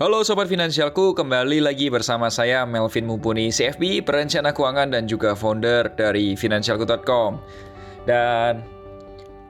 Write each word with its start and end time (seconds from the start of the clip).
Halo 0.00 0.24
Sobat 0.24 0.48
Finansialku, 0.48 1.12
kembali 1.12 1.60
lagi 1.60 1.92
bersama 1.92 2.32
saya 2.32 2.64
Melvin 2.64 3.04
Mumpuni, 3.04 3.52
CFP, 3.52 4.00
perencana 4.00 4.48
keuangan 4.48 4.96
dan 4.96 5.04
juga 5.04 5.36
founder 5.36 5.92
dari 5.92 6.32
Finansialku.com. 6.40 7.36
Dan 8.08 8.64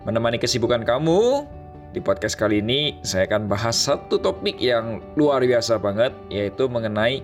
menemani 0.03 0.43
kesibukan 0.43 0.83
kamu, 0.83 1.47
di 1.95 2.03
podcast 2.03 2.35
kali 2.35 2.59
ini 2.59 2.99
saya 3.07 3.31
akan 3.31 3.47
bahas 3.47 3.79
satu 3.79 4.19
topik 4.19 4.59
yang 4.59 4.99
luar 5.15 5.39
biasa 5.39 5.79
banget, 5.79 6.11
yaitu 6.35 6.67
mengenai 6.67 7.23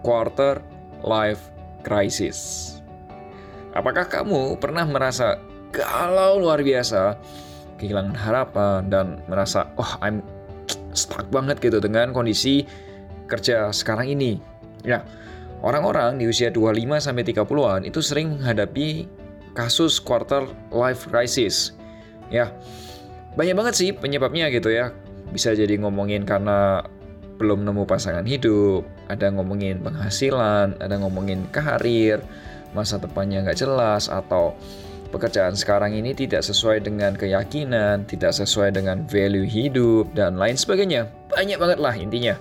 quarter 0.00 0.64
life 1.04 1.52
crisis. 1.84 2.80
Apakah 3.76 4.08
kamu 4.08 4.56
pernah 4.56 4.88
merasa 4.88 5.36
galau 5.76 6.40
luar 6.40 6.64
biasa, 6.64 7.20
kehilangan 7.76 8.16
harapan, 8.16 8.88
dan 8.88 9.20
merasa, 9.28 9.68
oh 9.76 9.92
I'm 10.00 10.24
stuck 10.94 11.28
banget 11.28 11.58
gitu 11.60 11.80
dengan 11.80 12.12
kondisi 12.12 12.64
kerja 13.26 13.72
sekarang 13.72 14.12
ini. 14.12 14.38
Ya, 14.82 15.06
orang-orang 15.62 16.18
di 16.18 16.26
usia 16.28 16.50
25 16.50 17.00
sampai 17.00 17.22
30-an 17.24 17.80
itu 17.86 18.00
sering 18.02 18.36
menghadapi 18.38 19.06
kasus 19.56 20.00
quarter 20.00 20.48
life 20.72 21.08
crisis. 21.08 21.72
Ya. 22.28 22.52
Banyak 23.32 23.56
banget 23.56 23.74
sih 23.80 23.88
penyebabnya 23.96 24.52
gitu 24.52 24.68
ya. 24.68 24.92
Bisa 25.32 25.56
jadi 25.56 25.80
ngomongin 25.80 26.28
karena 26.28 26.84
belum 27.40 27.64
nemu 27.64 27.88
pasangan 27.88 28.28
hidup, 28.28 28.84
ada 29.08 29.32
ngomongin 29.32 29.80
penghasilan, 29.80 30.76
ada 30.78 30.94
ngomongin 31.00 31.48
karir, 31.50 32.20
masa 32.76 33.00
depannya 33.00 33.40
nggak 33.42 33.58
jelas, 33.58 34.12
atau 34.12 34.52
pekerjaan 35.12 35.52
sekarang 35.52 35.92
ini 35.92 36.16
tidak 36.16 36.40
sesuai 36.40 36.88
dengan 36.88 37.12
keyakinan, 37.12 38.08
tidak 38.08 38.32
sesuai 38.32 38.72
dengan 38.72 39.04
value 39.04 39.44
hidup, 39.44 40.08
dan 40.16 40.40
lain 40.40 40.56
sebagainya. 40.56 41.12
Banyak 41.28 41.60
banget 41.60 41.78
lah 41.78 41.92
intinya. 41.92 42.34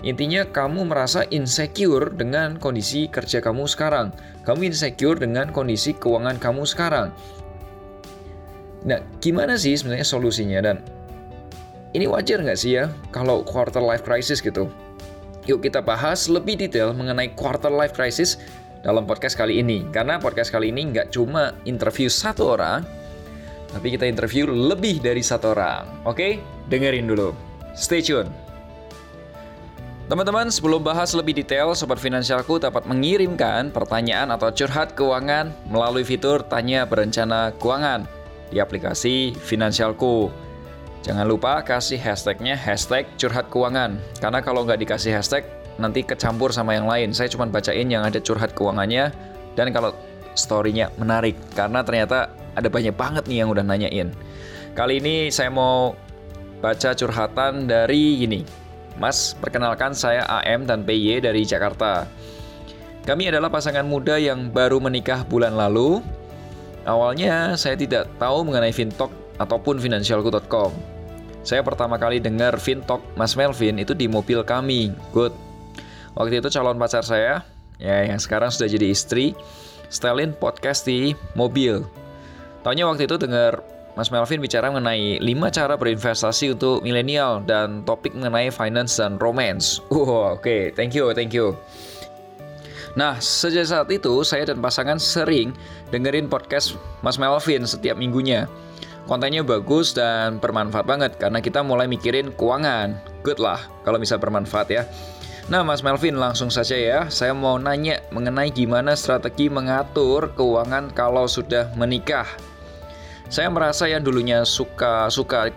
Intinya 0.00 0.48
kamu 0.48 0.88
merasa 0.88 1.28
insecure 1.28 2.12
dengan 2.12 2.56
kondisi 2.56 3.08
kerja 3.08 3.44
kamu 3.44 3.68
sekarang. 3.68 4.16
Kamu 4.48 4.64
insecure 4.68 5.20
dengan 5.20 5.52
kondisi 5.52 5.92
keuangan 5.92 6.40
kamu 6.40 6.64
sekarang. 6.64 7.12
Nah, 8.84 9.00
gimana 9.20 9.56
sih 9.56 9.76
sebenarnya 9.76 10.04
solusinya? 10.04 10.60
Dan 10.60 10.76
ini 11.96 12.04
wajar 12.04 12.40
nggak 12.42 12.58
sih 12.58 12.76
ya 12.80 12.92
kalau 13.12 13.40
quarter 13.44 13.80
life 13.80 14.04
crisis 14.04 14.44
gitu? 14.44 14.68
Yuk 15.44 15.60
kita 15.60 15.84
bahas 15.84 16.28
lebih 16.28 16.56
detail 16.56 16.96
mengenai 16.96 17.32
quarter 17.36 17.72
life 17.72 17.92
crisis 17.92 18.40
dalam 18.84 19.08
podcast 19.08 19.34
kali 19.34 19.64
ini. 19.64 19.88
Karena 19.88 20.20
podcast 20.20 20.52
kali 20.52 20.68
ini 20.68 20.92
nggak 20.92 21.08
cuma 21.10 21.56
interview 21.64 22.12
satu 22.12 22.52
orang, 22.52 22.84
tapi 23.72 23.96
kita 23.96 24.04
interview 24.04 24.44
lebih 24.46 25.00
dari 25.00 25.24
satu 25.24 25.56
orang. 25.56 26.04
Oke, 26.04 26.38
dengerin 26.68 27.08
dulu. 27.08 27.32
Stay 27.72 28.04
tune. 28.04 28.28
Teman-teman, 30.04 30.52
sebelum 30.52 30.84
bahas 30.84 31.16
lebih 31.16 31.32
detail, 31.32 31.72
Sobat 31.72 31.96
Finansialku 31.96 32.60
dapat 32.60 32.84
mengirimkan 32.84 33.72
pertanyaan 33.72 34.28
atau 34.36 34.52
curhat 34.52 34.92
keuangan 34.92 35.48
melalui 35.72 36.04
fitur 36.04 36.44
Tanya 36.44 36.84
Berencana 36.84 37.56
Keuangan 37.56 38.04
di 38.52 38.60
aplikasi 38.60 39.32
Finansialku. 39.32 40.28
Jangan 41.00 41.24
lupa 41.24 41.64
kasih 41.64 41.96
hashtagnya 41.96 42.52
hashtag 42.52 43.08
curhat 43.16 43.48
keuangan, 43.48 43.96
karena 44.20 44.44
kalau 44.44 44.68
nggak 44.68 44.84
dikasih 44.84 45.16
hashtag, 45.16 45.48
nanti 45.78 46.06
kecampur 46.06 46.54
sama 46.54 46.74
yang 46.76 46.86
lain. 46.86 47.10
Saya 47.10 47.30
cuma 47.30 47.46
bacain 47.48 47.86
yang 47.86 48.06
ada 48.06 48.18
curhat 48.22 48.54
keuangannya 48.54 49.10
dan 49.54 49.70
kalau 49.70 49.94
storynya 50.34 50.90
menarik 50.98 51.38
karena 51.54 51.82
ternyata 51.86 52.30
ada 52.54 52.68
banyak 52.70 52.94
banget 52.94 53.24
nih 53.26 53.42
yang 53.42 53.48
udah 53.50 53.64
nanyain. 53.66 54.10
Kali 54.74 54.98
ini 54.98 55.30
saya 55.30 55.50
mau 55.50 55.94
baca 56.58 56.90
curhatan 56.94 57.70
dari 57.70 58.24
gini. 58.26 58.40
Mas, 58.94 59.34
perkenalkan 59.38 59.90
saya 59.90 60.22
AM 60.42 60.70
dan 60.70 60.86
PY 60.86 61.22
dari 61.22 61.42
Jakarta. 61.42 62.06
Kami 63.04 63.28
adalah 63.28 63.50
pasangan 63.50 63.84
muda 63.84 64.16
yang 64.16 64.48
baru 64.48 64.78
menikah 64.78 65.26
bulan 65.26 65.58
lalu. 65.58 66.00
Awalnya 66.86 67.58
saya 67.58 67.74
tidak 67.74 68.08
tahu 68.16 68.46
mengenai 68.46 68.70
Fintalk 68.70 69.10
ataupun 69.36 69.82
Financialku.com. 69.82 70.72
Saya 71.44 71.60
pertama 71.60 72.00
kali 72.00 72.22
dengar 72.22 72.56
Fintalk 72.56 73.04
Mas 73.18 73.36
Melvin 73.36 73.76
itu 73.76 73.92
di 73.92 74.08
mobil 74.08 74.40
kami. 74.40 74.94
Good. 75.12 75.36
Waktu 76.14 76.38
itu 76.38 76.48
calon 76.54 76.78
pacar 76.78 77.02
saya, 77.02 77.42
ya 77.82 78.06
yang 78.06 78.22
sekarang 78.22 78.50
sudah 78.50 78.70
jadi 78.70 78.90
istri, 78.90 79.34
setelin 79.90 80.34
podcast 80.34 80.86
di 80.86 81.14
mobil. 81.34 81.82
Taunya 82.62 82.86
waktu 82.86 83.10
itu 83.10 83.18
dengar 83.18 83.60
Mas 83.94 84.10
Melvin 84.10 84.42
bicara 84.42 84.70
mengenai 84.74 85.22
5 85.22 85.26
cara 85.54 85.74
berinvestasi 85.78 86.58
untuk 86.58 86.82
milenial 86.82 87.46
dan 87.46 87.86
topik 87.86 88.10
mengenai 88.14 88.50
finance 88.50 88.98
dan 88.98 89.18
romance. 89.22 89.78
Wow, 89.90 90.38
oke, 90.38 90.42
okay. 90.42 90.62
thank 90.74 90.94
you, 90.98 91.14
thank 91.14 91.30
you. 91.30 91.54
Nah, 92.94 93.18
sejak 93.18 93.66
saat 93.66 93.90
itu 93.90 94.22
saya 94.22 94.46
dan 94.46 94.62
pasangan 94.62 95.02
sering 95.02 95.50
dengerin 95.90 96.30
podcast 96.30 96.78
Mas 97.02 97.18
Melvin 97.18 97.66
setiap 97.66 97.98
minggunya. 97.98 98.46
Kontennya 99.04 99.44
bagus 99.44 99.92
dan 99.92 100.40
bermanfaat 100.40 100.86
banget 100.88 101.12
karena 101.20 101.42
kita 101.42 101.60
mulai 101.60 101.84
mikirin 101.84 102.32
keuangan. 102.34 102.96
Good 103.20 103.42
lah 103.42 103.60
kalau 103.82 104.00
bisa 104.00 104.16
bermanfaat 104.16 104.68
ya. 104.70 104.82
Nah, 105.44 105.60
Mas 105.60 105.84
Melvin, 105.84 106.16
langsung 106.16 106.48
saja 106.48 106.72
ya. 106.72 107.00
Saya 107.12 107.36
mau 107.36 107.60
nanya 107.60 108.00
mengenai 108.08 108.48
gimana 108.48 108.96
strategi 108.96 109.52
mengatur 109.52 110.32
keuangan 110.32 110.88
kalau 110.96 111.28
sudah 111.28 111.68
menikah. 111.76 112.24
Saya 113.28 113.52
merasa 113.52 113.84
yang 113.84 114.00
dulunya 114.00 114.40
suka-suka 114.48 115.52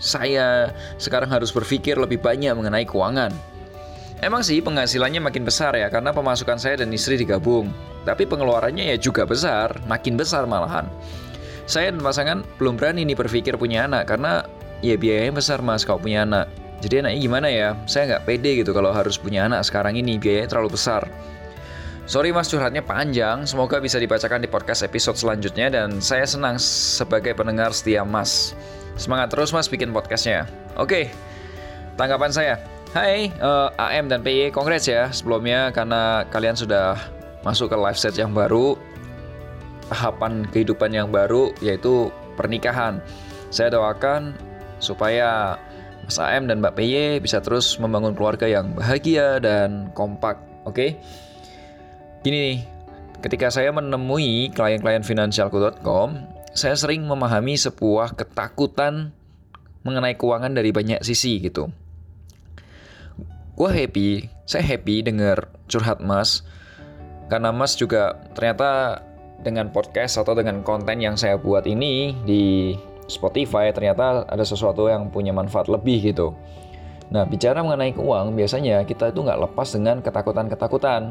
saya 0.00 0.72
sekarang 0.96 1.28
harus 1.28 1.52
berpikir 1.52 1.96
lebih 1.96 2.20
banyak 2.20 2.52
mengenai 2.52 2.84
keuangan. 2.84 3.32
Emang 4.20 4.44
sih 4.44 4.60
penghasilannya 4.60 5.24
makin 5.24 5.48
besar 5.48 5.72
ya 5.72 5.88
karena 5.88 6.12
pemasukan 6.12 6.60
saya 6.60 6.84
dan 6.84 6.92
istri 6.92 7.16
digabung. 7.16 7.72
Tapi 8.04 8.28
pengeluarannya 8.28 8.92
ya 8.92 8.96
juga 9.00 9.24
besar, 9.24 9.72
makin 9.88 10.20
besar 10.20 10.44
malahan. 10.44 10.84
Saya 11.64 11.92
dan 11.92 12.04
pasangan 12.04 12.38
belum 12.60 12.76
berani 12.76 13.08
nih 13.08 13.16
berpikir 13.16 13.56
punya 13.56 13.88
anak 13.88 14.12
karena 14.12 14.44
ya 14.84 15.00
biayanya 15.00 15.40
besar 15.40 15.64
mas 15.64 15.88
kalau 15.88 16.04
punya 16.04 16.28
anak. 16.28 16.59
Jadi 16.80 17.04
enaknya 17.04 17.20
gimana 17.20 17.48
ya? 17.52 17.76
Saya 17.84 18.16
nggak 18.16 18.24
pede 18.24 18.64
gitu 18.64 18.72
kalau 18.72 18.88
harus 18.88 19.20
punya 19.20 19.44
anak 19.44 19.68
sekarang 19.68 20.00
ini, 20.00 20.16
biayanya 20.16 20.56
terlalu 20.56 20.80
besar. 20.80 21.04
Sorry 22.10 22.34
mas 22.34 22.50
curhatnya 22.50 22.82
panjang, 22.82 23.46
semoga 23.46 23.78
bisa 23.78 24.00
dibacakan 24.00 24.42
di 24.42 24.50
podcast 24.50 24.82
episode 24.82 25.14
selanjutnya 25.14 25.70
dan 25.70 26.02
saya 26.02 26.26
senang 26.26 26.58
sebagai 26.58 27.38
pendengar 27.38 27.70
setia 27.70 28.02
mas. 28.02 28.56
Semangat 28.98 29.30
terus 29.30 29.54
mas 29.54 29.70
bikin 29.70 29.94
podcastnya. 29.94 30.48
Oke, 30.74 31.12
tanggapan 31.94 32.34
saya. 32.34 32.54
Hai 32.90 33.30
uh, 33.38 33.70
eh, 33.78 34.02
AM 34.02 34.10
dan 34.10 34.26
PY, 34.26 34.50
congrats 34.50 34.90
ya 34.90 35.06
sebelumnya 35.14 35.70
karena 35.70 36.26
kalian 36.34 36.58
sudah 36.58 36.98
masuk 37.46 37.70
ke 37.70 37.76
live 37.78 37.94
set 37.94 38.18
yang 38.18 38.34
baru, 38.34 38.74
tahapan 39.86 40.42
kehidupan 40.50 40.90
yang 40.90 41.14
baru 41.14 41.54
yaitu 41.62 42.10
pernikahan. 42.34 42.98
Saya 43.54 43.70
doakan 43.70 44.34
supaya 44.82 45.54
Mas 46.04 46.18
AM 46.18 46.50
dan 46.50 46.64
Mbak 46.64 46.74
PY 46.76 47.22
bisa 47.22 47.38
terus 47.40 47.78
membangun 47.78 48.16
keluarga 48.16 48.46
yang 48.46 48.72
bahagia 48.74 49.38
dan 49.38 49.94
kompak. 49.94 50.40
Oke? 50.64 50.74
Okay? 50.74 50.90
Gini 52.20 52.36
nih, 52.36 52.58
ketika 53.24 53.48
saya 53.48 53.72
menemui 53.72 54.52
klien-klien 54.52 55.00
finansialku.com, 55.00 56.20
saya 56.52 56.74
sering 56.76 57.06
memahami 57.08 57.56
sebuah 57.56 58.18
ketakutan 58.18 59.14
mengenai 59.86 60.18
keuangan 60.18 60.52
dari 60.52 60.74
banyak 60.74 61.00
sisi 61.00 61.40
gitu. 61.40 61.72
Gue 63.56 63.70
happy, 63.72 64.28
saya 64.44 64.64
happy 64.64 65.04
dengar 65.04 65.48
curhat 65.68 66.00
Mas, 66.00 66.44
karena 67.28 67.52
Mas 67.52 67.76
juga 67.76 68.16
ternyata 68.36 69.00
dengan 69.40 69.72
podcast 69.72 70.20
atau 70.20 70.36
dengan 70.36 70.60
konten 70.60 71.00
yang 71.00 71.16
saya 71.16 71.40
buat 71.40 71.64
ini 71.64 72.12
di 72.28 72.76
Spotify 73.10 73.74
ternyata 73.74 74.22
ada 74.24 74.46
sesuatu 74.46 74.86
yang 74.86 75.10
punya 75.10 75.34
manfaat 75.34 75.66
lebih 75.66 76.14
gitu. 76.14 76.32
Nah, 77.10 77.26
bicara 77.26 77.58
mengenai 77.58 77.90
keuangan, 77.90 78.30
biasanya 78.38 78.86
kita 78.86 79.10
itu 79.10 79.26
nggak 79.26 79.50
lepas 79.50 79.68
dengan 79.74 79.98
ketakutan-ketakutan. 79.98 81.10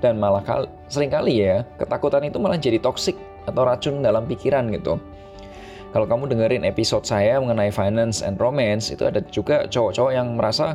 Dan 0.00 0.20
malah 0.20 0.40
kal 0.40 0.68
sering 0.88 1.12
kali 1.12 1.44
ya, 1.44 1.64
ketakutan 1.76 2.24
itu 2.24 2.36
malah 2.40 2.56
jadi 2.56 2.80
toksik 2.80 3.16
atau 3.44 3.64
racun 3.64 4.00
dalam 4.00 4.24
pikiran 4.24 4.68
gitu. 4.72 4.96
Kalau 5.92 6.08
kamu 6.08 6.32
dengerin 6.32 6.64
episode 6.66 7.06
saya 7.06 7.38
mengenai 7.38 7.70
finance 7.70 8.24
and 8.24 8.40
romance, 8.40 8.90
itu 8.90 9.04
ada 9.06 9.22
juga 9.30 9.68
cowok-cowok 9.68 10.12
yang 10.12 10.34
merasa, 10.34 10.74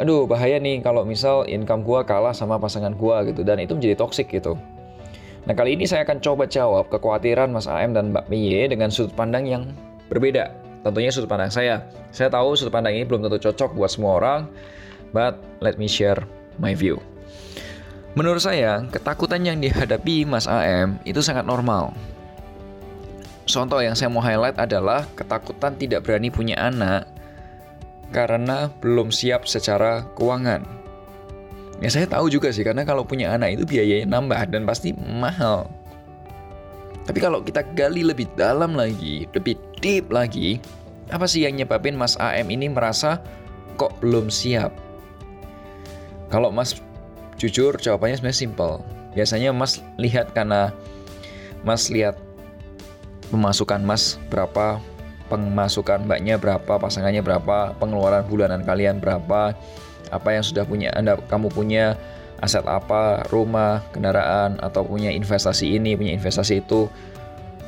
aduh 0.00 0.26
bahaya 0.26 0.58
nih 0.58 0.82
kalau 0.82 1.06
misal 1.06 1.46
income 1.46 1.86
gua 1.86 2.02
kalah 2.02 2.34
sama 2.34 2.56
pasangan 2.58 2.96
gua 2.96 3.22
gitu. 3.28 3.44
Dan 3.44 3.60
itu 3.62 3.76
menjadi 3.76 4.00
toksik 4.00 4.32
gitu. 4.32 4.56
Nah, 5.48 5.56
kali 5.56 5.76
ini 5.76 5.88
saya 5.88 6.04
akan 6.04 6.20
coba 6.20 6.44
jawab 6.44 6.92
kekhawatiran 6.92 7.48
Mas 7.48 7.64
AM 7.64 7.96
dan 7.96 8.12
Mbak 8.12 8.28
Miye 8.28 8.68
dengan 8.68 8.92
sudut 8.92 9.16
pandang 9.16 9.48
yang 9.48 9.72
berbeda. 10.10 10.50
Tentunya 10.82 11.14
sudut 11.14 11.30
pandang 11.30 11.52
saya. 11.52 11.86
Saya 12.10 12.28
tahu 12.28 12.58
sudut 12.58 12.74
pandang 12.74 12.98
ini 12.98 13.06
belum 13.06 13.22
tentu 13.24 13.38
cocok 13.48 13.78
buat 13.78 13.94
semua 13.94 14.18
orang, 14.18 14.40
but 15.14 15.38
let 15.62 15.78
me 15.78 15.86
share 15.86 16.18
my 16.58 16.74
view. 16.74 16.98
Menurut 18.18 18.42
saya, 18.42 18.82
ketakutan 18.90 19.46
yang 19.46 19.62
dihadapi 19.62 20.26
Mas 20.26 20.50
AM 20.50 20.98
itu 21.06 21.22
sangat 21.22 21.46
normal. 21.46 21.94
Contoh 23.46 23.78
yang 23.78 23.94
saya 23.94 24.10
mau 24.10 24.22
highlight 24.22 24.58
adalah 24.58 25.06
ketakutan 25.14 25.78
tidak 25.78 26.06
berani 26.06 26.30
punya 26.30 26.58
anak 26.58 27.06
karena 28.10 28.70
belum 28.82 29.14
siap 29.14 29.46
secara 29.46 30.02
keuangan. 30.18 30.66
Ya 31.80 31.88
saya 31.88 32.06
tahu 32.10 32.28
juga 32.28 32.50
sih 32.50 32.66
karena 32.66 32.82
kalau 32.82 33.06
punya 33.06 33.32
anak 33.32 33.56
itu 33.58 33.64
biayanya 33.64 34.10
nambah 34.18 34.52
dan 34.52 34.66
pasti 34.66 34.90
mahal. 34.94 35.70
Tapi 37.06 37.18
kalau 37.18 37.42
kita 37.42 37.64
gali 37.74 38.04
lebih 38.04 38.28
dalam 38.38 38.76
lagi, 38.76 39.26
lebih 39.34 39.58
deep 39.80 40.12
lagi, 40.12 40.60
apa 41.10 41.26
sih 41.26 41.44
yang 41.44 41.58
nyebabin 41.58 41.96
Mas 41.96 42.14
AM 42.20 42.48
ini 42.52 42.70
merasa 42.70 43.18
kok 43.80 43.96
belum 43.98 44.28
siap? 44.28 44.70
Kalau 46.30 46.54
Mas 46.54 46.78
jujur 47.40 47.74
jawabannya 47.74 48.20
sebenarnya 48.20 48.40
simple. 48.46 48.74
Biasanya 49.16 49.50
Mas 49.50 49.82
lihat 49.98 50.30
karena 50.36 50.70
Mas 51.66 51.90
lihat 51.90 52.14
pemasukan 53.34 53.82
Mas 53.82 54.20
berapa, 54.30 54.78
pemasukan 55.26 56.06
Mbaknya 56.06 56.38
berapa, 56.38 56.78
pasangannya 56.78 57.24
berapa, 57.24 57.74
pengeluaran 57.80 58.22
bulanan 58.30 58.62
kalian 58.62 59.02
berapa, 59.02 59.56
apa 60.10 60.28
yang 60.30 60.44
sudah 60.44 60.62
punya 60.62 60.94
Anda 60.94 61.18
kamu 61.26 61.50
punya 61.50 61.98
aset 62.40 62.64
apa, 62.64 63.26
rumah, 63.28 63.84
kendaraan 63.92 64.58
atau 64.62 64.86
punya 64.86 65.12
investasi 65.12 65.76
ini, 65.76 65.98
punya 65.98 66.14
investasi 66.16 66.64
itu. 66.64 66.88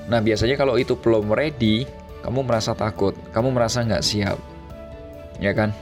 Nah, 0.08 0.18
biasanya 0.18 0.58
kalau 0.58 0.80
itu 0.80 0.98
belum 0.98 1.30
ready, 1.30 1.86
kamu 2.22 2.46
merasa 2.46 2.72
takut, 2.72 3.12
kamu 3.34 3.50
merasa 3.54 3.82
nggak 3.82 4.02
siap. 4.02 4.38
Ya 5.42 5.52
kan? 5.52 5.74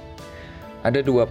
Ada 0.81 1.05
dua 1.05 1.29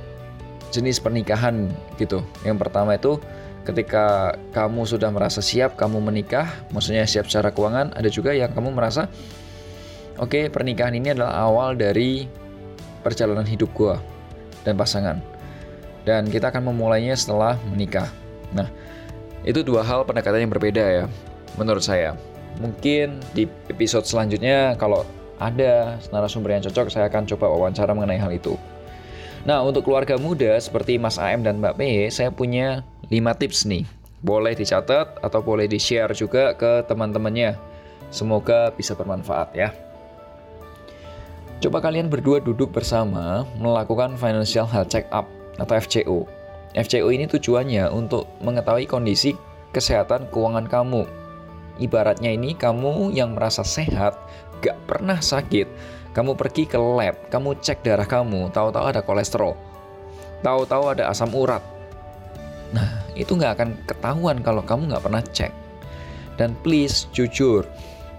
jenis 0.69 1.01
pernikahan 1.01 1.69
gitu. 1.97 2.21
Yang 2.45 2.57
pertama 2.61 2.93
itu 2.93 3.17
ketika 3.65 4.37
kamu 4.53 4.85
sudah 4.85 5.09
merasa 5.09 5.41
siap 5.41 5.75
kamu 5.75 6.01
menikah, 6.01 6.49
maksudnya 6.69 7.05
siap 7.09 7.25
secara 7.25 7.49
keuangan, 7.49 7.93
ada 7.97 8.09
juga 8.09 8.33
yang 8.33 8.53
kamu 8.53 8.73
merasa 8.73 9.09
oke, 10.21 10.29
okay, 10.29 10.43
pernikahan 10.47 10.93
ini 10.93 11.13
adalah 11.13 11.37
awal 11.41 11.73
dari 11.73 12.29
perjalanan 13.01 13.45
hidup 13.45 13.71
gua 13.73 13.97
dan 14.63 14.77
pasangan. 14.77 15.17
Dan 16.07 16.25
kita 16.31 16.49
akan 16.49 16.73
memulainya 16.73 17.13
setelah 17.13 17.59
menikah. 17.69 18.07
Nah, 18.55 18.65
itu 19.45 19.61
dua 19.61 19.85
hal 19.85 20.03
pendekatan 20.07 20.41
yang 20.41 20.51
berbeda 20.51 20.83
ya, 20.83 21.05
menurut 21.55 21.83
saya. 21.83 22.17
Mungkin 22.57 23.21
di 23.37 23.45
episode 23.69 24.09
selanjutnya 24.09 24.73
kalau 24.81 25.05
ada 25.37 26.01
narasumber 26.09 26.57
yang 26.57 26.65
cocok, 26.65 26.89
saya 26.91 27.07
akan 27.07 27.29
coba 27.29 27.45
wawancara 27.47 27.93
mengenai 27.93 28.19
hal 28.19 28.33
itu. 28.33 28.57
Nah, 29.47 29.63
untuk 29.63 29.87
keluarga 29.87 30.19
muda 30.19 30.59
seperti 30.59 30.99
Mas 30.99 31.15
AM 31.15 31.47
dan 31.47 31.63
Mbak 31.63 31.79
P, 31.79 31.81
saya 32.11 32.27
punya 32.27 32.83
5 33.07 33.39
tips 33.39 33.63
nih. 33.63 33.87
Boleh 34.19 34.51
dicatat 34.51 35.23
atau 35.23 35.39
boleh 35.39 35.63
di-share 35.71 36.11
juga 36.11 36.51
ke 36.59 36.83
teman-temannya. 36.91 37.55
Semoga 38.11 38.75
bisa 38.75 38.91
bermanfaat 38.99 39.55
ya. 39.55 39.71
Coba 41.63 41.79
kalian 41.79 42.11
berdua 42.11 42.43
duduk 42.43 42.71
bersama 42.71 43.47
melakukan 43.59 44.19
financial 44.19 44.67
health 44.67 44.91
check 44.91 45.07
up 45.11 45.27
atau 45.55 45.75
FCO. 45.75 46.17
FCO 46.75 47.07
ini 47.11 47.27
tujuannya 47.27 47.87
untuk 47.91 48.27
mengetahui 48.43 48.87
kondisi 48.87 49.35
kesehatan 49.71 50.27
keuangan 50.31 50.67
kamu. 50.67 51.03
Ibaratnya 51.79 52.35
ini 52.35 52.53
kamu 52.59 53.15
yang 53.15 53.39
merasa 53.39 53.63
sehat, 53.63 54.19
gak 54.59 54.75
pernah 54.83 55.23
sakit, 55.23 55.67
kamu 56.11 56.35
pergi 56.35 56.67
ke 56.67 56.75
lab, 56.75 57.15
kamu 57.31 57.55
cek 57.63 57.87
darah 57.87 58.03
kamu, 58.03 58.51
tahu-tahu 58.51 58.85
ada 58.91 58.99
kolesterol, 58.99 59.55
tahu-tahu 60.43 60.91
ada 60.91 61.07
asam 61.07 61.31
urat. 61.31 61.63
Nah, 62.75 63.01
itu 63.17 63.33
nggak 63.33 63.53
akan 63.57 63.69
ketahuan 63.87 64.37
kalau 64.45 64.61
kamu 64.61 64.93
nggak 64.93 65.05
pernah 65.05 65.23
cek. 65.23 65.53
Dan 66.37 66.55
please, 66.61 67.07
jujur, 67.15 67.65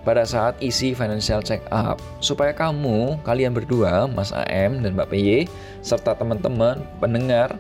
pada 0.01 0.25
saat 0.25 0.57
isi 0.65 0.97
financial 0.97 1.45
check 1.45 1.61
up 1.69 2.01
supaya 2.25 2.57
kamu, 2.57 3.21
kalian 3.21 3.53
berdua, 3.53 4.09
Mas 4.09 4.33
AM 4.33 4.81
dan 4.81 4.97
Mbak 4.97 5.09
PY, 5.13 5.45
serta 5.85 6.17
teman-teman, 6.17 6.81
pendengar 7.01 7.57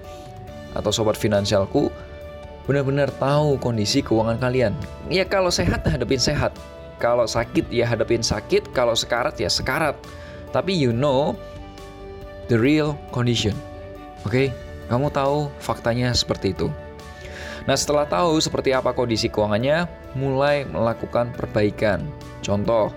atau 0.72 0.88
sobat 0.94 1.18
finansialku 1.18 1.92
benar-benar 2.68 3.08
tahu 3.16 3.56
kondisi 3.60 4.04
keuangan 4.04 4.40
kalian. 4.40 4.72
Ya 5.08 5.24
kalau 5.24 5.48
sehat 5.48 5.84
hadapin 5.86 6.20
sehat. 6.20 6.52
Kalau 7.00 7.24
sakit 7.24 7.72
ya 7.72 7.88
hadapin 7.88 8.20
sakit, 8.20 8.76
kalau 8.76 8.92
sekarat 8.92 9.36
ya 9.40 9.48
sekarat. 9.48 9.96
Tapi 10.52 10.76
you 10.76 10.92
know 10.92 11.32
the 12.52 12.58
real 12.58 12.98
condition. 13.14 13.56
Oke, 14.28 14.28
okay? 14.28 14.46
kamu 14.92 15.08
tahu 15.08 15.48
faktanya 15.62 16.12
seperti 16.12 16.52
itu. 16.52 16.68
Nah, 17.64 17.76
setelah 17.76 18.04
tahu 18.04 18.36
seperti 18.40 18.76
apa 18.76 18.92
kondisi 18.92 19.32
keuangannya, 19.32 19.88
mulai 20.16 20.68
melakukan 20.68 21.32
perbaikan. 21.32 22.04
Contoh, 22.44 22.92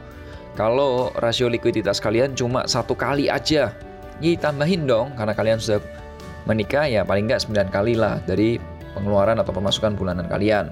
kalau 0.60 1.15
rasio 1.19 1.48
likuiditas 1.48 2.04
kalian 2.04 2.36
cuma 2.36 2.68
satu 2.68 2.98
kali 2.98 3.31
aja, 3.31 3.71
ya 4.19 4.31
tambahin 4.39 4.88
dong 4.88 5.12
karena 5.15 5.33
kalian 5.36 5.60
sudah 5.60 5.80
menikah 6.44 6.88
ya 6.88 7.07
paling 7.07 7.27
nggak 7.27 7.44
9 7.44 7.71
kali 7.71 7.95
lah 7.95 8.19
dari 8.27 8.60
pengeluaran 8.94 9.42
atau 9.42 9.54
pemasukan 9.54 9.98
bulanan 9.98 10.25
kalian. 10.30 10.72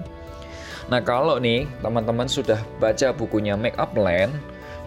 Nah 0.90 0.98
kalau 1.02 1.38
nih 1.38 1.68
teman-teman 1.84 2.26
sudah 2.26 2.58
baca 2.82 3.14
bukunya 3.14 3.54
Make 3.54 3.78
Up 3.78 3.94
Plan, 3.94 4.32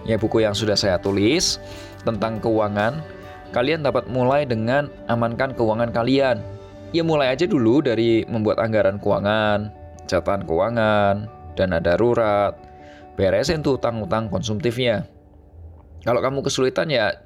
ya 0.04 0.20
buku 0.20 0.44
yang 0.44 0.58
sudah 0.58 0.76
saya 0.76 1.00
tulis 1.00 1.60
tentang 2.04 2.44
keuangan, 2.44 3.00
kalian 3.56 3.86
dapat 3.86 4.08
mulai 4.12 4.44
dengan 4.44 4.92
amankan 5.08 5.56
keuangan 5.56 5.92
kalian 5.96 6.56
Ya 6.96 7.04
mulai 7.04 7.28
aja 7.28 7.44
dulu 7.44 7.84
dari 7.84 8.24
membuat 8.24 8.56
anggaran 8.64 9.04
keuangan, 9.04 9.68
catatan 10.08 10.48
keuangan, 10.48 11.28
dana 11.60 11.84
darurat, 11.84 12.56
beresin 13.20 13.60
tuh 13.60 13.76
utang-utang 13.76 14.32
konsumtifnya. 14.32 15.04
Kalau 16.08 16.24
kamu 16.24 16.40
kesulitan 16.48 16.88
ya 16.88 17.20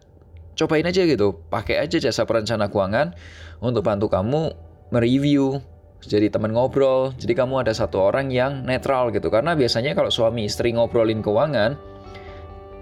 cobain 0.57 0.89
aja 0.89 1.05
gitu, 1.05 1.37
pakai 1.53 1.85
aja 1.85 2.01
jasa 2.01 2.25
perencana 2.25 2.65
keuangan 2.65 3.13
untuk 3.61 3.85
bantu 3.85 4.09
kamu 4.09 4.57
mereview, 4.89 5.61
jadi 6.03 6.31
teman 6.31 6.55
ngobrol. 6.55 7.11
Jadi 7.19 7.35
kamu 7.35 7.67
ada 7.67 7.73
satu 7.75 7.99
orang 7.99 8.31
yang 8.31 8.63
netral 8.63 9.11
gitu. 9.11 9.27
Karena 9.27 9.55
biasanya 9.55 9.91
kalau 9.91 10.07
suami 10.07 10.47
istri 10.47 10.71
ngobrolin 10.71 11.19
keuangan 11.19 11.75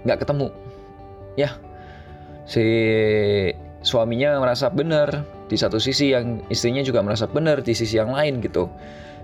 nggak 0.06 0.18
ketemu, 0.22 0.54
ya. 1.34 1.50
Si 2.46 2.64
suaminya 3.82 4.38
merasa 4.38 4.70
benar, 4.70 5.26
di 5.50 5.58
satu 5.58 5.82
sisi 5.82 6.14
yang 6.14 6.44
istrinya 6.46 6.80
juga 6.86 7.02
merasa 7.02 7.26
benar 7.26 7.60
di 7.60 7.74
sisi 7.74 7.98
yang 7.98 8.14
lain 8.14 8.38
gitu. 8.38 8.70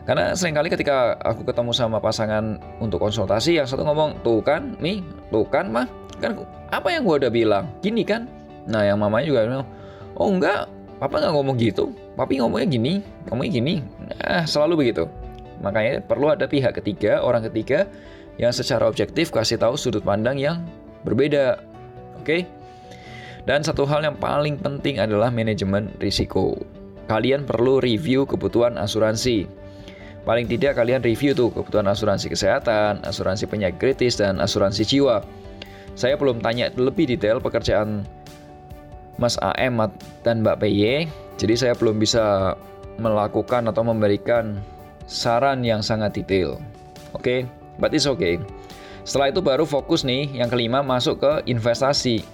Karena 0.05 0.37
sering 0.37 0.53
kali 0.53 0.69
ketika 0.69 1.17
aku 1.25 1.49
ketemu 1.49 1.73
sama 1.73 1.97
pasangan 1.97 2.61
untuk 2.83 3.01
konsultasi 3.01 3.57
yang 3.57 3.65
satu 3.65 3.89
ngomong 3.89 4.21
tuh 4.21 4.45
kan 4.45 4.77
nih 4.77 5.01
tuh 5.33 5.49
kan 5.49 5.73
mah 5.73 5.89
kan 6.21 6.45
apa 6.69 6.93
yang 6.93 7.09
gua 7.09 7.17
udah 7.17 7.33
bilang? 7.33 7.65
Gini 7.81 8.05
kan? 8.05 8.29
Nah 8.69 8.85
yang 8.85 9.01
mamanya 9.01 9.25
juga 9.25 9.41
bilang 9.49 9.65
oh 10.21 10.29
enggak 10.29 10.69
papa 10.99 11.21
nggak 11.21 11.35
ngomong 11.35 11.57
gitu 11.59 11.91
papi 12.15 12.39
ngomongnya 12.39 12.69
gini 12.71 12.93
ngomongnya 13.31 13.53
gini 13.53 13.75
nah 14.21 14.45
selalu 14.47 14.87
begitu 14.87 15.05
makanya 15.61 16.03
perlu 16.05 16.31
ada 16.31 16.47
pihak 16.47 16.77
ketiga 16.79 17.23
orang 17.23 17.47
ketiga 17.51 17.89
yang 18.39 18.51
secara 18.51 18.91
objektif 18.91 19.31
kasih 19.31 19.59
tahu 19.59 19.79
sudut 19.79 20.03
pandang 20.03 20.39
yang 20.39 20.59
berbeda 21.07 21.63
oke? 22.25 22.39
Dan 23.45 23.61
satu 23.61 23.85
hal 23.85 24.01
yang 24.01 24.17
paling 24.17 24.57
penting 24.57 24.97
adalah 24.97 25.29
manajemen 25.29 25.93
risiko. 26.01 26.57
Kalian 27.05 27.45
perlu 27.45 27.77
review 27.85 28.25
kebutuhan 28.25 28.81
asuransi. 28.81 29.45
Paling 30.25 30.49
tidak 30.49 30.81
kalian 30.81 31.05
review 31.05 31.37
tuh 31.37 31.53
kebutuhan 31.53 31.85
asuransi 31.85 32.33
kesehatan, 32.33 33.05
asuransi 33.05 33.45
penyakit 33.45 33.77
kritis, 33.77 34.17
dan 34.17 34.41
asuransi 34.41 34.89
jiwa. 34.89 35.21
Saya 35.93 36.17
belum 36.17 36.41
tanya 36.41 36.73
lebih 36.73 37.05
detail 37.05 37.45
pekerjaan 37.45 38.09
Mas 39.19 39.39
AM 39.41 39.79
dan 40.27 40.43
Mbak 40.43 40.59
PY, 40.65 41.07
jadi 41.39 41.55
saya 41.55 41.75
belum 41.79 41.99
bisa 42.03 42.55
melakukan 42.99 43.67
atau 43.71 43.83
memberikan 43.83 44.59
saran 45.07 45.63
yang 45.63 45.83
sangat 45.83 46.15
detail. 46.15 46.59
Oke, 47.15 47.23
okay? 47.23 47.41
but 47.79 47.95
it's 47.95 48.09
okay. 48.09 48.39
Setelah 49.05 49.31
itu 49.31 49.41
baru 49.45 49.69
fokus 49.69 50.03
nih, 50.03 50.33
yang 50.33 50.49
kelima 50.49 50.81
masuk 50.81 51.21
ke 51.21 51.33
investasi. 51.45 52.25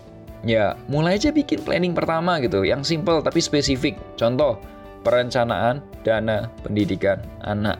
Ya, 0.40 0.78
mulai 0.88 1.20
aja 1.20 1.34
bikin 1.34 1.60
planning 1.66 1.92
pertama 1.92 2.40
gitu, 2.40 2.64
yang 2.64 2.80
simple 2.80 3.20
tapi 3.20 3.42
spesifik. 3.42 3.98
Contoh, 4.16 4.56
perencanaan 5.04 5.84
dana 6.06 6.48
pendidikan 6.64 7.20
anak. 7.44 7.76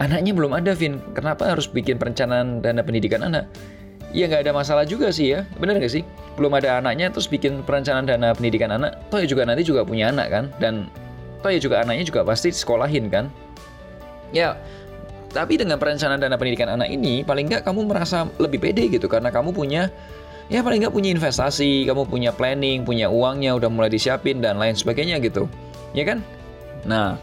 Anaknya 0.00 0.32
belum 0.32 0.56
ada, 0.56 0.72
Vin. 0.72 0.98
Kenapa 1.12 1.52
harus 1.52 1.68
bikin 1.68 2.00
perencanaan 2.00 2.64
dana 2.64 2.80
pendidikan 2.80 3.22
anak? 3.22 3.46
Ya 4.12 4.28
nggak 4.28 4.44
ada 4.44 4.52
masalah 4.52 4.84
juga 4.84 5.08
sih 5.08 5.32
ya, 5.32 5.48
bener 5.56 5.80
nggak 5.80 5.92
sih? 5.92 6.04
Belum 6.36 6.52
ada 6.52 6.80
anaknya 6.84 7.08
terus 7.08 7.24
bikin 7.24 7.64
perencanaan 7.64 8.04
dana 8.04 8.36
pendidikan 8.36 8.68
anak, 8.68 9.00
toh 9.08 9.24
ya 9.24 9.26
juga 9.28 9.48
nanti 9.48 9.64
juga 9.64 9.88
punya 9.88 10.12
anak 10.12 10.28
kan? 10.28 10.44
Dan 10.60 10.92
toh 11.40 11.48
ya 11.48 11.56
juga 11.56 11.80
anaknya 11.80 12.04
juga 12.04 12.20
pasti 12.20 12.52
sekolahin 12.52 13.08
kan? 13.08 13.32
Ya, 14.32 14.56
Tapi 15.32 15.56
dengan 15.56 15.80
perencanaan 15.80 16.20
dana 16.20 16.36
pendidikan 16.36 16.68
anak 16.68 16.92
ini, 16.92 17.24
paling 17.24 17.48
nggak 17.48 17.64
kamu 17.64 17.88
merasa 17.88 18.28
lebih 18.36 18.60
pede 18.60 18.92
gitu 18.92 19.08
karena 19.08 19.32
kamu 19.32 19.56
punya 19.56 19.88
ya 20.52 20.60
paling 20.60 20.84
nggak 20.84 20.92
punya 20.92 21.08
investasi, 21.08 21.88
kamu 21.88 22.04
punya 22.04 22.30
planning, 22.36 22.84
punya 22.84 23.08
uangnya 23.08 23.56
udah 23.56 23.72
mulai 23.72 23.88
disiapin 23.88 24.44
dan 24.44 24.60
lain 24.60 24.76
sebagainya 24.76 25.16
gitu, 25.24 25.48
ya 25.96 26.04
kan? 26.04 26.20
Nah, 26.84 27.16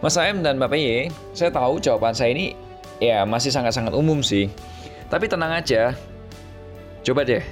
Mas 0.00 0.16
AM 0.16 0.40
dan 0.40 0.56
Bapak 0.56 0.80
Y, 0.80 1.12
saya 1.36 1.52
tahu 1.52 1.76
jawaban 1.76 2.16
saya 2.16 2.32
ini 2.32 2.56
ya 3.04 3.28
masih 3.28 3.52
sangat-sangat 3.52 3.92
umum 3.92 4.24
sih. 4.24 4.48
Tapi 5.10 5.26
tenang 5.26 5.50
aja, 5.58 5.90
coba 7.02 7.26
deh 7.26 7.42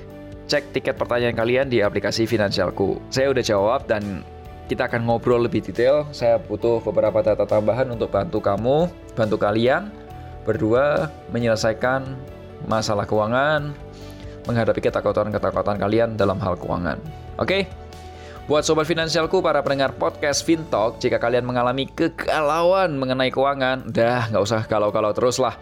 cek 0.48 0.72
tiket 0.72 0.96
pertanyaan 0.96 1.36
kalian 1.36 1.66
di 1.66 1.84
aplikasi 1.84 2.24
Finansialku. 2.24 3.02
Saya 3.12 3.34
udah 3.34 3.44
jawab 3.44 3.84
dan 3.90 4.24
kita 4.70 4.88
akan 4.88 5.04
ngobrol 5.04 5.44
lebih 5.44 5.60
detail. 5.60 6.08
Saya 6.14 6.40
butuh 6.40 6.80
beberapa 6.80 7.20
data 7.20 7.44
tambahan 7.44 7.90
untuk 7.92 8.08
bantu 8.08 8.40
kamu, 8.40 8.88
bantu 9.12 9.36
kalian 9.36 9.92
berdua 10.48 11.12
menyelesaikan 11.34 12.16
masalah 12.64 13.04
keuangan, 13.04 13.76
menghadapi 14.48 14.80
ketakutan-ketakutan 14.80 15.76
kalian 15.76 16.16
dalam 16.16 16.40
hal 16.40 16.56
keuangan. 16.56 16.96
Oke? 17.36 17.68
Buat 18.48 18.64
sobat 18.64 18.88
finansialku, 18.88 19.44
para 19.44 19.60
pendengar 19.60 19.92
podcast 19.92 20.40
Fintalk, 20.40 20.96
jika 21.04 21.20
kalian 21.20 21.44
mengalami 21.44 21.84
kegalauan 21.84 22.96
mengenai 22.96 23.28
keuangan, 23.28 23.92
dah 23.92 24.32
nggak 24.32 24.40
usah 24.40 24.64
galau-galau 24.64 25.12
terus 25.12 25.36
lah. 25.36 25.52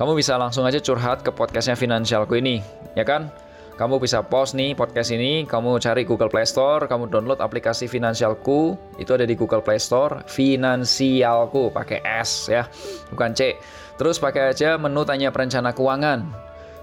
Kamu 0.00 0.16
bisa 0.16 0.40
langsung 0.40 0.64
aja 0.64 0.80
curhat 0.80 1.20
ke 1.20 1.28
podcastnya 1.28 1.76
Finansialku 1.76 2.32
ini, 2.40 2.64
ya 2.96 3.04
kan? 3.04 3.28
Kamu 3.76 4.00
bisa 4.00 4.24
post 4.24 4.56
nih 4.56 4.72
podcast 4.72 5.12
ini, 5.12 5.44
kamu 5.44 5.76
cari 5.76 6.08
Google 6.08 6.32
Play 6.32 6.48
Store, 6.48 6.88
kamu 6.88 7.12
download 7.12 7.36
aplikasi 7.36 7.84
Finansialku, 7.84 8.80
itu 8.96 9.12
ada 9.12 9.28
di 9.28 9.36
Google 9.36 9.60
Play 9.60 9.76
Store, 9.76 10.24
Finansialku, 10.24 11.68
pakai 11.68 12.00
S 12.00 12.48
ya, 12.48 12.64
bukan 13.12 13.36
C. 13.36 13.60
Terus 14.00 14.16
pakai 14.16 14.56
aja 14.56 14.80
menu 14.80 15.04
tanya 15.04 15.28
perencana 15.28 15.76
keuangan. 15.76 16.32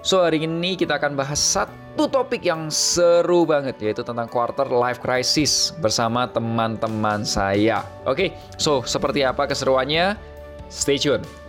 So 0.06 0.22
hari 0.22 0.46
ini 0.46 0.78
kita 0.78 1.02
akan 1.02 1.18
bahas 1.18 1.42
satu 1.42 2.06
topik 2.06 2.46
yang 2.46 2.70
seru 2.70 3.50
banget 3.50 3.82
yaitu 3.82 4.06
tentang 4.06 4.30
quarter 4.30 4.70
life 4.70 5.02
crisis 5.02 5.74
bersama 5.82 6.30
teman-teman 6.30 7.26
saya. 7.26 7.82
Oke, 8.06 8.30
so 8.62 8.86
seperti 8.86 9.26
apa 9.26 9.50
keseruannya? 9.50 10.14
Stay 10.70 11.02
tune. 11.02 11.47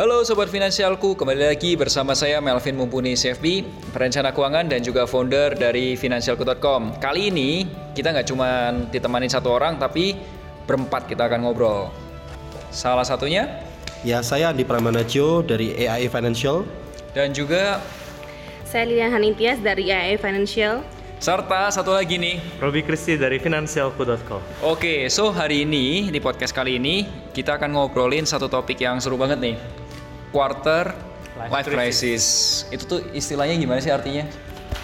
Halo 0.00 0.24
Sobat 0.24 0.48
Finansialku, 0.48 1.12
kembali 1.12 1.52
lagi 1.52 1.76
bersama 1.76 2.16
saya 2.16 2.40
Melvin 2.40 2.72
Mumpuni 2.72 3.12
CFP, 3.12 3.68
perencana 3.92 4.32
keuangan 4.32 4.64
dan 4.64 4.80
juga 4.80 5.04
founder 5.04 5.52
dari 5.52 5.92
Finansialku.com. 5.92 6.96
Kali 6.96 7.28
ini 7.28 7.68
kita 7.92 8.08
nggak 8.16 8.24
cuma 8.32 8.72
ditemani 8.88 9.28
satu 9.28 9.52
orang, 9.52 9.76
tapi 9.76 10.16
berempat 10.64 11.04
kita 11.04 11.28
akan 11.28 11.44
ngobrol. 11.44 11.92
Salah 12.72 13.04
satunya? 13.04 13.60
Ya, 14.00 14.24
saya 14.24 14.48
Andi 14.48 14.64
Pramanajo 14.64 15.44
dari 15.44 15.76
AIA 15.76 16.08
Financial. 16.08 16.64
Dan 17.12 17.36
juga? 17.36 17.84
Saya 18.64 18.88
Lilian 18.88 19.12
Hanintias 19.12 19.60
dari 19.60 19.92
AIA 19.92 20.16
Financial. 20.16 20.80
Serta 21.20 21.68
satu 21.68 21.92
lagi 21.92 22.16
nih, 22.16 22.40
Robi 22.56 22.80
Kristi 22.80 23.20
dari 23.20 23.36
finansialku.com. 23.36 24.64
Oke, 24.64 25.12
so 25.12 25.28
hari 25.28 25.68
ini 25.68 26.08
di 26.08 26.16
podcast 26.24 26.56
kali 26.56 26.80
ini 26.80 27.04
kita 27.36 27.60
akan 27.60 27.76
ngobrolin 27.76 28.24
satu 28.24 28.48
topik 28.48 28.80
yang 28.80 28.96
seru 28.96 29.20
banget 29.20 29.36
nih. 29.36 29.79
Quarter 30.30 30.94
life, 31.34 31.50
life 31.50 31.66
crisis. 31.66 31.74
crisis. 31.74 32.24
Itu 32.70 32.84
tuh 32.86 33.00
istilahnya 33.10 33.58
gimana 33.58 33.82
sih 33.82 33.90
artinya? 33.90 34.26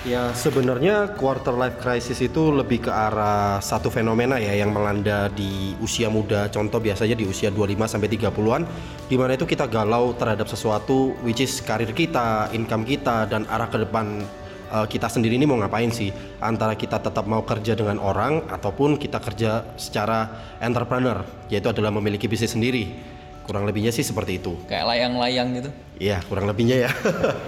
Ya 0.07 0.31
sebenarnya 0.35 1.19
quarter 1.19 1.55
life 1.55 1.79
crisis 1.83 2.23
itu 2.23 2.51
lebih 2.55 2.87
ke 2.87 2.91
arah 2.91 3.59
satu 3.59 3.91
fenomena 3.91 4.39
ya 4.39 4.55
yang 4.55 4.71
melanda 4.71 5.31
di 5.31 5.75
usia 5.83 6.07
muda. 6.07 6.47
Contoh 6.51 6.79
biasanya 6.79 7.15
di 7.19 7.27
usia 7.27 7.51
25 7.51 7.91
sampai 7.91 8.11
30-an 8.11 8.63
di 9.07 9.15
mana 9.19 9.35
itu 9.35 9.47
kita 9.47 9.67
galau 9.67 10.15
terhadap 10.15 10.47
sesuatu 10.47 11.15
which 11.23 11.43
is 11.43 11.59
karir 11.63 11.91
kita, 11.91 12.51
income 12.55 12.87
kita 12.87 13.27
dan 13.31 13.47
arah 13.51 13.67
ke 13.67 13.83
depan 13.83 14.23
uh, 14.71 14.87
kita 14.87 15.11
sendiri 15.11 15.39
ini 15.39 15.47
mau 15.47 15.59
ngapain 15.59 15.91
sih? 15.91 16.11
Antara 16.39 16.79
kita 16.79 17.03
tetap 17.03 17.27
mau 17.27 17.43
kerja 17.43 17.75
dengan 17.75 17.99
orang 17.99 18.47
ataupun 18.47 18.99
kita 18.99 19.19
kerja 19.19 19.67
secara 19.75 20.55
entrepreneur, 20.63 21.23
yaitu 21.51 21.71
adalah 21.71 21.91
memiliki 21.95 22.31
bisnis 22.31 22.55
sendiri 22.55 23.16
kurang 23.47 23.65
lebihnya 23.65 23.95
sih 23.95 24.03
seperti 24.03 24.43
itu. 24.43 24.59
Kayak 24.67 24.91
layang-layang 24.91 25.49
gitu? 25.63 25.71
Iya 26.03 26.19
kurang 26.27 26.51
lebihnya 26.51 26.87
ya. 26.87 26.91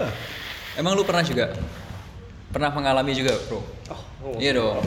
Emang 0.79 0.95
lu 0.95 1.03
pernah 1.03 1.21
juga? 1.27 1.51
Pernah 2.49 2.71
mengalami 2.71 3.11
juga 3.11 3.35
bro? 3.45 3.59
Oh, 3.59 4.01
oh 4.23 4.35
iya 4.39 4.55
dong. 4.55 4.79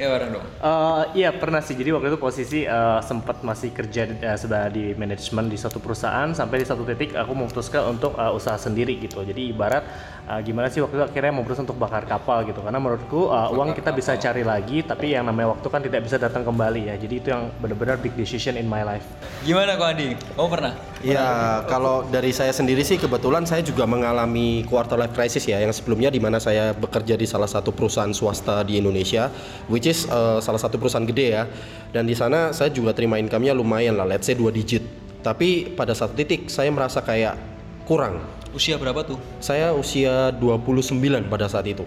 Iya 0.00 0.06
bareng 0.16 0.30
dong. 0.32 0.46
Uh, 0.64 1.02
iya 1.12 1.28
pernah 1.28 1.60
sih. 1.60 1.76
Jadi 1.76 1.92
waktu 1.92 2.08
itu 2.08 2.16
posisi 2.16 2.64
uh, 2.64 3.04
sempat 3.04 3.44
masih 3.44 3.68
kerja 3.68 4.08
uh, 4.08 4.38
sudah 4.38 4.72
di 4.72 4.96
manajemen 4.96 5.52
di 5.52 5.60
satu 5.60 5.76
perusahaan. 5.76 6.32
Sampai 6.32 6.62
di 6.62 6.66
satu 6.66 6.88
titik 6.88 7.12
aku 7.12 7.36
memutuskan 7.36 7.84
untuk 7.96 8.16
uh, 8.16 8.32
usaha 8.32 8.56
sendiri 8.56 8.96
gitu. 8.96 9.20
Jadi 9.20 9.52
ibarat 9.52 9.84
uh, 10.30 10.40
gimana 10.40 10.70
sih 10.70 10.78
waktu 10.78 10.94
itu 10.94 11.04
akhirnya 11.10 11.32
memutuskan 11.34 11.66
untuk 11.66 11.82
bakar 11.82 12.06
kapal 12.06 12.46
gitu. 12.46 12.62
Karena 12.62 12.78
menurutku 12.78 13.26
uh, 13.26 13.50
uang 13.50 13.74
kita 13.74 13.90
bisa 13.90 14.14
cari 14.14 14.46
lagi, 14.46 14.86
tapi 14.86 15.18
yang 15.18 15.26
namanya 15.26 15.58
waktu 15.58 15.66
kan 15.66 15.82
tidak 15.82 16.06
bisa 16.06 16.16
datang 16.22 16.46
kembali 16.46 16.86
ya. 16.86 16.94
Jadi 16.94 17.14
itu 17.18 17.28
yang 17.34 17.50
benar-benar 17.58 17.98
big 17.98 18.14
decision 18.14 18.54
in 18.54 18.70
my 18.70 18.86
life. 18.86 19.02
Gimana 19.42 19.74
kok 19.74 19.90
Adi? 19.90 20.14
Kamu 20.14 20.48
pernah? 20.48 20.72
Iya, 21.00 21.64
kalau 21.66 22.04
dari 22.06 22.30
saya 22.30 22.52
sendiri 22.54 22.84
sih 22.84 23.00
kebetulan 23.00 23.48
saya 23.48 23.64
juga 23.64 23.88
mengalami 23.88 24.62
quarter 24.70 25.00
life 25.00 25.16
crisis 25.16 25.42
ya. 25.48 25.58
Yang 25.58 25.82
sebelumnya 25.82 26.12
di 26.14 26.22
mana 26.22 26.38
saya 26.38 26.70
bekerja 26.76 27.18
di 27.18 27.26
salah 27.26 27.50
satu 27.50 27.74
perusahaan 27.74 28.12
swasta 28.14 28.62
di 28.62 28.78
Indonesia, 28.78 29.32
which 29.66 29.90
is 29.90 30.06
uh, 30.06 30.38
salah 30.38 30.60
satu 30.60 30.78
perusahaan 30.78 31.08
gede 31.08 31.26
ya. 31.34 31.44
Dan 31.90 32.06
di 32.06 32.14
sana 32.14 32.54
saya 32.54 32.70
juga 32.70 32.94
terima 32.94 33.18
income-nya 33.18 33.50
lumayan 33.56 33.98
lah, 33.98 34.06
let's 34.06 34.30
say 34.30 34.38
2 34.38 34.46
digit. 34.54 34.84
Tapi 35.20 35.76
pada 35.76 35.92
satu 35.92 36.16
titik 36.16 36.48
saya 36.48 36.72
merasa 36.72 37.04
kayak 37.04 37.36
kurang. 37.84 38.39
Usia 38.50 38.74
berapa 38.74 39.06
tuh? 39.06 39.18
Saya 39.38 39.70
usia 39.70 40.34
29 40.34 40.98
pada 41.30 41.46
saat 41.46 41.70
itu. 41.70 41.86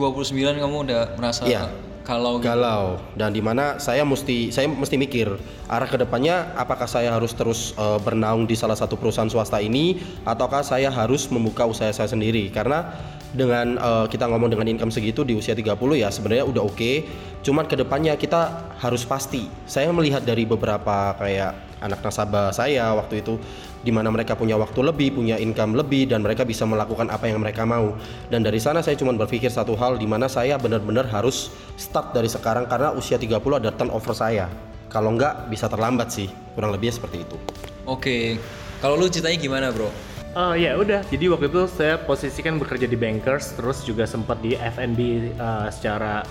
29 0.00 0.32
kamu 0.56 0.76
udah 0.88 1.02
merasa 1.20 1.44
ya. 1.44 1.68
Galau 2.08 2.40
gitu. 2.40 2.48
Galau 2.48 2.96
dan 3.20 3.36
di 3.36 3.44
mana 3.44 3.76
saya 3.76 4.00
mesti 4.00 4.48
saya 4.48 4.64
mesti 4.64 4.96
mikir 4.96 5.28
arah 5.68 5.84
ke 5.84 6.00
depannya 6.00 6.56
apakah 6.56 6.88
saya 6.88 7.12
harus 7.12 7.36
terus 7.36 7.76
uh, 7.76 8.00
bernaung 8.00 8.48
di 8.48 8.56
salah 8.56 8.80
satu 8.80 8.96
perusahaan 8.96 9.28
swasta 9.28 9.60
ini 9.60 10.00
ataukah 10.24 10.64
saya 10.64 10.88
harus 10.88 11.28
membuka 11.28 11.68
usaha 11.68 11.92
saya 11.92 12.08
sendiri 12.08 12.48
karena 12.48 12.88
dengan 13.36 13.76
uh, 13.76 14.06
kita 14.08 14.24
ngomong 14.24 14.48
dengan 14.48 14.72
income 14.72 14.88
segitu 14.88 15.20
di 15.20 15.36
usia 15.36 15.52
30 15.52 15.76
ya 16.00 16.08
sebenarnya 16.08 16.48
udah 16.48 16.62
oke. 16.64 16.80
Okay. 16.80 17.04
Cuman 17.44 17.68
ke 17.68 17.76
depannya 17.76 18.16
kita 18.16 18.72
harus 18.80 19.04
pasti. 19.04 19.44
Saya 19.68 19.92
melihat 19.92 20.24
dari 20.24 20.48
beberapa 20.48 21.12
kayak 21.20 21.68
anak 21.84 22.00
nasabah 22.02 22.50
saya 22.50 22.90
waktu 22.96 23.22
itu 23.22 23.38
di 23.82 23.94
mana 23.94 24.10
mereka 24.10 24.34
punya 24.34 24.58
waktu 24.58 24.80
lebih, 24.82 25.18
punya 25.18 25.38
income 25.38 25.78
lebih 25.78 26.10
dan 26.10 26.24
mereka 26.24 26.42
bisa 26.42 26.66
melakukan 26.66 27.08
apa 27.10 27.30
yang 27.30 27.38
mereka 27.42 27.62
mau. 27.62 27.94
Dan 28.28 28.42
dari 28.42 28.58
sana 28.58 28.82
saya 28.82 28.98
cuma 28.98 29.14
berpikir 29.14 29.50
satu 29.50 29.78
hal 29.78 29.96
di 29.96 30.06
mana 30.06 30.26
saya 30.26 30.58
benar-benar 30.58 31.06
harus 31.10 31.50
start 31.78 32.14
dari 32.14 32.26
sekarang 32.26 32.66
karena 32.66 32.94
usia 32.94 33.16
30 33.18 33.38
ada 33.38 33.70
turnover 33.70 34.14
saya. 34.14 34.46
Kalau 34.88 35.14
enggak 35.14 35.52
bisa 35.52 35.68
terlambat 35.68 36.08
sih. 36.10 36.28
Kurang 36.56 36.74
lebih 36.74 36.90
seperti 36.90 37.22
itu. 37.22 37.36
Oke. 37.84 38.40
Kalau 38.78 38.94
lu 38.94 39.10
ceritanya 39.10 39.38
gimana, 39.38 39.66
Bro? 39.70 39.90
Uh, 40.38 40.54
ya 40.54 40.76
udah, 40.78 41.02
jadi 41.08 41.34
waktu 41.34 41.50
itu 41.50 41.66
saya 41.66 41.98
posisikan 41.98 42.60
bekerja 42.62 42.86
di 42.86 42.94
bankers, 42.94 43.58
terus 43.58 43.82
juga 43.82 44.06
sempat 44.06 44.38
di 44.38 44.54
F&B 44.54 45.34
uh, 45.34 45.66
secara 45.72 46.22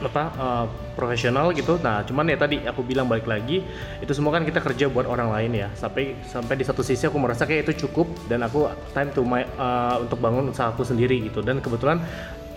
apa 0.00 0.22
uh, 0.36 0.66
profesional 0.96 1.52
gitu. 1.52 1.76
Nah, 1.80 2.02
cuman 2.04 2.28
ya 2.28 2.36
tadi 2.40 2.60
aku 2.64 2.80
bilang 2.84 3.06
balik 3.06 3.28
lagi, 3.28 3.62
itu 4.00 4.12
semua 4.16 4.32
kan 4.32 4.42
kita 4.42 4.60
kerja 4.60 4.88
buat 4.88 5.04
orang 5.04 5.30
lain 5.30 5.66
ya. 5.66 5.68
Sampai 5.76 6.16
sampai 6.26 6.56
di 6.56 6.64
satu 6.64 6.80
sisi 6.80 7.06
aku 7.06 7.20
merasa 7.20 7.44
kayak 7.44 7.68
itu 7.68 7.86
cukup 7.86 8.08
dan 8.26 8.44
aku 8.44 8.68
time 8.96 9.10
to 9.12 9.22
my 9.22 9.44
uh, 9.60 10.00
untuk 10.02 10.18
bangun 10.18 10.50
usahaku 10.50 10.82
sendiri 10.82 11.20
gitu. 11.28 11.44
Dan 11.44 11.60
kebetulan 11.60 12.00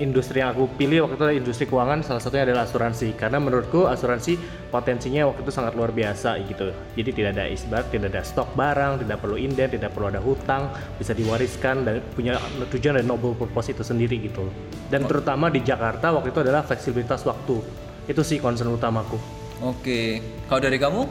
industri 0.04 0.44
yang 0.44 0.52
aku 0.52 0.68
pilih 0.76 1.08
waktu 1.08 1.16
itu 1.16 1.24
adalah 1.24 1.38
industri 1.40 1.66
keuangan 1.66 2.04
salah 2.04 2.20
satunya 2.20 2.44
adalah 2.52 2.68
asuransi. 2.68 3.16
Karena 3.16 3.40
menurutku 3.40 3.88
asuransi 3.88 4.36
potensinya 4.68 5.24
waktu 5.32 5.48
itu 5.48 5.52
sangat 5.56 5.74
luar 5.80 5.96
biasa 5.96 6.44
gitu. 6.44 6.76
Jadi 7.00 7.10
tidak 7.16 7.32
ada 7.40 7.46
isbat 7.48 7.88
tidak 7.88 8.12
ada 8.12 8.22
stok 8.22 8.52
barang 8.60 9.08
tidak 9.08 9.18
perlu 9.24 9.40
inden 9.40 9.70
tidak 9.72 9.96
perlu 9.96 10.12
ada 10.12 10.20
hutang 10.20 10.68
bisa 11.00 11.16
diwariskan 11.16 11.88
dan 11.88 12.04
punya 12.12 12.36
tujuan 12.68 13.00
dan 13.00 13.08
noble 13.08 13.34
purpose 13.34 13.72
itu 13.72 13.82
sendiri 13.82 14.20
gitu. 14.20 14.44
Dan 14.92 15.08
terutama 15.08 15.48
di 15.48 15.64
Jakarta 15.64 16.12
waktu 16.12 16.36
itu 16.36 16.44
adalah 16.44 16.68
fleksibilitas 16.68 17.24
waktu. 17.24 17.64
Itu 18.04 18.20
sih 18.20 18.44
concern 18.44 18.76
utamaku. 18.76 19.16
Oke. 19.64 20.20
Kalau 20.52 20.60
dari 20.60 20.76
kamu? 20.76 21.02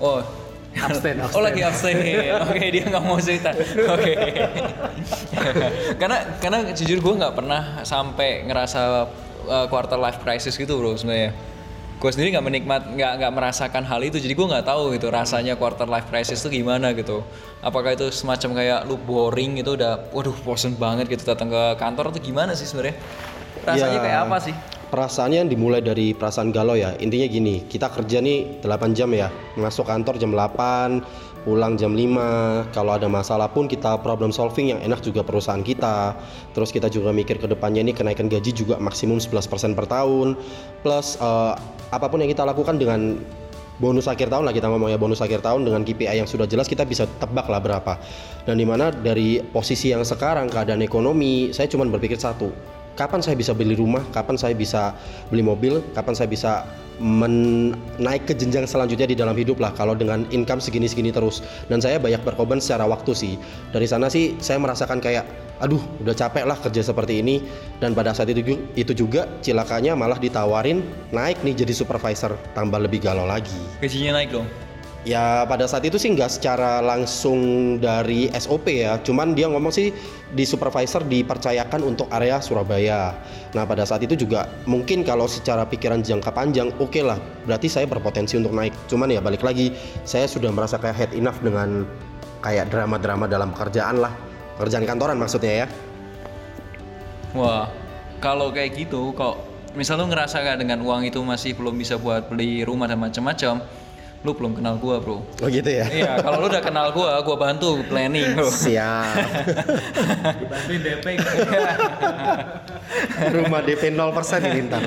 Oh 0.00 0.39
abstain, 0.78 1.16
abstain. 1.18 1.36
Oh 1.38 1.42
lagi 1.42 1.60
abstain. 1.66 1.98
Oke 2.02 2.54
okay, 2.54 2.68
dia 2.70 2.82
nggak 2.86 3.02
mau 3.02 3.18
cerita. 3.18 3.50
Oke. 3.54 4.14
Okay. 4.14 4.16
karena 6.00 6.18
karena 6.38 6.58
jujur 6.70 6.98
gue 7.02 7.14
nggak 7.18 7.34
pernah 7.34 7.82
sampai 7.82 8.46
ngerasa 8.46 9.10
uh, 9.50 9.66
quarter 9.66 9.98
life 9.98 10.22
crisis 10.22 10.54
gitu 10.54 10.78
bro 10.78 10.94
sebenarnya. 10.94 11.32
gue 12.00 12.08
sendiri 12.08 12.32
nggak 12.32 12.46
menikmat 12.48 12.82
nggak 12.96 13.12
nggak 13.20 13.32
merasakan 13.36 13.84
hal 13.84 14.00
itu 14.00 14.16
jadi 14.16 14.32
gue 14.32 14.46
nggak 14.48 14.64
tahu 14.64 14.96
gitu 14.96 15.12
rasanya 15.12 15.60
quarter 15.60 15.84
life 15.84 16.08
crisis 16.08 16.40
itu 16.40 16.64
gimana 16.64 16.96
gitu 16.96 17.20
apakah 17.60 17.92
itu 17.92 18.08
semacam 18.08 18.56
kayak 18.56 18.88
lu 18.88 18.96
boring 18.96 19.60
gitu 19.60 19.76
udah 19.76 20.08
waduh 20.08 20.32
bosen 20.40 20.80
banget 20.80 21.12
gitu 21.12 21.28
datang 21.28 21.52
ke 21.52 21.76
kantor 21.76 22.08
atau 22.08 22.16
gimana 22.24 22.56
sih 22.56 22.64
sebenarnya 22.64 22.96
rasanya 23.66 23.98
Ya, 23.98 24.04
kayak 24.04 24.20
apa 24.28 24.38
sih 24.40 24.54
Perasaannya 24.90 25.46
dimulai 25.46 25.78
dari 25.86 26.18
perasaan 26.18 26.50
galau 26.50 26.74
ya. 26.74 26.98
Intinya 26.98 27.30
gini, 27.30 27.62
kita 27.62 27.94
kerja 27.94 28.18
nih 28.18 28.58
8 28.66 28.90
jam 28.90 29.06
ya. 29.14 29.30
Masuk 29.54 29.86
kantor 29.86 30.18
jam 30.18 30.34
8, 30.34 31.46
pulang 31.46 31.78
jam 31.78 31.94
5. 31.94 32.74
Kalau 32.74 32.98
ada 32.98 33.06
masalah 33.06 33.46
pun 33.54 33.70
kita 33.70 34.02
problem 34.02 34.34
solving 34.34 34.74
yang 34.74 34.82
enak 34.82 34.98
juga 35.06 35.22
perusahaan 35.22 35.62
kita. 35.62 36.18
Terus 36.58 36.74
kita 36.74 36.90
juga 36.90 37.14
mikir 37.14 37.38
ke 37.38 37.46
depannya 37.46 37.86
ini 37.86 37.94
kenaikan 37.94 38.26
gaji 38.26 38.50
juga 38.50 38.82
maksimum 38.82 39.22
11% 39.22 39.78
per 39.78 39.86
tahun. 39.86 40.34
Plus 40.82 41.14
eh, 41.22 41.54
apa 41.94 42.06
pun 42.10 42.26
yang 42.26 42.30
kita 42.34 42.42
lakukan 42.42 42.74
dengan 42.74 43.14
bonus 43.78 44.10
akhir 44.10 44.28
tahun 44.28 44.44
lah 44.44 44.52
kita 44.52 44.68
ngomong 44.68 44.90
ya 44.90 44.98
bonus 45.00 45.24
akhir 45.24 45.40
tahun 45.40 45.64
dengan 45.64 45.86
KPI 45.86 46.20
yang 46.20 46.28
sudah 46.28 46.44
jelas 46.44 46.68
kita 46.68 46.84
bisa 46.84 47.08
tebak 47.16 47.48
lah 47.48 47.64
berapa 47.64 47.96
dan 48.44 48.60
di 48.60 48.68
mana 48.68 48.92
dari 48.92 49.40
posisi 49.40 49.88
yang 49.88 50.04
sekarang 50.04 50.52
keadaan 50.52 50.84
ekonomi 50.84 51.48
saya 51.56 51.64
cuma 51.64 51.88
berpikir 51.88 52.20
satu 52.20 52.52
kapan 52.98 53.20
saya 53.20 53.36
bisa 53.38 53.52
beli 53.52 53.74
rumah? 53.76 54.02
Kapan 54.14 54.36
saya 54.38 54.54
bisa 54.54 54.94
beli 55.28 55.42
mobil? 55.44 55.82
Kapan 55.92 56.14
saya 56.14 56.28
bisa 56.30 56.66
men- 57.00 57.74
naik 57.96 58.28
ke 58.28 58.34
jenjang 58.36 58.68
selanjutnya 58.68 59.08
di 59.08 59.16
dalam 59.16 59.34
hidup 59.34 59.58
lah 59.58 59.72
kalau 59.74 59.96
dengan 59.96 60.26
income 60.30 60.62
segini-segini 60.62 61.10
terus. 61.10 61.42
Dan 61.66 61.82
saya 61.82 61.98
banyak 61.98 62.22
berkorban 62.22 62.58
secara 62.62 62.84
waktu 62.86 63.12
sih. 63.16 63.34
Dari 63.74 63.86
sana 63.86 64.10
sih 64.12 64.36
saya 64.38 64.60
merasakan 64.60 65.00
kayak 65.00 65.26
aduh 65.60 65.80
udah 66.00 66.16
capek 66.16 66.44
lah 66.48 66.56
kerja 66.56 66.80
seperti 66.80 67.20
ini. 67.20 67.44
Dan 67.82 67.92
pada 67.92 68.14
saat 68.16 68.30
itu 68.32 68.56
itu 68.78 68.92
juga 68.94 69.26
cilakanya 69.44 69.98
malah 69.98 70.16
ditawarin 70.16 70.84
naik 71.12 71.40
nih 71.44 71.64
jadi 71.66 71.72
supervisor 71.76 72.36
tambah 72.52 72.80
lebih 72.80 73.04
galau 73.04 73.28
lagi. 73.28 73.56
Gajinya 73.80 74.20
naik 74.20 74.32
dong 74.32 74.48
Ya 75.00 75.48
pada 75.48 75.64
saat 75.64 75.80
itu 75.88 75.96
sih 75.96 76.12
nggak 76.12 76.28
secara 76.28 76.84
langsung 76.84 77.80
dari 77.80 78.28
SOP 78.36 78.68
ya, 78.68 79.00
cuman 79.00 79.32
dia 79.32 79.48
ngomong 79.48 79.72
sih 79.72 79.96
di 80.36 80.44
supervisor 80.44 81.00
dipercayakan 81.08 81.80
untuk 81.80 82.04
area 82.12 82.36
Surabaya. 82.36 83.16
Nah 83.56 83.64
pada 83.64 83.88
saat 83.88 84.04
itu 84.04 84.12
juga 84.12 84.44
mungkin 84.68 85.00
kalau 85.00 85.24
secara 85.24 85.64
pikiran 85.64 86.04
jangka 86.04 86.36
panjang 86.36 86.68
oke 86.76 87.00
lah, 87.00 87.16
berarti 87.48 87.72
saya 87.72 87.88
berpotensi 87.88 88.36
untuk 88.36 88.52
naik. 88.52 88.76
Cuman 88.92 89.08
ya 89.08 89.24
balik 89.24 89.40
lagi, 89.40 89.72
saya 90.04 90.28
sudah 90.28 90.52
merasa 90.52 90.76
kayak 90.76 90.96
head 91.00 91.12
enough 91.16 91.40
dengan 91.40 91.88
kayak 92.44 92.68
drama-drama 92.68 93.24
dalam 93.24 93.56
pekerjaan 93.56 94.04
lah, 94.04 94.12
pekerjaan 94.60 94.84
kantoran 94.84 95.16
maksudnya 95.16 95.64
ya. 95.64 95.66
Wah, 97.32 97.72
kalau 98.20 98.52
kayak 98.52 98.76
gitu 98.76 99.16
kok 99.16 99.48
misal 99.72 99.96
lu 99.96 100.12
ngerasa 100.12 100.44
gak 100.44 100.60
dengan 100.60 100.84
uang 100.84 101.08
itu 101.08 101.24
masih 101.24 101.56
belum 101.56 101.78
bisa 101.80 101.96
buat 101.96 102.28
beli 102.28 102.68
rumah 102.68 102.84
dan 102.84 103.00
macam-macam, 103.00 103.64
lu 104.20 104.36
belum 104.36 104.52
kenal 104.52 104.76
gua, 104.76 105.00
Bro. 105.00 105.24
Oh 105.40 105.48
gitu 105.48 105.64
ya. 105.64 105.88
iya, 105.88 106.20
kalau 106.20 106.44
lu 106.44 106.52
udah 106.52 106.60
kenal 106.60 106.92
gua, 106.92 107.24
gua 107.24 107.36
bantu 107.40 107.80
planning, 107.88 108.36
Bro. 108.36 108.52
Siap. 108.52 109.16
Dibantuin 110.36 110.80
DP. 110.84 111.06
Rumah 113.40 113.60
DP 113.64 113.82
0% 113.96 114.48
ini 114.52 114.60
ntar. 114.68 114.84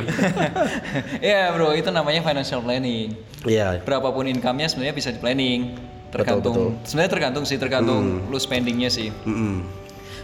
Iya, 1.17 1.49
Bro, 1.57 1.73
itu 1.73 1.89
namanya 1.89 2.21
financial 2.21 2.61
planning. 2.61 3.17
Iya. 3.41 3.81
Berapapun 3.81 4.29
income-nya 4.29 4.69
sebenarnya 4.69 4.93
bisa 4.93 5.09
di 5.09 5.17
planning. 5.17 5.81
Tergantung 6.13 6.53
Betul, 6.53 6.85
sebenarnya 6.85 7.11
tergantung 7.17 7.43
sih, 7.49 7.57
tergantung 7.57 8.29
lu 8.29 8.37
spendingnya 8.37 8.93
sih. 8.93 9.09
Mm-mm. 9.25 9.65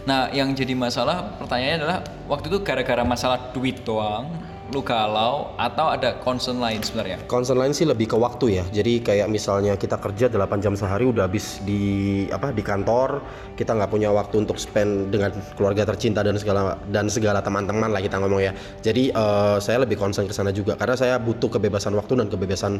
Nah, 0.06 0.30
yang 0.30 0.54
jadi 0.54 0.72
masalah 0.78 1.34
pertanyaannya 1.42 1.76
adalah 1.82 1.98
waktu 2.30 2.46
itu 2.46 2.62
gara-gara 2.62 3.02
masalah 3.02 3.50
duit 3.50 3.82
doang, 3.82 4.30
lu 4.70 4.82
galau 4.86 5.50
atau 5.58 5.90
ada 5.90 6.18
concern 6.22 6.62
lain 6.62 6.78
sebenarnya? 6.80 7.18
Concern 7.26 7.58
lain 7.58 7.74
sih 7.74 7.86
lebih 7.86 8.10
ke 8.10 8.16
waktu 8.16 8.62
ya. 8.62 8.64
Jadi 8.70 9.02
kayak 9.02 9.26
misalnya 9.26 9.74
kita 9.74 9.98
kerja 9.98 10.30
8 10.30 10.62
jam 10.62 10.78
sehari 10.78 11.10
udah 11.10 11.26
habis 11.26 11.58
di 11.66 12.24
apa 12.30 12.54
di 12.54 12.62
kantor, 12.62 13.22
kita 13.58 13.74
nggak 13.74 13.90
punya 13.90 14.14
waktu 14.14 14.46
untuk 14.46 14.56
spend 14.56 15.10
dengan 15.10 15.34
keluarga 15.58 15.82
tercinta 15.86 16.22
dan 16.22 16.38
segala 16.38 16.78
dan 16.94 17.10
segala 17.10 17.42
teman-teman 17.42 17.90
lah 17.90 17.98
kita 17.98 18.22
ngomong 18.22 18.42
ya. 18.42 18.52
Jadi 18.82 19.10
eh, 19.10 19.56
saya 19.58 19.82
lebih 19.82 19.98
concern 19.98 20.30
ke 20.30 20.34
sana 20.34 20.54
juga 20.54 20.78
karena 20.78 20.94
saya 20.94 21.18
butuh 21.18 21.50
kebebasan 21.50 21.92
waktu 21.98 22.22
dan 22.22 22.26
kebebasan 22.30 22.72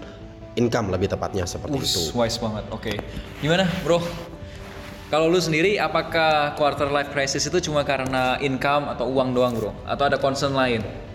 income 0.59 0.91
lebih 0.91 1.11
tepatnya 1.11 1.47
seperti 1.47 1.79
Us, 1.79 1.91
itu. 1.91 2.01
wise 2.19 2.39
banget. 2.39 2.65
Oke. 2.71 2.93
Gimana, 3.43 3.67
Bro? 3.83 4.03
Kalau 5.11 5.27
lu 5.27 5.43
sendiri 5.43 5.75
apakah 5.75 6.55
quarter 6.55 6.87
life 6.87 7.11
crisis 7.11 7.43
itu 7.43 7.59
cuma 7.67 7.83
karena 7.83 8.39
income 8.39 8.95
atau 8.95 9.11
uang 9.11 9.35
doang, 9.35 9.59
Bro? 9.59 9.75
Atau 9.83 10.07
ada 10.07 10.23
concern 10.23 10.55
lain? 10.55 11.10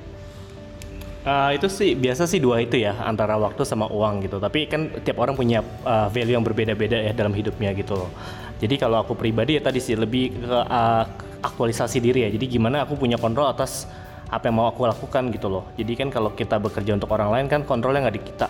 Eh, 1.25 1.57
itu 1.57 1.65
sih 1.73 1.97
biasa 1.97 2.29
sih 2.29 2.37
dua 2.37 2.61
itu 2.61 2.77
ya 2.77 3.01
antara 3.01 3.33
waktu 3.41 3.65
sama 3.65 3.89
uang 3.89 4.29
gitu. 4.29 4.37
Tapi 4.37 4.69
kan 4.69 4.93
tiap 5.01 5.17
orang 5.17 5.33
punya 5.33 5.65
uh, 5.81 6.05
value 6.13 6.37
yang 6.37 6.45
berbeda-beda 6.45 7.01
ya 7.01 7.17
dalam 7.17 7.33
hidupnya 7.33 7.73
gitu. 7.73 7.97
loh. 7.97 8.13
Jadi 8.61 8.77
kalau 8.77 9.01
aku 9.01 9.17
pribadi 9.17 9.57
ya 9.57 9.61
tadi 9.65 9.81
sih 9.81 9.97
lebih 9.97 10.37
ke 10.45 10.53
uh, 10.53 11.03
aktualisasi 11.41 11.97
diri 11.97 12.29
ya. 12.29 12.29
Jadi 12.29 12.45
gimana 12.45 12.85
aku 12.85 12.93
punya 12.93 13.17
kontrol 13.17 13.49
atas 13.49 13.89
apa 14.29 14.53
yang 14.53 14.61
mau 14.61 14.69
aku 14.69 14.85
lakukan 14.85 15.33
gitu 15.33 15.49
loh. 15.49 15.65
Jadi 15.73 15.97
kan 15.97 16.13
kalau 16.13 16.29
kita 16.37 16.61
bekerja 16.61 16.93
untuk 16.93 17.09
orang 17.09 17.33
lain 17.33 17.45
kan 17.49 17.65
kontrolnya 17.65 18.05
nggak 18.05 18.17
di 18.21 18.23
kita. 18.29 18.47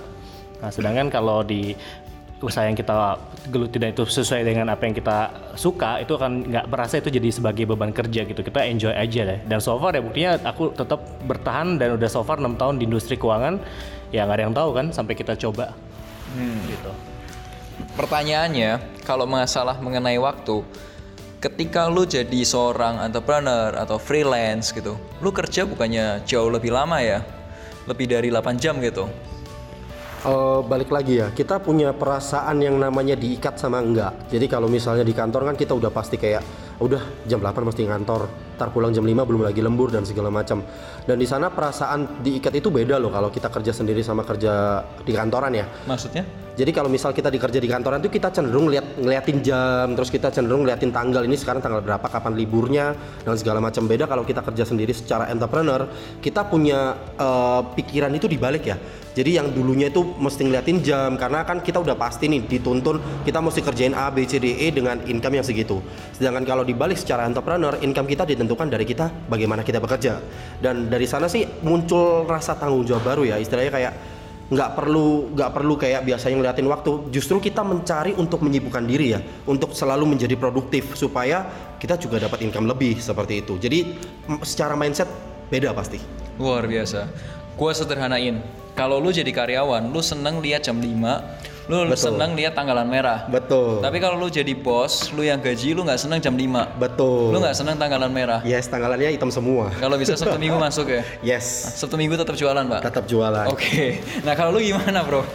Nah 0.60 0.68
sedangkan 0.68 1.08
kalau 1.08 1.48
di 1.48 1.80
usaha 2.46 2.70
yang 2.70 2.78
kita 2.78 3.18
geluti 3.50 3.82
dan 3.82 3.92
itu 3.92 4.06
sesuai 4.06 4.46
dengan 4.46 4.70
apa 4.70 4.86
yang 4.86 4.94
kita 4.94 5.18
suka 5.58 5.98
itu 6.00 6.14
akan 6.14 6.50
nggak 6.50 6.66
merasa 6.70 7.02
itu 7.02 7.10
jadi 7.10 7.30
sebagai 7.34 7.66
beban 7.66 7.90
kerja 7.90 8.24
gitu. 8.24 8.42
Kita 8.46 8.62
enjoy 8.62 8.94
aja 8.94 9.22
deh. 9.26 9.40
Dan 9.50 9.58
so 9.58 9.76
far 9.82 9.98
ya 9.98 10.02
buktinya 10.06 10.38
aku 10.46 10.72
tetap 10.78 11.02
bertahan 11.26 11.82
dan 11.82 11.98
udah 11.98 12.10
so 12.10 12.22
far 12.22 12.38
6 12.38 12.56
tahun 12.56 12.78
di 12.78 12.86
industri 12.86 13.18
keuangan. 13.18 13.58
Ya 14.14 14.30
nggak 14.30 14.38
ada 14.38 14.44
yang 14.46 14.56
tahu 14.56 14.70
kan 14.78 14.86
sampai 14.94 15.14
kita 15.18 15.34
coba. 15.34 15.74
Gitu. 16.70 16.92
Pertanyaannya, 17.96 19.04
kalau 19.04 19.28
masalah 19.28 19.80
mengenai 19.80 20.20
waktu, 20.20 20.64
ketika 21.44 21.88
lu 21.88 22.08
jadi 22.08 22.44
seorang 22.44 23.04
entrepreneur 23.04 23.76
atau 23.76 24.00
freelance 24.00 24.72
gitu, 24.72 24.96
lu 25.20 25.30
kerja 25.32 25.68
bukannya 25.68 26.24
jauh 26.24 26.48
lebih 26.52 26.72
lama 26.72 27.00
ya? 27.04 27.24
Lebih 27.88 28.06
dari 28.08 28.28
8 28.32 28.56
jam 28.60 28.80
gitu. 28.80 29.08
Eh, 30.26 30.60
balik 30.66 30.90
lagi 30.90 31.22
ya, 31.22 31.30
kita 31.30 31.62
punya 31.62 31.94
perasaan 31.94 32.58
yang 32.58 32.82
namanya 32.82 33.14
diikat 33.14 33.62
sama 33.62 33.78
enggak. 33.78 34.26
Jadi 34.34 34.50
kalau 34.50 34.66
misalnya 34.66 35.06
di 35.06 35.14
kantor 35.14 35.54
kan 35.54 35.56
kita 35.56 35.78
udah 35.78 35.94
pasti 35.94 36.18
kayak 36.18 36.42
udah 36.82 37.30
jam 37.30 37.38
8 37.38 37.62
mesti 37.62 37.86
ngantor, 37.86 38.26
ntar 38.58 38.74
pulang 38.74 38.90
jam 38.90 39.06
5 39.06 39.22
belum 39.22 39.46
lagi 39.46 39.62
lembur 39.62 39.94
dan 39.94 40.02
segala 40.02 40.34
macam. 40.34 40.66
Dan 41.06 41.22
di 41.22 41.30
sana 41.30 41.54
perasaan 41.54 42.26
diikat 42.26 42.58
itu 42.58 42.74
beda 42.74 42.98
loh 42.98 43.14
kalau 43.14 43.30
kita 43.30 43.54
kerja 43.54 43.70
sendiri 43.70 44.02
sama 44.02 44.26
kerja 44.26 44.82
di 45.06 45.14
kantoran 45.14 45.54
ya. 45.54 45.70
Maksudnya? 45.86 46.45
Jadi 46.56 46.72
kalau 46.72 46.88
misal 46.88 47.12
kita 47.12 47.28
dikerja 47.28 47.60
di 47.60 47.68
kantoran 47.68 48.00
itu 48.00 48.08
kita 48.08 48.32
cenderung 48.32 48.72
lihat 48.72 48.96
ngeliatin 48.96 49.44
jam, 49.44 49.92
terus 49.92 50.08
kita 50.08 50.32
cenderung 50.32 50.64
ngeliatin 50.64 50.88
tanggal 50.88 51.28
ini 51.28 51.36
sekarang 51.36 51.60
tanggal 51.60 51.84
berapa, 51.84 52.08
kapan 52.08 52.32
liburnya 52.32 52.96
dan 53.28 53.36
segala 53.36 53.60
macam. 53.60 53.84
Beda 53.84 54.08
kalau 54.08 54.24
kita 54.24 54.40
kerja 54.40 54.64
sendiri 54.64 54.96
secara 54.96 55.28
entrepreneur, 55.28 55.84
kita 56.24 56.48
punya 56.48 56.96
eh, 57.20 57.62
pikiran 57.76 58.16
itu 58.16 58.32
dibalik 58.32 58.72
ya. 58.72 58.80
Jadi 59.16 59.40
yang 59.40 59.48
dulunya 59.52 59.88
itu 59.88 60.04
mesti 60.04 60.44
ngeliatin 60.44 60.84
jam 60.84 61.16
karena 61.16 61.48
kan 61.48 61.64
kita 61.64 61.80
udah 61.80 61.96
pasti 61.96 62.28
nih 62.28 62.52
dituntun 62.52 63.24
kita 63.24 63.40
mesti 63.40 63.64
kerjain 63.64 63.96
A, 63.96 64.12
B, 64.12 64.28
C, 64.28 64.40
D, 64.44 64.60
E 64.60 64.76
dengan 64.76 65.00
income 65.08 65.40
yang 65.40 65.46
segitu. 65.48 65.80
Sedangkan 66.16 66.44
kalau 66.44 66.64
dibalik 66.68 67.00
secara 67.00 67.24
entrepreneur, 67.24 67.80
income 67.80 68.12
kita 68.12 68.28
ditentukan 68.28 68.68
dari 68.68 68.84
kita 68.84 69.12
bagaimana 69.32 69.64
kita 69.64 69.80
bekerja. 69.80 70.20
Dan 70.60 70.92
dari 70.92 71.08
sana 71.08 71.32
sih 71.32 71.48
muncul 71.64 72.28
rasa 72.28 72.60
tanggung 72.60 72.84
jawab 72.84 73.08
baru 73.08 73.24
ya, 73.24 73.40
istilahnya 73.40 73.72
kayak 73.72 73.94
nggak 74.46 74.78
perlu 74.78 75.34
nggak 75.34 75.52
perlu 75.58 75.74
kayak 75.74 76.06
biasanya 76.06 76.36
ngeliatin 76.38 76.70
waktu 76.70 77.10
justru 77.10 77.42
kita 77.42 77.66
mencari 77.66 78.14
untuk 78.14 78.46
menyibukkan 78.46 78.86
diri 78.86 79.18
ya 79.18 79.20
untuk 79.50 79.74
selalu 79.74 80.06
menjadi 80.06 80.38
produktif 80.38 80.94
supaya 80.94 81.50
kita 81.82 81.98
juga 81.98 82.22
dapat 82.22 82.46
income 82.46 82.70
lebih 82.70 83.02
seperti 83.02 83.42
itu 83.42 83.58
jadi 83.58 83.98
secara 84.46 84.78
mindset 84.78 85.10
beda 85.50 85.74
pasti 85.74 86.26
Luar 86.36 86.68
biasa. 86.68 87.08
Gua 87.56 87.72
sederhanain. 87.72 88.44
Kalau 88.76 89.00
lu 89.00 89.08
jadi 89.08 89.32
karyawan, 89.32 89.88
lu 89.88 90.04
seneng 90.04 90.44
lihat 90.44 90.68
jam 90.68 90.76
5, 90.76 90.92
lu 91.66 91.82
Betul. 91.82 91.98
seneng 91.98 92.38
lihat 92.38 92.54
tanggalan 92.54 92.86
merah. 92.86 93.26
betul 93.26 93.82
Tapi 93.82 93.98
kalau 93.98 94.22
lu 94.22 94.30
jadi 94.30 94.54
bos, 94.54 95.10
lu 95.12 95.26
yang 95.26 95.42
gaji 95.42 95.74
lu 95.74 95.82
nggak 95.82 95.98
seneng 95.98 96.22
jam 96.22 96.38
5. 96.38 96.78
betul 96.78 97.34
Lu 97.34 97.42
nggak 97.42 97.58
seneng 97.58 97.74
tanggalan 97.76 98.12
merah. 98.14 98.40
yes 98.46 98.70
tanggalannya 98.70 99.10
hitam 99.10 99.34
semua 99.34 99.74
Kalau 99.76 99.98
bisa 99.98 100.14
Sabtu 100.14 100.38
Minggu 100.38 100.62
masuk 100.62 100.86
ya. 100.88 101.02
yes 101.34 101.46
Sabtu 101.76 101.98
Minggu 101.98 102.14
tetap 102.16 102.38
jualan, 102.38 102.62
Pak. 102.70 102.82
tetap 102.86 103.04
jualan 103.10 103.50
Oke. 103.50 103.98
Nah, 104.22 104.38
kalau 104.38 104.54
lu 104.54 104.62
gimana, 104.62 105.02
Bro? 105.02 105.26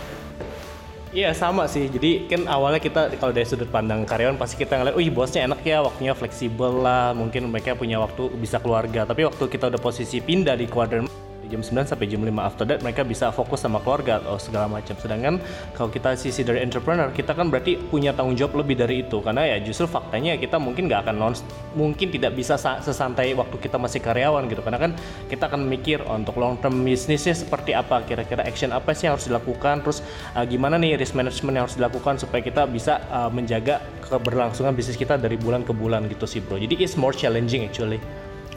Iya 1.11 1.35
sama 1.35 1.66
sih. 1.66 1.90
Jadi 1.90 2.31
kan 2.31 2.47
awalnya 2.47 2.79
kita 2.79 3.11
kalau 3.19 3.35
dari 3.35 3.43
sudut 3.43 3.66
pandang 3.66 4.07
karyawan 4.07 4.38
pasti 4.38 4.55
kita 4.55 4.79
ngeliat, 4.79 4.95
wih 4.95 5.11
bosnya 5.11 5.43
enak 5.43 5.59
ya, 5.66 5.83
waktunya 5.83 6.14
fleksibel 6.14 6.87
lah, 6.87 7.11
mungkin 7.11 7.51
mereka 7.51 7.75
punya 7.75 7.99
waktu 7.99 8.31
bisa 8.38 8.62
keluarga. 8.62 9.03
Tapi 9.03 9.27
waktu 9.27 9.43
kita 9.43 9.66
udah 9.66 9.81
posisi 9.83 10.23
pindah 10.23 10.55
di 10.55 10.71
kuadran 10.71 11.11
jam 11.51 11.61
9 11.61 11.91
sampai 11.91 12.07
jam 12.07 12.23
5 12.23 12.31
after 12.39 12.65
that 12.65 12.81
mereka 12.81 13.03
bisa 13.03 13.35
fokus 13.35 13.61
sama 13.61 13.83
keluarga 13.83 14.23
atau 14.23 14.39
segala 14.39 14.71
macam. 14.71 14.95
Sedangkan 14.95 15.43
kalau 15.75 15.91
kita 15.91 16.15
sisi 16.15 16.47
dari 16.47 16.63
entrepreneur 16.63 17.11
kita 17.11 17.35
kan 17.35 17.51
berarti 17.51 17.77
punya 17.91 18.15
tanggung 18.15 18.39
jawab 18.39 18.63
lebih 18.63 18.79
dari 18.79 19.03
itu. 19.03 19.19
Karena 19.19 19.45
ya 19.51 19.59
justru 19.59 19.91
faktanya 19.91 20.39
kita 20.39 20.63
mungkin 20.63 20.87
nggak 20.87 21.11
akan 21.11 21.17
non 21.19 21.35
mungkin 21.75 22.15
tidak 22.15 22.39
bisa 22.39 22.55
sesantai 22.59 23.35
waktu 23.35 23.59
kita 23.59 23.77
masih 23.77 23.99
karyawan 23.99 24.47
gitu. 24.47 24.63
Karena 24.63 24.79
kan 24.79 24.93
kita 25.27 25.51
akan 25.51 25.67
mikir 25.67 26.07
oh, 26.07 26.15
untuk 26.15 26.39
long 26.39 26.57
term 26.63 26.87
bisnisnya 26.87 27.35
seperti 27.35 27.75
apa? 27.75 28.07
Kira-kira 28.07 28.47
action 28.47 28.71
apa 28.71 28.95
sih 28.95 29.11
yang 29.11 29.19
harus 29.19 29.27
dilakukan? 29.27 29.83
Terus 29.83 29.99
uh, 30.39 30.47
gimana 30.47 30.79
nih 30.79 30.95
risk 30.95 31.19
management 31.19 31.55
yang 31.59 31.65
harus 31.67 31.77
dilakukan 31.77 32.23
supaya 32.23 32.41
kita 32.41 32.71
bisa 32.71 33.03
uh, 33.11 33.29
menjaga 33.29 33.83
keberlangsungan 34.07 34.73
bisnis 34.75 34.95
kita 34.95 35.19
dari 35.19 35.35
bulan 35.35 35.67
ke 35.67 35.75
bulan 35.75 36.07
gitu 36.07 36.25
sih 36.25 36.39
bro. 36.39 36.57
Jadi 36.57 36.79
it's 36.79 36.95
more 36.95 37.13
challenging 37.15 37.67
actually. 37.67 37.99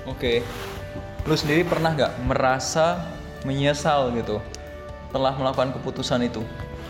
Oke. 0.03 0.43
okay 0.43 0.72
lu 1.23 1.36
sendiri 1.39 1.63
pernah 1.63 1.95
nggak 1.95 2.27
merasa 2.27 2.99
menyesal 3.47 4.12
gitu 4.12 4.43
telah 5.15 5.31
melakukan 5.39 5.71
keputusan 5.79 6.19
itu? 6.27 6.43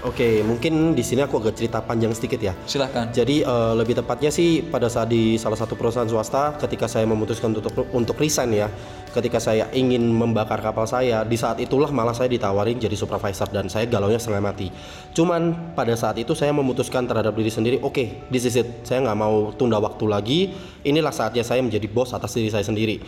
Oke, 0.03 0.43
mungkin 0.43 0.91
di 0.91 0.99
sini 0.99 1.23
aku 1.23 1.39
agak 1.39 1.55
cerita 1.55 1.79
panjang 1.79 2.11
sedikit 2.11 2.35
ya. 2.35 2.51
Silahkan. 2.67 3.07
Jadi 3.15 3.39
uh, 3.39 3.71
lebih 3.71 3.95
tepatnya 3.95 4.35
sih 4.35 4.59
pada 4.59 4.91
saat 4.91 5.07
di 5.07 5.39
salah 5.39 5.55
satu 5.55 5.79
perusahaan 5.79 6.03
swasta, 6.03 6.59
ketika 6.59 6.91
saya 6.91 7.07
memutuskan 7.07 7.55
untuk 7.55 7.71
untuk 7.95 8.19
resign 8.19 8.51
ya, 8.51 8.67
ketika 9.15 9.39
saya 9.39 9.71
ingin 9.71 10.03
membakar 10.11 10.59
kapal 10.59 10.83
saya, 10.83 11.23
di 11.23 11.39
saat 11.39 11.63
itulah 11.63 11.87
malah 11.87 12.11
saya 12.11 12.27
ditawarin 12.27 12.83
jadi 12.83 12.99
supervisor 12.99 13.47
dan 13.47 13.71
saya 13.71 13.87
galaunya 13.87 14.19
setengah 14.19 14.43
mati. 14.43 14.67
Cuman 15.15 15.71
pada 15.71 15.95
saat 15.95 16.19
itu 16.19 16.35
saya 16.35 16.51
memutuskan 16.51 17.07
terhadap 17.07 17.31
diri 17.39 17.47
sendiri, 17.47 17.79
oke, 17.79 17.95
okay, 17.95 18.27
this 18.27 18.43
is 18.43 18.59
it. 18.59 18.83
Saya 18.83 19.07
nggak 19.07 19.15
mau 19.15 19.55
tunda 19.55 19.79
waktu 19.79 20.03
lagi. 20.03 20.39
Inilah 20.83 21.15
saatnya 21.15 21.47
saya 21.47 21.63
menjadi 21.63 21.87
bos 21.87 22.11
atas 22.11 22.35
diri 22.35 22.51
saya 22.51 22.67
sendiri 22.67 22.99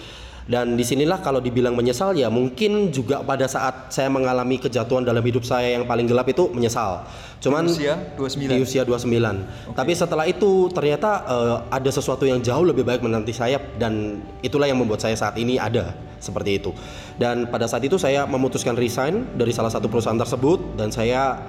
dan 0.45 0.77
di 0.77 0.85
sinilah 0.85 1.25
kalau 1.25 1.41
dibilang 1.41 1.73
menyesal 1.73 2.13
ya 2.13 2.29
mungkin 2.29 2.93
juga 2.93 3.25
pada 3.25 3.49
saat 3.49 3.89
saya 3.89 4.13
mengalami 4.13 4.61
kejatuhan 4.61 5.01
dalam 5.01 5.25
hidup 5.25 5.41
saya 5.41 5.73
yang 5.73 5.89
paling 5.89 6.05
gelap 6.05 6.29
itu 6.29 6.53
menyesal. 6.53 7.01
Cuman 7.41 7.65
di 7.65 7.73
usia 7.73 7.97
29. 8.13 8.53
Di 8.53 8.57
usia 8.61 8.81
29. 8.85 9.09
Okay. 9.09 9.73
Tapi 9.73 9.91
setelah 9.97 10.25
itu 10.29 10.69
ternyata 10.69 11.25
uh, 11.25 11.57
ada 11.73 11.89
sesuatu 11.89 12.29
yang 12.29 12.45
jauh 12.45 12.61
lebih 12.61 12.85
baik 12.85 13.01
menanti 13.01 13.33
saya 13.33 13.57
dan 13.81 14.21
itulah 14.45 14.69
yang 14.69 14.77
membuat 14.77 15.01
saya 15.01 15.17
saat 15.17 15.33
ini 15.41 15.57
ada 15.57 15.97
seperti 16.21 16.61
itu. 16.61 16.69
Dan 17.17 17.49
pada 17.49 17.65
saat 17.65 17.81
itu 17.81 17.97
saya 17.97 18.29
memutuskan 18.29 18.77
resign 18.77 19.25
dari 19.33 19.49
salah 19.49 19.73
satu 19.73 19.89
perusahaan 19.89 20.17
tersebut 20.17 20.77
dan 20.77 20.93
saya 20.93 21.41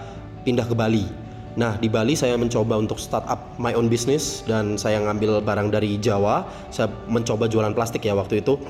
pindah 0.49 0.65
ke 0.65 0.73
Bali. 0.73 1.05
Nah, 1.57 1.77
di 1.81 1.89
Bali 1.89 2.13
saya 2.13 2.37
mencoba 2.37 2.77
untuk 2.77 3.01
start 3.01 3.25
up 3.29 3.57
my 3.57 3.73
own 3.73 3.89
business 3.89 4.45
dan 4.45 4.77
saya 4.77 5.01
ngambil 5.05 5.41
barang 5.41 5.69
dari 5.73 5.97
Jawa. 6.01 6.45
Saya 6.69 6.89
mencoba 7.09 7.49
jualan 7.49 7.73
plastik 7.73 8.05
ya 8.05 8.13
waktu 8.13 8.45
itu 8.45 8.61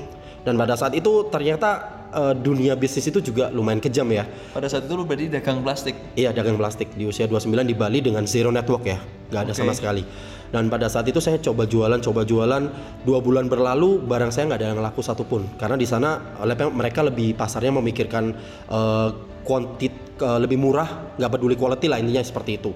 dan 0.47 0.55
pada 0.55 0.79
saat 0.79 0.95
itu 0.95 1.27
ternyata 1.27 1.99
uh, 2.15 2.31
dunia 2.31 2.79
bisnis 2.79 3.11
itu 3.11 3.19
juga 3.19 3.51
lumayan 3.51 3.83
kejam 3.83 4.07
ya. 4.07 4.23
Pada 4.55 4.71
saat 4.71 4.87
itu 4.87 4.95
lu 4.95 5.03
berarti 5.03 5.27
dagang 5.27 5.59
plastik? 5.59 5.99
Iya 6.15 6.31
dagang 6.31 6.55
plastik 6.55 6.95
di 6.95 7.03
usia 7.03 7.27
29 7.27 7.51
di 7.67 7.75
Bali 7.75 7.99
dengan 7.99 8.23
zero 8.23 8.47
network 8.47 8.87
ya, 8.87 8.95
nggak 9.27 9.41
ada 9.43 9.51
okay. 9.51 9.59
sama 9.59 9.75
sekali. 9.75 10.07
Dan 10.47 10.71
pada 10.71 10.87
saat 10.87 11.03
itu 11.11 11.19
saya 11.19 11.43
coba 11.43 11.67
jualan, 11.67 11.99
coba 11.99 12.23
jualan. 12.23 12.63
Dua 13.03 13.19
bulan 13.19 13.51
berlalu 13.51 13.99
barang 14.07 14.31
saya 14.31 14.47
nggak 14.47 14.59
ada 14.63 14.67
yang 14.71 14.79
laku 14.79 15.03
satupun. 15.03 15.43
Karena 15.59 15.75
di 15.75 15.83
sana 15.83 16.39
mereka 16.71 17.03
lebih 17.03 17.35
pasarnya 17.35 17.75
memikirkan 17.75 18.31
uh, 18.71 19.11
kuantit 19.43 19.91
uh, 20.23 20.39
lebih 20.39 20.55
murah, 20.55 21.19
nggak 21.19 21.31
peduli 21.35 21.59
quality 21.59 21.91
lah 21.91 21.99
intinya 21.99 22.23
seperti 22.23 22.55
itu 22.55 22.71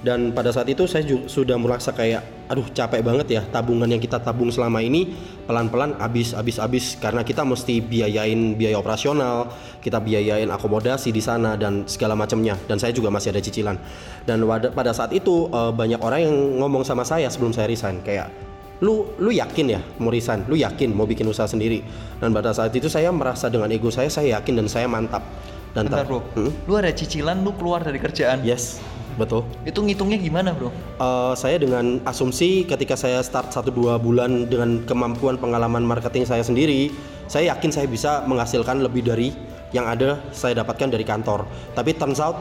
dan 0.00 0.32
pada 0.32 0.48
saat 0.48 0.68
itu 0.72 0.88
saya 0.88 1.04
juga 1.04 1.28
sudah 1.28 1.56
merasa 1.60 1.92
kayak 1.92 2.39
aduh 2.50 2.66
capek 2.74 3.06
banget 3.06 3.38
ya 3.38 3.42
tabungan 3.46 3.86
yang 3.86 4.02
kita 4.02 4.18
tabung 4.18 4.50
selama 4.50 4.82
ini. 4.82 5.14
Pelan-pelan 5.46 5.94
habis 6.02 6.34
habis 6.34 6.58
habis. 6.58 6.98
Karena 6.98 7.22
kita 7.22 7.46
mesti 7.46 7.78
biayain 7.78 8.58
biaya 8.58 8.74
operasional 8.74 9.54
kita 9.78 10.02
biayain 10.02 10.50
akomodasi 10.50 11.14
di 11.14 11.22
sana 11.22 11.54
dan 11.54 11.86
segala 11.86 12.18
macamnya. 12.18 12.58
Dan 12.66 12.82
saya 12.82 12.90
juga 12.90 13.08
masih 13.14 13.30
ada 13.30 13.38
cicilan. 13.38 13.78
Dan 14.26 14.42
pada 14.74 14.90
saat 14.90 15.14
itu 15.14 15.46
eh, 15.46 15.72
banyak 15.72 16.02
orang 16.02 16.20
yang 16.26 16.36
ngomong 16.58 16.82
sama 16.82 17.06
saya 17.06 17.30
sebelum 17.30 17.54
saya 17.54 17.70
resign. 17.70 18.02
Kayak 18.02 18.34
lu 18.82 19.06
lu 19.22 19.30
yakin 19.30 19.66
ya 19.70 19.80
mau 20.02 20.10
resign? 20.10 20.42
Lu 20.50 20.58
yakin 20.58 20.90
mau 20.90 21.06
bikin 21.06 21.30
usaha 21.30 21.46
sendiri? 21.46 21.86
Dan 22.18 22.34
pada 22.34 22.50
saat 22.50 22.74
itu 22.74 22.90
saya 22.90 23.14
merasa 23.14 23.46
dengan 23.46 23.70
ego 23.70 23.94
saya 23.94 24.10
saya 24.10 24.42
yakin 24.42 24.58
dan 24.58 24.66
saya 24.66 24.90
mantap. 24.90 25.22
Dan 25.70 25.86
Bentar 25.86 26.02
bro, 26.02 26.18
hmm? 26.34 26.66
lu 26.66 26.74
ada 26.74 26.90
cicilan 26.90 27.46
lu 27.46 27.54
keluar 27.54 27.86
dari 27.86 28.02
kerjaan? 28.02 28.42
Yes 28.42 28.89
Betul. 29.20 29.44
Itu 29.68 29.84
ngitungnya 29.84 30.16
gimana 30.16 30.56
bro? 30.56 30.72
Uh, 30.96 31.36
saya 31.36 31.60
dengan 31.60 32.00
asumsi 32.08 32.64
ketika 32.64 32.96
saya 32.96 33.20
start 33.20 33.52
satu 33.52 33.68
dua 33.68 34.00
bulan 34.00 34.48
dengan 34.48 34.80
kemampuan 34.88 35.36
pengalaman 35.36 35.84
marketing 35.84 36.24
saya 36.24 36.40
sendiri, 36.40 36.88
saya 37.28 37.52
yakin 37.52 37.68
saya 37.68 37.84
bisa 37.84 38.24
menghasilkan 38.24 38.80
lebih 38.80 39.04
dari 39.04 39.36
yang 39.76 39.84
ada 39.84 40.24
saya 40.32 40.64
dapatkan 40.64 40.88
dari 40.88 41.04
kantor. 41.04 41.44
Tapi 41.76 41.92
turns 42.00 42.16
out 42.16 42.40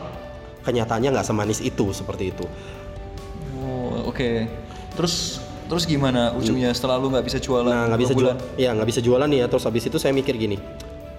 kenyataannya 0.63 1.12
nggak 1.12 1.28
semanis 1.28 1.60
itu 1.60 1.92
seperti 1.92 2.32
itu. 2.32 2.48
Oh 3.60 4.08
oke. 4.08 4.15
Okay. 4.15 4.48
Terus 4.96 5.44
terus 5.68 5.84
gimana 5.84 6.32
ujungnya 6.34 6.72
setelah 6.72 6.96
lu 6.96 7.12
nggak 7.12 7.28
bisa 7.28 7.44
jualan? 7.44 7.68
Nah 7.68 7.92
nggak 7.92 8.02
bisa 8.08 8.13
jualan. 8.15 8.38
Ya 8.56 8.72
nggak 8.72 8.88
bisa 8.88 9.02
jualan 9.04 9.28
nih 9.28 9.39
ya. 9.44 9.48
Terus 9.52 9.68
habis 9.68 9.84
itu 9.84 10.00
saya 10.00 10.15
mikir 10.15 10.39
gini. 10.39 10.56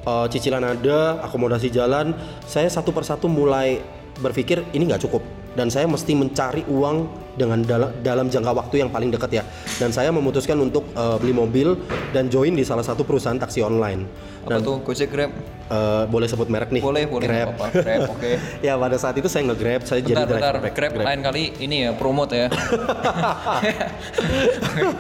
Uh, 0.01 0.25
cicilan 0.33 0.65
ada, 0.65 1.21
akomodasi 1.21 1.69
jalan, 1.69 2.17
saya 2.49 2.73
satu 2.73 2.89
persatu 2.89 3.29
mulai 3.29 3.85
berpikir 4.17 4.65
ini 4.73 4.89
nggak 4.89 5.05
cukup 5.05 5.21
dan 5.59 5.67
saya 5.73 5.87
mesti 5.91 6.13
mencari 6.15 6.63
uang 6.71 6.97
dengan 7.37 7.63
dal 7.63 7.95
dalam 8.01 8.27
jangka 8.27 8.53
waktu 8.55 8.87
yang 8.87 8.91
paling 8.91 9.11
dekat 9.13 9.43
ya. 9.43 9.45
Dan 9.79 9.91
saya 9.91 10.11
memutuskan 10.11 10.59
untuk 10.59 10.87
uh, 10.95 11.17
beli 11.21 11.35
mobil 11.35 11.79
dan 12.11 12.31
join 12.33 12.55
di 12.55 12.65
salah 12.67 12.85
satu 12.85 13.07
perusahaan 13.07 13.39
taksi 13.39 13.63
online. 13.63 14.07
Apa 14.47 14.59
dan, 14.59 14.61
tuh? 14.65 14.77
Gojek 14.83 15.11
Grab? 15.11 15.33
uh, 15.71 16.05
boleh 16.11 16.27
sebut 16.27 16.51
merek 16.51 16.75
nih. 16.75 16.83
Boleh 16.83 17.07
boleh 17.07 17.27
Grab, 17.27 17.55
apa. 17.57 17.67
Grab 17.73 18.01
oke. 18.11 18.19
Okay. 18.19 18.35
ya 18.67 18.75
pada 18.77 18.97
saat 18.99 19.15
itu 19.17 19.29
saya 19.31 19.47
nge-grab 19.49 19.87
saya 19.87 20.03
bentar, 20.03 20.27
jadi 20.27 20.27
driver 20.27 20.55
bentar. 20.59 20.75
Grab, 20.75 20.93
Grab 20.93 21.07
lain 21.07 21.21
kali 21.23 21.43
ini 21.63 21.77
ya 21.87 21.91
promote 21.95 22.35
ya. 22.35 22.49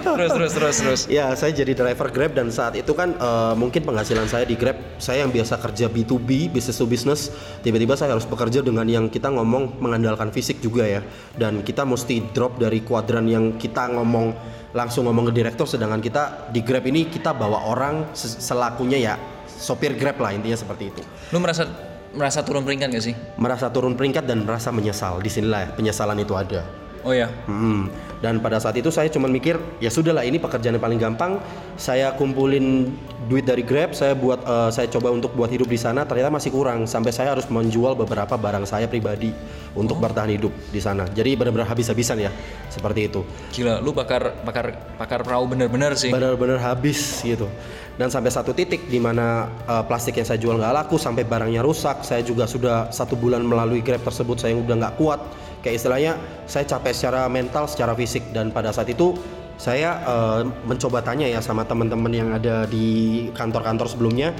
Terus 0.00 0.30
terus 0.32 0.52
terus 0.54 0.76
terus. 0.80 1.00
Ya 1.10 1.34
saya 1.34 1.50
jadi 1.52 1.74
driver 1.74 2.08
Grab 2.08 2.32
dan 2.32 2.48
saat 2.54 2.78
itu 2.78 2.94
kan 2.94 3.18
uh, 3.18 3.54
mungkin 3.58 3.82
penghasilan 3.82 4.30
saya 4.30 4.46
di 4.46 4.54
Grab 4.54 4.78
saya 5.02 5.26
yang 5.26 5.32
biasa 5.34 5.58
kerja 5.58 5.90
B2B 5.90 6.54
business 6.54 6.78
to 6.78 6.86
business. 6.86 7.20
Tiba-tiba 7.66 7.98
saya 7.98 8.14
harus 8.14 8.24
bekerja 8.24 8.62
dengan 8.62 8.86
yang 8.86 9.10
kita 9.10 9.28
ngomong 9.28 9.82
mengandalkan 9.82 10.30
fisik 10.30 10.62
juga 10.62 10.86
ya. 10.86 11.02
Dan 11.34 11.66
kita 11.66 11.82
mesti 11.82 12.19
drop 12.30 12.60
dari 12.60 12.84
kuadran 12.84 13.24
yang 13.24 13.56
kita 13.56 13.88
ngomong 13.88 14.36
langsung 14.70 15.08
ngomong 15.10 15.30
ke 15.30 15.42
direktur 15.42 15.66
sedangkan 15.66 15.98
kita 15.98 16.52
di 16.54 16.62
Grab 16.62 16.86
ini 16.86 17.10
kita 17.10 17.34
bawa 17.34 17.66
orang 17.66 18.14
selakunya 18.14 18.98
ya 19.00 19.14
sopir 19.46 19.98
Grab 19.98 20.20
lah 20.22 20.30
intinya 20.30 20.56
seperti 20.56 20.94
itu. 20.94 21.02
Lu 21.34 21.42
merasa 21.42 21.66
merasa 22.14 22.42
turun 22.42 22.62
peringkat 22.62 22.88
gak 22.90 23.04
sih? 23.04 23.14
Merasa 23.38 23.66
turun 23.70 23.94
peringkat 23.98 24.26
dan 24.26 24.46
merasa 24.46 24.70
menyesal. 24.70 25.18
Di 25.22 25.30
sinilah 25.30 25.60
ya, 25.66 25.68
penyesalan 25.74 26.18
itu 26.22 26.34
ada. 26.34 26.62
Oh 27.04 27.14
ya. 27.16 27.28
Hmm. 27.48 27.88
Dan 28.20 28.36
pada 28.44 28.60
saat 28.60 28.76
itu 28.76 28.92
saya 28.92 29.08
cuma 29.08 29.32
mikir 29.32 29.56
ya 29.80 29.88
sudahlah 29.88 30.20
ini 30.20 30.36
pekerjaan 30.36 30.76
yang 30.76 30.84
paling 30.84 31.00
gampang. 31.00 31.40
Saya 31.80 32.12
kumpulin 32.20 32.92
duit 33.32 33.48
dari 33.48 33.64
Grab, 33.64 33.96
saya 33.96 34.12
buat 34.12 34.44
uh, 34.44 34.68
saya 34.68 34.92
coba 34.92 35.08
untuk 35.08 35.32
buat 35.32 35.48
hidup 35.48 35.64
di 35.64 35.80
sana. 35.80 36.04
Ternyata 36.04 36.28
masih 36.28 36.52
kurang 36.52 36.84
sampai 36.84 37.16
saya 37.16 37.32
harus 37.32 37.48
menjual 37.48 37.96
beberapa 37.96 38.36
barang 38.36 38.68
saya 38.68 38.84
pribadi 38.84 39.32
untuk 39.72 39.96
oh. 39.96 40.04
bertahan 40.04 40.28
hidup 40.36 40.52
di 40.68 40.80
sana. 40.84 41.08
Jadi 41.08 41.32
benar-benar 41.32 41.72
habis-habisan 41.72 42.20
ya 42.20 42.28
seperti 42.68 43.08
itu. 43.08 43.24
Gila, 43.56 43.80
lu 43.80 43.96
bakar 43.96 44.36
bakar 44.44 44.76
bakar 45.00 45.24
perahu 45.24 45.48
bener-bener 45.48 45.96
sih. 45.96 46.12
Bener-bener 46.12 46.60
habis 46.60 47.24
gitu. 47.24 47.48
Dan 47.96 48.12
sampai 48.12 48.28
satu 48.28 48.52
titik 48.52 48.84
di 48.88 49.00
mana 49.00 49.48
uh, 49.64 49.84
plastik 49.84 50.20
yang 50.20 50.28
saya 50.28 50.36
jual 50.36 50.60
nggak 50.60 50.76
laku, 50.76 51.00
sampai 51.00 51.24
barangnya 51.24 51.64
rusak. 51.64 52.04
Saya 52.04 52.20
juga 52.20 52.44
sudah 52.44 52.92
satu 52.92 53.16
bulan 53.16 53.40
melalui 53.40 53.80
Grab 53.80 54.04
tersebut 54.04 54.36
saya 54.36 54.52
udah 54.60 54.76
nggak 54.76 54.94
kuat 55.00 55.20
kayak 55.60 55.76
istilahnya 55.80 56.12
saya 56.44 56.64
capek 56.66 56.92
secara 56.92 57.28
mental 57.30 57.64
secara 57.68 57.92
fisik. 57.96 58.32
Dan 58.32 58.52
pada 58.52 58.72
saat 58.72 58.88
itu 58.88 59.16
saya 59.60 60.00
uh, 60.08 60.42
mencoba 60.64 61.04
tanya 61.04 61.28
ya 61.28 61.40
sama 61.44 61.68
teman-teman 61.68 62.12
yang 62.12 62.28
ada 62.32 62.64
di 62.64 63.28
kantor-kantor 63.36 63.86
sebelumnya 63.92 64.32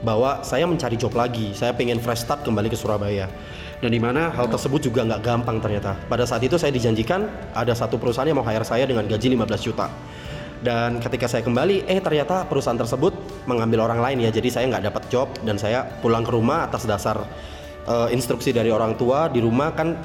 bahwa 0.00 0.40
saya 0.44 0.64
mencari 0.64 0.96
job 0.96 1.12
lagi. 1.16 1.52
Saya 1.52 1.76
pengen 1.76 2.00
fresh 2.00 2.24
start 2.24 2.44
kembali 2.44 2.72
ke 2.72 2.76
Surabaya. 2.76 3.28
Dan 3.80 3.96
di 3.96 4.00
mana 4.00 4.28
hal 4.28 4.44
tersebut 4.52 4.92
juga 4.92 5.08
nggak 5.08 5.24
gampang 5.24 5.56
ternyata. 5.64 5.96
Pada 6.04 6.28
saat 6.28 6.44
itu 6.44 6.60
saya 6.60 6.68
dijanjikan 6.68 7.24
ada 7.56 7.72
satu 7.72 7.96
perusahaan 7.96 8.28
yang 8.28 8.36
mau 8.36 8.44
hire 8.44 8.64
saya 8.64 8.84
dengan 8.84 9.08
gaji 9.08 9.32
15 9.32 9.66
juta. 9.72 9.88
Dan 10.60 11.00
ketika 11.00 11.24
saya 11.24 11.40
kembali 11.40 11.88
eh 11.88 11.96
ternyata 12.04 12.44
perusahaan 12.44 12.76
tersebut 12.76 13.16
mengambil 13.48 13.88
orang 13.88 14.04
lain 14.04 14.28
ya. 14.28 14.30
Jadi 14.32 14.52
saya 14.52 14.68
nggak 14.68 14.84
dapat 14.92 15.02
job 15.08 15.32
dan 15.40 15.56
saya 15.56 15.88
pulang 16.04 16.20
ke 16.20 16.32
rumah 16.36 16.68
atas 16.68 16.84
dasar 16.84 17.24
uh, 17.90 18.08
instruksi 18.14 18.54
dari 18.54 18.70
orang 18.70 18.94
tua 18.94 19.26
di 19.26 19.42
rumah 19.42 19.74
kan 19.74 19.98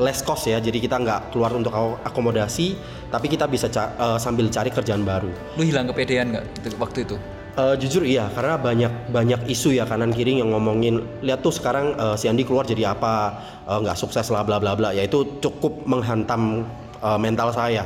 less 0.00 0.24
cost 0.24 0.48
ya 0.48 0.56
jadi 0.56 0.80
kita 0.80 0.96
nggak 0.96 1.36
keluar 1.36 1.52
untuk 1.52 1.76
akomodasi 2.00 2.72
tapi 3.12 3.28
kita 3.28 3.44
bisa 3.44 3.68
ca 3.68 3.92
uh, 4.00 4.18
sambil 4.18 4.48
cari 4.48 4.72
kerjaan 4.72 5.04
baru. 5.04 5.28
Lu 5.60 5.62
hilang 5.62 5.84
kepedean 5.92 6.32
nggak 6.32 6.44
waktu 6.80 7.04
itu? 7.04 7.16
Uh, 7.56 7.72
jujur 7.72 8.04
iya 8.04 8.28
karena 8.36 8.60
banyak 8.60 8.92
banyak 9.08 9.40
isu 9.48 9.72
ya 9.72 9.88
kanan 9.88 10.12
kiri 10.12 10.36
yang 10.44 10.52
ngomongin 10.52 11.00
lihat 11.24 11.40
tuh 11.40 11.52
sekarang 11.52 11.96
uh, 11.96 12.12
si 12.12 12.28
Andi 12.28 12.44
keluar 12.44 12.68
jadi 12.68 12.92
apa 12.92 13.32
nggak 13.64 13.96
uh, 13.96 14.00
sukses 14.00 14.28
lah 14.32 14.44
bla 14.44 14.56
bla 14.60 14.76
bla. 14.76 14.92
Ya 14.92 15.04
itu 15.04 15.40
cukup 15.40 15.84
menghantam 15.88 16.64
uh, 17.00 17.20
mental 17.20 17.52
saya. 17.52 17.84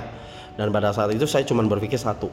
Dan 0.59 0.75
pada 0.75 0.93
saat 0.93 1.15
itu 1.15 1.25
saya 1.25 1.47
cuma 1.47 1.65
berpikir 1.65 1.97
satu 1.97 2.29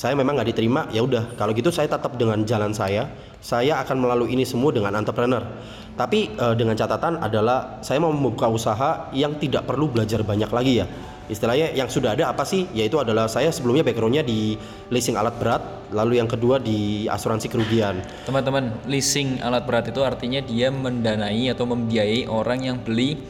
saya 0.00 0.16
memang 0.16 0.32
nggak 0.40 0.56
diterima 0.56 0.88
ya 0.88 1.04
udah. 1.04 1.36
Kalau 1.36 1.52
gitu 1.52 1.68
saya 1.68 1.84
tetap 1.84 2.16
dengan 2.16 2.40
jalan 2.48 2.72
saya 2.72 3.04
saya 3.36 3.84
akan 3.84 4.00
melalui 4.00 4.32
ini 4.32 4.48
semua 4.48 4.72
dengan 4.72 4.96
entrepreneur. 4.96 5.44
Tapi 5.92 6.32
eh, 6.40 6.54
dengan 6.56 6.72
catatan 6.72 7.20
adalah 7.20 7.84
saya 7.84 8.00
mau 8.00 8.08
membuka 8.08 8.48
usaha 8.48 9.12
yang 9.12 9.36
tidak 9.36 9.68
perlu 9.68 9.92
belajar 9.92 10.24
banyak 10.24 10.48
lagi 10.48 10.80
ya. 10.80 10.88
Istilahnya 11.28 11.76
yang 11.76 11.92
sudah 11.92 12.16
ada 12.16 12.32
apa 12.32 12.48
sih? 12.48 12.64
Yaitu 12.72 12.96
adalah 12.96 13.28
saya 13.28 13.52
sebelumnya 13.52 13.84
backgroundnya 13.84 14.24
di 14.24 14.56
leasing 14.88 15.20
alat 15.20 15.36
berat 15.36 15.62
lalu 15.92 16.16
yang 16.16 16.26
kedua 16.26 16.56
di 16.56 17.04
asuransi 17.04 17.52
kerugian. 17.52 18.00
Teman-teman, 18.24 18.72
leasing 18.88 19.44
alat 19.44 19.68
berat 19.68 19.92
itu 19.92 20.00
artinya 20.00 20.40
dia 20.40 20.72
mendanai 20.72 21.52
atau 21.52 21.68
membiayai 21.68 22.24
orang 22.24 22.72
yang 22.72 22.80
beli 22.80 23.20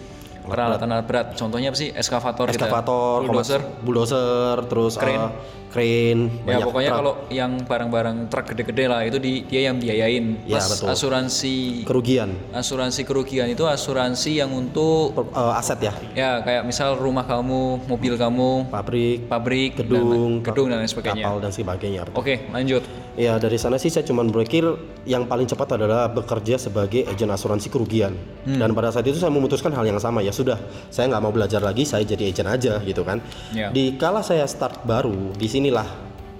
peralatan 0.50 0.88
alat 0.90 1.06
berat. 1.06 1.26
Contohnya 1.34 1.70
apa 1.70 1.78
sih? 1.78 1.88
Eskavator, 1.90 2.46
eskavator, 2.50 3.22
bulldozer. 3.24 3.60
bulldozer, 3.80 4.56
terus 4.66 4.94
Crane. 4.94 5.16
eh, 5.16 5.30
crane, 5.70 6.22
Ya 6.44 6.58
pokoknya 6.60 6.90
truk. 6.90 6.98
kalau 6.98 7.12
yang 7.30 7.62
barang-barang 7.62 8.26
truk 8.26 8.44
gede-gede 8.50 8.84
lah 8.86 9.06
itu 9.06 9.16
di, 9.16 9.46
dia 9.46 9.70
yang 9.70 9.78
biayain. 9.78 10.42
Ya, 10.42 10.58
betul. 10.58 10.90
asuransi 10.90 11.86
kerugian 11.86 12.34
asuransi 12.50 13.06
kerugian 13.06 13.46
itu 13.46 13.62
asuransi 13.62 14.42
yang 14.42 14.50
untuk 14.50 15.14
per- 15.14 15.30
eh, 15.30 15.54
aset 15.54 15.78
ya, 15.78 15.92
ya 16.12 16.30
kayak 16.42 16.66
misal 16.66 16.98
rumah 16.98 17.22
kamu, 17.22 17.86
mobil 17.86 18.18
kamu, 18.18 18.66
pabrik, 18.66 19.30
pabrik, 19.30 19.70
gedung, 19.78 20.42
dan, 20.42 20.46
gedung 20.50 20.66
dan 20.68 20.76
lain 20.82 20.90
sebagainya. 20.90 21.24
kapal 21.24 21.38
dan 21.38 21.52
sebagainya. 21.54 22.00
betul. 22.02 22.18
Oke, 22.18 22.34
lanjut. 22.50 22.82
Ya 23.14 23.36
dari 23.36 23.58
sana 23.58 23.76
sih 23.76 23.90
saya 23.90 24.02
cuma 24.02 24.22
berpikir 24.24 24.64
yang 25.04 25.26
paling 25.26 25.44
cepat 25.44 25.76
adalah 25.76 26.08
bekerja 26.08 26.56
sebagai 26.56 27.04
agen 27.06 27.28
asuransi 27.28 27.68
kerugian. 27.68 28.16
Hmm. 28.42 28.58
Dan 28.58 28.72
pada 28.72 28.90
saat 28.90 29.04
itu 29.04 29.18
saya 29.18 29.30
memutuskan 29.30 29.70
hal 29.70 29.84
yang 29.84 30.00
sama 30.00 30.18
ya 30.18 30.32
sudah 30.40 30.59
saya 30.88 31.12
nggak 31.12 31.22
mau 31.22 31.33
belajar 31.33 31.61
lagi 31.61 31.85
saya 31.85 32.03
jadi 32.09 32.33
agen 32.33 32.48
aja 32.48 32.72
gitu 32.81 33.05
kan. 33.05 33.20
Ya. 33.53 33.68
Di 33.68 34.00
kala 34.00 34.24
saya 34.24 34.48
start 34.48 34.88
baru 34.88 35.37
di 35.37 35.46
sinilah 35.46 35.87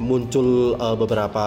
muncul 0.01 0.81
eh, 0.81 0.97
beberapa 0.97 1.47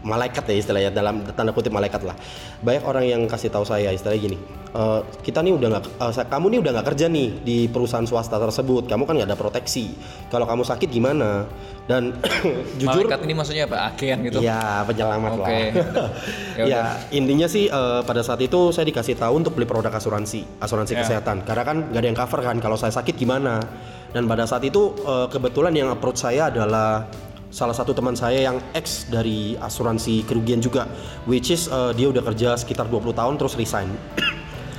malaikat 0.00 0.44
ya 0.46 0.56
istilahnya 0.56 0.90
dalam 0.90 1.20
tanda 1.32 1.52
kutip 1.52 1.70
malaikat 1.70 2.00
lah. 2.02 2.16
Banyak 2.60 2.84
orang 2.84 3.04
yang 3.04 3.22
kasih 3.24 3.48
tahu 3.48 3.62
saya 3.62 3.92
istilahnya 3.92 4.20
gini. 4.20 4.38
"Eh, 4.70 5.00
kita 5.20 5.40
nih 5.40 5.52
udah 5.52 5.68
nggak, 5.70 5.84
sa- 6.10 6.24
kamu 6.24 6.56
nih 6.56 6.58
udah 6.62 6.70
nggak 6.78 6.86
kerja 6.94 7.06
nih 7.06 7.28
di 7.42 7.56
perusahaan 7.66 8.04
swasta 8.04 8.36
tersebut. 8.36 8.88
Kamu 8.88 9.04
kan 9.04 9.14
nggak 9.14 9.28
ada 9.28 9.36
proteksi. 9.36 9.92
Kalau 10.28 10.44
kamu 10.44 10.62
sakit 10.62 10.88
gimana? 10.88 11.44
Dan 11.84 12.14
jujur 12.80 13.02
Malaikat 13.02 13.20
ini 13.24 13.34
maksudnya 13.34 13.64
apa? 13.66 13.90
Agen 13.90 14.18
gitu. 14.22 14.38
Iya, 14.40 14.86
penyelamat 14.86 15.30
Oke. 15.34 15.42
lah. 15.42 16.08
Ya 16.60 16.64
ya, 16.66 16.82
intinya 17.10 17.48
sih 17.48 17.66
eh, 17.66 18.00
pada 18.04 18.20
saat 18.20 18.38
itu 18.38 18.70
saya 18.70 18.84
dikasih 18.84 19.16
tahu 19.16 19.40
untuk 19.40 19.56
beli 19.56 19.64
produk 19.64 19.90
asuransi, 19.90 20.44
asuransi 20.60 20.92
Ya. 20.92 21.00
kesehatan. 21.02 21.42
Karena 21.42 21.64
kan 21.64 21.76
nggak 21.88 22.00
ada 22.00 22.08
yang 22.08 22.18
cover 22.18 22.40
kan 22.40 22.56
kalau 22.58 22.76
saya 22.76 22.92
sakit 22.92 23.16
gimana. 23.16 23.58
Dan 24.10 24.26
pada 24.26 24.42
saat 24.44 24.62
itu 24.62 24.92
eh, 24.96 25.26
kebetulan 25.28 25.72
yang 25.72 25.88
approach 25.88 26.20
saya 26.20 26.48
adalah 26.48 27.08
salah 27.50 27.74
satu 27.74 27.90
teman 27.90 28.14
saya 28.14 28.46
yang 28.46 28.62
ex 28.72 29.10
dari 29.10 29.58
asuransi 29.58 30.22
kerugian 30.24 30.62
juga, 30.62 30.86
which 31.26 31.50
is 31.50 31.66
eh, 31.68 31.92
dia 31.98 32.08
udah 32.08 32.22
kerja 32.22 32.54
sekitar 32.56 32.86
20 32.86 33.12
tahun 33.12 33.34
terus 33.36 33.58
resign. 33.58 33.90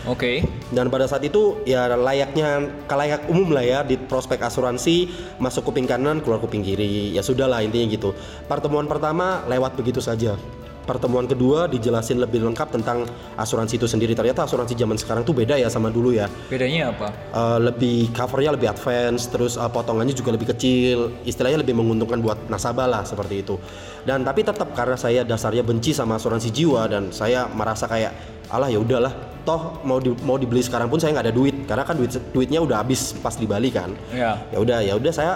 Oke. 0.10 0.42
Dan 0.74 0.90
pada 0.90 1.06
saat 1.06 1.22
itu 1.22 1.62
ya 1.62 1.86
layaknya 1.94 2.74
kalayak 2.90 3.30
umum 3.30 3.54
lah 3.54 3.62
ya 3.62 3.80
di 3.86 4.02
prospek 4.02 4.42
asuransi 4.42 5.06
masuk 5.38 5.70
kuping 5.70 5.86
kanan 5.86 6.26
keluar 6.26 6.42
kuping 6.42 6.66
kiri 6.66 7.14
ya 7.14 7.22
sudah 7.22 7.46
lah 7.46 7.62
intinya 7.62 7.86
gitu. 7.86 8.18
Pertemuan 8.50 8.90
pertama 8.90 9.46
lewat 9.46 9.78
begitu 9.78 10.02
saja. 10.02 10.34
Pertemuan 10.82 11.30
kedua 11.30 11.70
dijelasin 11.70 12.18
lebih 12.18 12.42
lengkap 12.42 12.74
tentang 12.74 13.06
asuransi 13.38 13.78
itu 13.78 13.86
sendiri. 13.86 14.18
Ternyata 14.18 14.50
asuransi 14.50 14.74
zaman 14.74 14.98
sekarang 14.98 15.22
tuh 15.22 15.38
beda 15.38 15.54
ya 15.54 15.70
sama 15.70 15.94
dulu 15.94 16.10
ya. 16.10 16.26
Bedanya 16.50 16.90
apa? 16.90 17.08
Eh, 17.14 17.60
lebih 17.70 18.10
covernya 18.10 18.58
lebih 18.58 18.74
advance, 18.74 19.30
terus 19.30 19.62
eh, 19.62 19.70
potongannya 19.70 20.18
juga 20.18 20.34
lebih 20.34 20.50
kecil, 20.58 21.22
istilahnya 21.22 21.62
lebih 21.62 21.78
menguntungkan 21.78 22.18
buat 22.20 22.50
nasabah 22.50 22.90
lah 22.90 23.04
seperti 23.06 23.46
itu. 23.46 23.56
Dan 24.02 24.26
tapi 24.26 24.42
tetap 24.42 24.74
karena 24.74 24.98
saya 24.98 25.22
dasarnya 25.22 25.62
benci 25.62 25.94
sama 25.94 26.18
asuransi 26.18 26.50
jiwa 26.50 26.90
dan 26.90 27.14
saya 27.14 27.46
merasa 27.46 27.86
kayak 27.86 28.42
alah 28.50 28.68
ya 28.68 28.82
udahlah, 28.82 29.14
toh 29.48 29.80
mau 29.88 30.02
di, 30.02 30.12
mau 30.26 30.36
dibeli 30.36 30.60
sekarang 30.66 30.92
pun 30.92 31.00
saya 31.00 31.14
nggak 31.16 31.26
ada 31.30 31.36
duit 31.36 31.56
karena 31.70 31.84
kan 31.88 31.96
duit 31.96 32.12
duitnya 32.34 32.60
udah 32.60 32.82
habis 32.84 33.14
pas 33.22 33.38
di 33.38 33.46
Bali 33.46 33.70
kan. 33.70 33.94
Ya. 34.12 34.42
Ya 34.50 34.58
udah 34.58 34.80
ya 34.82 34.94
udah 34.98 35.14
saya 35.14 35.34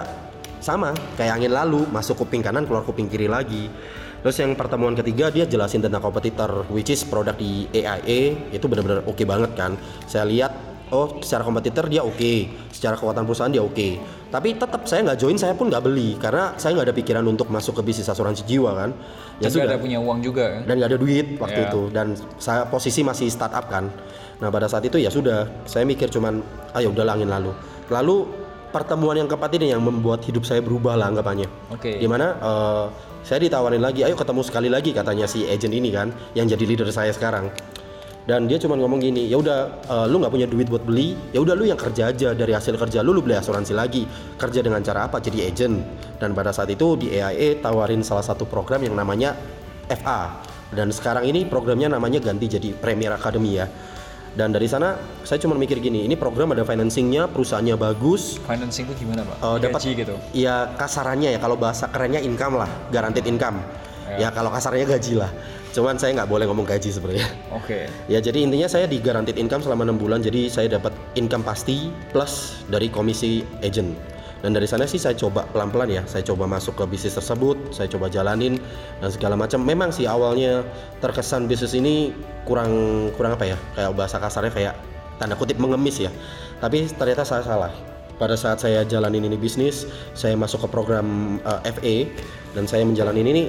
sama 0.60 0.90
kayak 1.14 1.38
angin 1.38 1.52
lalu 1.54 1.86
masuk 1.94 2.26
kuping 2.26 2.42
kanan 2.42 2.66
keluar 2.66 2.82
kuping 2.82 3.06
kiri 3.06 3.30
lagi. 3.30 3.70
Terus 4.26 4.42
yang 4.42 4.58
pertemuan 4.58 4.90
ketiga 4.98 5.30
dia 5.30 5.46
jelasin 5.46 5.78
tentang 5.78 6.02
kompetitor 6.02 6.66
which 6.74 6.90
is 6.90 7.06
produk 7.06 7.38
di 7.38 7.70
AIA 7.70 8.50
itu 8.50 8.66
benar-benar 8.66 9.06
oke 9.06 9.22
banget 9.22 9.54
kan. 9.54 9.78
Saya 10.02 10.26
lihat 10.26 10.50
oh 10.90 11.22
secara 11.22 11.46
kompetitor 11.46 11.86
dia 11.86 12.02
oke, 12.02 12.50
secara 12.74 12.98
kekuatan 12.98 13.22
perusahaan 13.22 13.54
dia 13.54 13.62
oke. 13.62 14.02
Tapi 14.26 14.58
tetap 14.58 14.82
saya 14.90 15.06
nggak 15.06 15.22
join, 15.22 15.38
saya 15.38 15.54
pun 15.54 15.70
nggak 15.70 15.78
beli 15.78 16.18
karena 16.18 16.58
saya 16.58 16.74
nggak 16.74 16.90
ada 16.90 16.96
pikiran 16.98 17.22
untuk 17.22 17.54
masuk 17.54 17.78
ke 17.78 17.86
bisnis 17.86 18.10
asuransi 18.10 18.42
jiwa 18.42 18.74
kan. 18.74 18.90
Ya 19.38 19.46
Dan 19.46 19.62
sudah. 19.62 19.70
ada 19.70 19.78
punya 19.78 20.02
uang 20.02 20.18
juga 20.18 20.58
kan? 20.58 20.62
Dan 20.66 20.74
nggak 20.82 20.90
ada 20.90 20.98
duit 20.98 21.26
waktu 21.38 21.60
Ya. 21.62 21.66
itu 21.70 21.82
dan 21.94 22.06
saya 22.42 22.66
posisi 22.66 23.06
masih 23.06 23.30
startup 23.30 23.70
kan. 23.70 23.94
Nah 24.42 24.50
pada 24.50 24.66
saat 24.66 24.82
itu 24.82 24.98
ya 24.98 25.06
sudah, 25.06 25.46
saya 25.70 25.86
mikir 25.86 26.10
cuman 26.10 26.42
ayo 26.74 26.90
udah 26.90 27.14
angin 27.14 27.30
lalu. 27.30 27.54
Lalu 27.94 28.26
pertemuan 28.74 29.14
yang 29.14 29.30
keempat 29.30 29.54
ini 29.54 29.70
yang 29.70 29.86
membuat 29.86 30.26
hidup 30.26 30.42
saya 30.42 30.58
berubah 30.58 30.98
lah 30.98 31.14
anggapannya. 31.14 31.46
Oke. 31.70 31.94
Di 32.02 32.10
mana 32.10 32.34
eh, 32.34 32.86
saya 33.26 33.42
ditawarin 33.42 33.82
lagi, 33.82 34.06
ayo 34.06 34.14
ketemu 34.14 34.46
sekali 34.46 34.70
lagi 34.70 34.94
katanya 34.94 35.26
si 35.26 35.50
agent 35.50 35.74
ini 35.74 35.90
kan, 35.90 36.14
yang 36.38 36.46
jadi 36.46 36.62
leader 36.62 36.86
saya 36.94 37.10
sekarang. 37.10 37.50
Dan 38.22 38.46
dia 38.46 38.54
cuma 38.62 38.78
ngomong 38.78 39.02
gini, 39.02 39.26
ya 39.26 39.42
udah 39.42 39.82
eh, 39.82 40.06
lu 40.06 40.22
nggak 40.22 40.30
punya 40.30 40.46
duit 40.46 40.70
buat 40.70 40.86
beli, 40.86 41.18
ya 41.34 41.42
udah 41.42 41.58
lu 41.58 41.66
yang 41.66 41.74
kerja 41.74 42.14
aja 42.14 42.38
dari 42.38 42.54
hasil 42.54 42.78
kerja 42.78 43.02
lu 43.02 43.18
lu 43.18 43.26
beli 43.26 43.34
asuransi 43.34 43.74
lagi. 43.74 44.06
Kerja 44.38 44.62
dengan 44.62 44.78
cara 44.78 45.10
apa? 45.10 45.18
Jadi 45.18 45.42
agent. 45.42 45.74
Dan 46.22 46.38
pada 46.38 46.54
saat 46.54 46.70
itu 46.70 46.94
di 46.94 47.18
AIA 47.18 47.58
tawarin 47.58 48.06
salah 48.06 48.22
satu 48.22 48.46
program 48.46 48.86
yang 48.86 48.94
namanya 48.94 49.34
FA. 49.90 50.38
Dan 50.70 50.94
sekarang 50.94 51.26
ini 51.26 51.50
programnya 51.50 51.98
namanya 51.98 52.22
ganti 52.22 52.46
jadi 52.46 52.78
Premier 52.78 53.10
Academy 53.10 53.58
ya. 53.58 53.66
Dan 54.36 54.52
dari 54.52 54.68
sana 54.68 55.00
saya 55.24 55.40
cuma 55.40 55.56
mikir 55.56 55.80
gini, 55.80 56.04
ini 56.04 56.12
program 56.12 56.52
ada 56.52 56.60
financingnya, 56.60 57.24
perusahaannya 57.32 57.72
bagus, 57.80 58.36
Financing 58.44 58.84
itu 58.84 59.08
gimana 59.08 59.24
pak? 59.24 59.36
Eh, 59.40 59.56
dapat 59.64 59.80
Gaji 59.80 59.90
gitu. 59.96 60.14
ya 60.36 60.76
kasarannya 60.76 61.32
ya 61.32 61.40
kalau 61.40 61.56
bahasa 61.56 61.88
kerennya 61.88 62.20
income 62.20 62.60
lah 62.60 62.68
guaranteed 62.92 63.24
income 63.24 63.64
ya, 64.14 64.28
kalau 64.30 64.54
kasarnya 64.54 64.86
gaji 64.86 65.18
lah 65.18 65.30
cuman 65.74 66.00
saya 66.00 66.16
nggak 66.16 66.30
boleh 66.30 66.48
ngomong 66.48 66.64
gaji 66.64 66.88
sebenarnya 66.88 67.26
Oke. 67.52 67.84
ya 68.08 68.16
jadi 68.22 68.48
intinya 68.48 68.64
saya 68.64 68.88
di 68.88 68.96
guaranteed 68.96 69.36
income 69.36 69.60
selama 69.60 69.84
enam 69.84 70.00
bulan 70.00 70.24
jadi 70.24 70.48
saya 70.48 70.72
dapat 70.72 70.94
income 71.20 71.44
pasti 71.44 71.92
plus 72.14 72.64
dari 72.72 72.88
komisi 72.88 73.44
agent 73.60 73.92
dan 74.44 74.52
dari 74.52 74.68
sana 74.68 74.84
sih 74.84 75.00
saya 75.00 75.16
coba 75.16 75.48
pelan-pelan 75.48 75.88
ya. 75.88 76.02
Saya 76.04 76.20
coba 76.26 76.44
masuk 76.44 76.76
ke 76.76 76.84
bisnis 76.84 77.16
tersebut 77.16 77.56
saya 77.72 77.88
coba 77.88 78.12
jalanin 78.12 78.60
dan 79.00 79.08
segala 79.08 79.34
macam. 79.38 79.64
Memang 79.64 79.88
sih 79.92 80.04
awalnya 80.04 80.60
terkesan 81.00 81.48
bisnis 81.48 81.72
ini 81.72 82.12
kurang 82.44 82.70
kurang 83.16 83.40
apa 83.40 83.48
ya? 83.48 83.58
Kayak 83.74 83.90
bahasa 83.96 84.16
kasarnya 84.20 84.52
kayak 84.52 84.74
tanda 85.16 85.34
kutip 85.38 85.56
mengemis 85.56 86.04
ya. 86.04 86.12
Tapi 86.60 86.88
ternyata 86.92 87.24
saya 87.24 87.44
salah. 87.44 87.72
Pada 88.16 88.32
saat 88.32 88.64
saya 88.64 88.80
jalanin 88.80 89.28
ini 89.28 89.36
bisnis 89.36 89.84
saya 90.16 90.32
masuk 90.40 90.64
ke 90.64 90.68
program 90.72 91.36
uh, 91.44 91.60
FA 91.68 92.08
dan 92.56 92.64
saya 92.64 92.80
menjalani 92.80 93.20
ini 93.20 93.42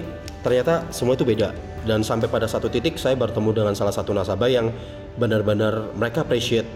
ternyata 0.43 0.87
semua 0.91 1.15
itu 1.15 1.23
beda. 1.23 1.55
Dan 1.87 2.03
sampai 2.03 2.27
pada 2.27 2.51
satu 2.51 2.67
titik 2.67 2.99
saya 2.99 3.15
bertemu 3.15 3.55
dengan 3.55 3.71
salah 3.71 3.95
satu 3.95 4.11
nasabah 4.11 4.51
yang 4.51 4.67
benar-benar 5.15 5.95
mereka 5.95 6.27
appreciate 6.27 6.67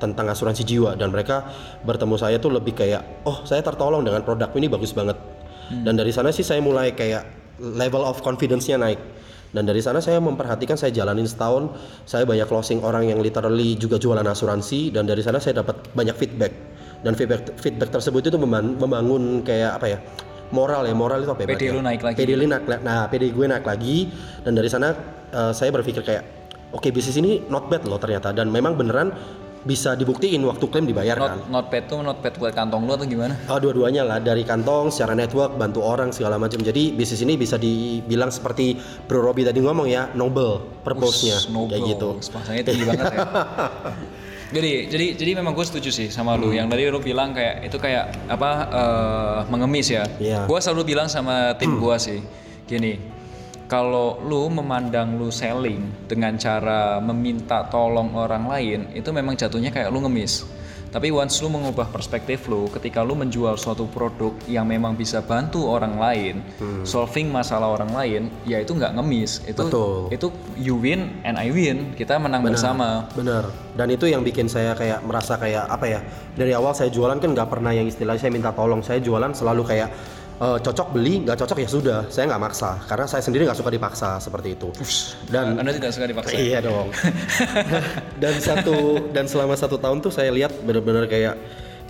tentang 0.00 0.26
asuransi 0.32 0.64
jiwa. 0.64 0.96
Dan 0.96 1.12
mereka 1.12 1.46
bertemu 1.84 2.16
saya 2.16 2.40
tuh 2.40 2.50
lebih 2.56 2.72
kayak 2.74 3.28
oh 3.28 3.44
saya 3.44 3.60
tertolong 3.60 4.02
dengan 4.02 4.24
produk 4.24 4.50
ini 4.56 4.66
bagus 4.66 4.96
banget. 4.96 5.14
Dan 5.70 5.94
dari 5.94 6.10
sana 6.10 6.34
sih 6.34 6.42
saya 6.42 6.58
mulai 6.58 6.90
kayak 6.98 7.22
level 7.62 8.02
of 8.02 8.18
confidence-nya 8.26 8.80
naik. 8.80 8.98
Dan 9.50 9.66
dari 9.66 9.82
sana 9.82 9.98
saya 9.98 10.22
memperhatikan 10.22 10.78
saya 10.78 10.94
jalanin 10.94 11.26
setahun 11.26 11.74
saya 12.06 12.22
banyak 12.22 12.46
closing 12.46 12.82
orang 12.86 13.10
yang 13.10 13.18
literally 13.18 13.74
juga 13.74 13.98
jualan 13.98 14.22
asuransi 14.22 14.94
dan 14.94 15.10
dari 15.10 15.22
sana 15.26 15.42
saya 15.42 15.62
dapat 15.62 15.90
banyak 15.94 16.14
feedback. 16.14 16.54
Dan 17.02 17.18
feedback 17.18 17.58
feedback 17.58 17.90
tersebut 17.90 18.30
itu 18.30 18.38
memban- 18.38 18.78
membangun 18.78 19.42
kayak 19.42 19.82
apa 19.82 19.86
ya 19.90 19.98
moral 20.54 20.86
ya 20.86 20.94
moral 20.94 21.22
itu 21.22 21.30
apa 21.34 21.42
ya 21.42 21.48
PD 21.50 21.62
lu 21.74 21.82
naik 21.82 22.02
lagi. 22.02 22.16
PD 22.18 22.30
lu 22.38 22.46
naik 22.46 22.64
nah 22.82 23.10
PD 23.10 23.34
gue 23.34 23.46
naik 23.46 23.66
lagi. 23.66 24.06
Dan 24.46 24.54
dari 24.54 24.70
sana 24.70 24.94
eh, 25.34 25.52
saya 25.54 25.74
berpikir 25.74 26.06
kayak 26.06 26.22
oke 26.70 26.86
bisnis 26.94 27.18
ini 27.18 27.42
not 27.50 27.66
bad 27.66 27.82
loh 27.90 27.98
ternyata. 27.98 28.30
Dan 28.30 28.54
memang 28.54 28.78
beneran 28.78 29.10
bisa 29.62 29.92
dibuktiin 29.92 30.40
waktu 30.40 30.64
klaim 30.66 30.84
dibayar 30.84 31.14
kan 31.14 31.36
Not 31.42 31.68
notepad 31.68 31.82
tuh 31.84 32.00
notepad 32.00 32.32
buat 32.34 32.52
kantong 32.52 32.84
lu 32.84 32.92
atau 32.92 33.04
gimana? 33.04 33.36
Oh, 33.44 33.56
dua-duanya 33.56 34.02
lah 34.02 34.18
dari 34.18 34.40
kantong 34.40 34.88
secara 34.88 35.12
network 35.12 35.54
bantu 35.54 35.80
orang 35.80 36.10
segala 36.10 36.36
macam 36.36 36.58
jadi 36.58 36.90
bisnis 36.90 37.20
ini 37.20 37.34
bisa 37.34 37.54
dibilang 37.54 38.28
seperti 38.28 38.74
Bro 39.04 39.20
Robi 39.22 39.44
tadi 39.44 39.58
ngomong 39.58 39.84
ya 39.84 40.08
noble 40.12 40.80
purpose-nya 40.80 41.44
noble. 41.48 41.76
kayak 41.76 41.82
gitu 41.90 42.08
Bahasanya 42.30 42.62
tinggi 42.62 42.84
banget 42.84 43.06
ya. 43.10 43.18
Jadi, 44.50 44.90
jadi, 44.90 45.06
jadi 45.14 45.38
memang 45.38 45.54
gue 45.54 45.62
setuju 45.62 45.94
sih 45.94 46.10
sama 46.10 46.34
Hmm. 46.34 46.42
lu. 46.42 46.48
Yang 46.50 46.74
tadi 46.74 46.82
lu 46.90 46.98
bilang 46.98 47.30
kayak 47.30 47.70
itu 47.70 47.78
kayak 47.78 48.10
apa 48.26 48.50
eh, 48.66 49.38
mengemis 49.46 49.86
ya. 49.88 50.02
Iya. 50.18 50.50
Gue 50.50 50.58
selalu 50.58 50.90
bilang 50.90 51.06
sama 51.06 51.54
tim 51.54 51.78
gue 51.78 51.96
sih, 52.02 52.18
gini, 52.66 52.98
kalau 53.70 54.18
lu 54.26 54.50
memandang 54.50 55.14
lu 55.14 55.30
selling 55.30 55.86
dengan 56.10 56.34
cara 56.34 56.98
meminta 56.98 57.70
tolong 57.70 58.10
orang 58.18 58.50
lain, 58.50 58.80
itu 58.98 59.14
memang 59.14 59.38
jatuhnya 59.38 59.70
kayak 59.70 59.94
lu 59.94 60.02
ngemis. 60.02 60.42
Tapi 60.90 61.14
once 61.14 61.38
lu 61.38 61.54
mengubah 61.54 61.86
perspektif 61.86 62.50
lu, 62.50 62.66
ketika 62.66 63.06
lu 63.06 63.14
menjual 63.14 63.54
suatu 63.54 63.86
produk 63.86 64.34
yang 64.50 64.66
memang 64.66 64.98
bisa 64.98 65.22
bantu 65.22 65.70
orang 65.70 65.94
lain, 66.02 66.42
solving 66.82 67.30
masalah 67.30 67.78
orang 67.78 67.94
lain, 67.94 68.22
ya 68.42 68.58
itu 68.58 68.74
nggak 68.74 68.98
ngemis. 68.98 69.38
Itu 69.46 69.70
Betul. 69.70 70.10
itu 70.10 70.26
you 70.58 70.74
win 70.74 71.22
and 71.22 71.38
I 71.38 71.54
win, 71.54 71.94
kita 71.94 72.18
menang 72.18 72.42
bersama. 72.42 73.06
Bener. 73.14 73.46
Dan 73.78 73.86
itu 73.94 74.10
yang 74.10 74.26
bikin 74.26 74.50
saya 74.50 74.74
kayak 74.74 75.06
merasa 75.06 75.38
kayak 75.38 75.70
apa 75.70 75.86
ya? 75.86 76.02
Dari 76.34 76.58
awal 76.58 76.74
saya 76.74 76.90
jualan 76.90 77.22
kan 77.22 77.38
nggak 77.38 77.46
pernah 77.46 77.70
yang 77.70 77.86
istilahnya 77.86 78.26
saya 78.26 78.34
minta 78.34 78.50
tolong. 78.50 78.82
Saya 78.82 78.98
jualan 78.98 79.30
selalu 79.30 79.62
kayak 79.62 79.94
eh, 80.40 80.58
cocok 80.64 80.88
beli, 80.96 81.22
nggak 81.28 81.38
cocok 81.44 81.58
ya 81.60 81.68
sudah. 81.68 82.00
Saya 82.08 82.32
nggak 82.32 82.42
maksa 82.42 82.80
karena 82.88 83.06
saya 83.06 83.22
sendiri 83.22 83.44
nggak 83.44 83.58
suka 83.60 83.70
dipaksa 83.70 84.16
seperti 84.18 84.56
itu. 84.56 84.68
Dan 85.28 85.60
Anda 85.60 85.76
tidak 85.76 85.92
suka 85.92 86.06
dipaksa. 86.08 86.34
Iya 86.34 86.58
dong. 86.64 86.88
dan 88.22 88.34
satu 88.40 89.08
dan 89.12 89.28
selama 89.28 89.54
satu 89.54 89.76
tahun 89.76 90.00
tuh 90.00 90.12
saya 90.12 90.32
lihat 90.32 90.52
benar-benar 90.64 91.04
kayak 91.06 91.36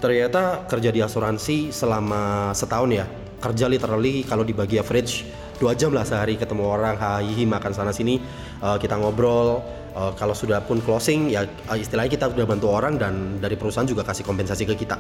ternyata 0.01 0.65
kerja 0.65 0.91
di 0.91 1.01
asuransi 1.05 1.71
selama 1.71 2.51
setahun 2.57 2.91
ya 2.91 3.07
kerja 3.41 3.69
literally 3.69 4.25
kalau 4.25 4.45
dibagi 4.45 4.81
average 4.81 5.29
dua 5.61 5.77
jam 5.77 5.93
lah 5.93 6.09
sehari 6.09 6.41
ketemu 6.41 6.65
orang 6.65 6.97
hahihi 6.97 7.45
makan 7.45 7.73
sana 7.77 7.93
sini 7.93 8.17
eh, 8.65 8.77
kita 8.81 8.97
ngobrol 8.97 9.80
eh, 9.93 10.13
kalau 10.15 10.35
sudah 10.35 10.63
pun 10.65 10.79
closing 10.83 11.31
ya 11.31 11.45
eh, 11.47 11.79
istilahnya 11.79 12.11
kita 12.11 12.27
sudah 12.31 12.47
bantu 12.47 12.67
orang 12.71 12.97
dan 12.97 13.39
dari 13.43 13.55
perusahaan 13.55 13.87
juga 13.87 14.07
kasih 14.07 14.25
kompensasi 14.25 14.65
ke 14.67 14.75
kita. 14.75 14.97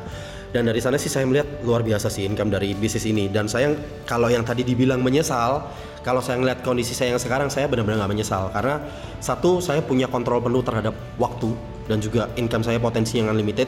Dan 0.51 0.67
dari 0.67 0.79
sana 0.83 0.99
sih 0.99 1.09
saya 1.11 1.27
melihat 1.27 1.47
luar 1.63 1.87
biasa 1.87 2.11
sih 2.11 2.27
income 2.27 2.51
dari 2.51 2.75
bisnis 2.75 3.07
ini. 3.07 3.31
Dan 3.31 3.47
saya 3.47 3.73
kalau 4.05 4.27
yang 4.31 4.43
tadi 4.43 4.67
dibilang 4.67 5.01
menyesal 5.01 5.67
kalau 6.01 6.25
saya 6.25 6.41
ngeliat 6.41 6.65
kondisi 6.65 6.97
saya 6.97 7.13
yang 7.13 7.21
sekarang 7.21 7.53
saya 7.53 7.69
benar-benar 7.69 8.05
nggak 8.05 8.13
menyesal. 8.13 8.51
Karena 8.51 8.81
satu 9.23 9.61
saya 9.63 9.85
punya 9.85 10.09
kontrol 10.09 10.41
penuh 10.41 10.65
terhadap 10.65 10.97
waktu 11.21 11.53
dan 11.87 11.99
juga 11.99 12.31
income 12.39 12.63
saya 12.63 12.79
potensi 12.79 13.19
yang 13.19 13.31
unlimited. 13.31 13.67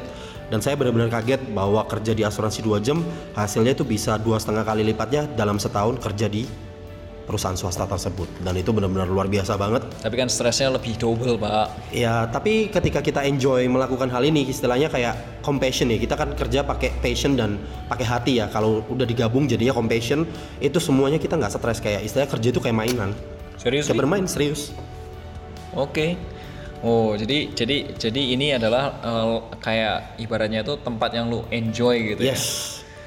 Dan 0.52 0.60
saya 0.60 0.76
benar-benar 0.76 1.08
kaget 1.08 1.40
bahwa 1.56 1.80
kerja 1.88 2.12
di 2.12 2.28
asuransi 2.28 2.60
2 2.60 2.84
jam 2.84 3.00
hasilnya 3.32 3.72
itu 3.72 3.88
bisa 3.88 4.20
dua 4.20 4.36
setengah 4.36 4.68
kali 4.68 4.84
lipatnya 4.84 5.24
dalam 5.32 5.56
setahun 5.56 5.96
kerja 5.96 6.28
di 6.28 6.44
perusahaan 7.22 7.54
swasta 7.54 7.86
tersebut 7.86 8.26
dan 8.42 8.58
itu 8.58 8.74
benar-benar 8.74 9.06
luar 9.06 9.30
biasa 9.30 9.54
banget 9.54 9.82
Tapi 10.02 10.14
kan 10.18 10.26
stresnya 10.26 10.74
lebih 10.74 10.98
double, 10.98 11.38
Pak. 11.38 11.94
Ya, 11.94 12.26
tapi 12.26 12.66
ketika 12.68 12.98
kita 12.98 13.22
enjoy 13.22 13.66
melakukan 13.70 14.10
hal 14.10 14.26
ini, 14.26 14.50
istilahnya 14.50 14.90
kayak 14.90 15.42
compassion 15.46 15.90
ya. 15.90 15.98
Kita 15.98 16.18
kan 16.18 16.34
kerja 16.34 16.66
pakai 16.66 16.90
passion 16.98 17.38
dan 17.38 17.58
pakai 17.86 18.06
hati 18.06 18.32
ya. 18.42 18.50
Kalau 18.50 18.82
udah 18.90 19.06
digabung 19.06 19.46
jadinya 19.46 19.70
compassion, 19.70 20.26
itu 20.58 20.78
semuanya 20.82 21.22
kita 21.22 21.38
nggak 21.38 21.54
stres 21.54 21.78
kayak 21.78 22.02
istilahnya 22.02 22.30
kerja 22.34 22.48
itu 22.50 22.60
kayak 22.60 22.76
mainan. 22.76 23.10
Serius? 23.60 23.86
Kayak 23.86 23.98
bermain 24.02 24.26
serius. 24.26 24.74
Oke. 25.78 26.18
Oh, 26.82 27.14
jadi 27.14 27.54
jadi 27.54 27.94
jadi 27.94 28.22
ini 28.34 28.58
adalah 28.58 28.98
eh, 28.98 29.38
kayak 29.62 30.18
ibaratnya 30.18 30.66
itu 30.66 30.74
tempat 30.82 31.14
yang 31.14 31.30
lu 31.30 31.46
enjoy 31.54 32.18
gitu 32.18 32.26
ya. 32.26 32.34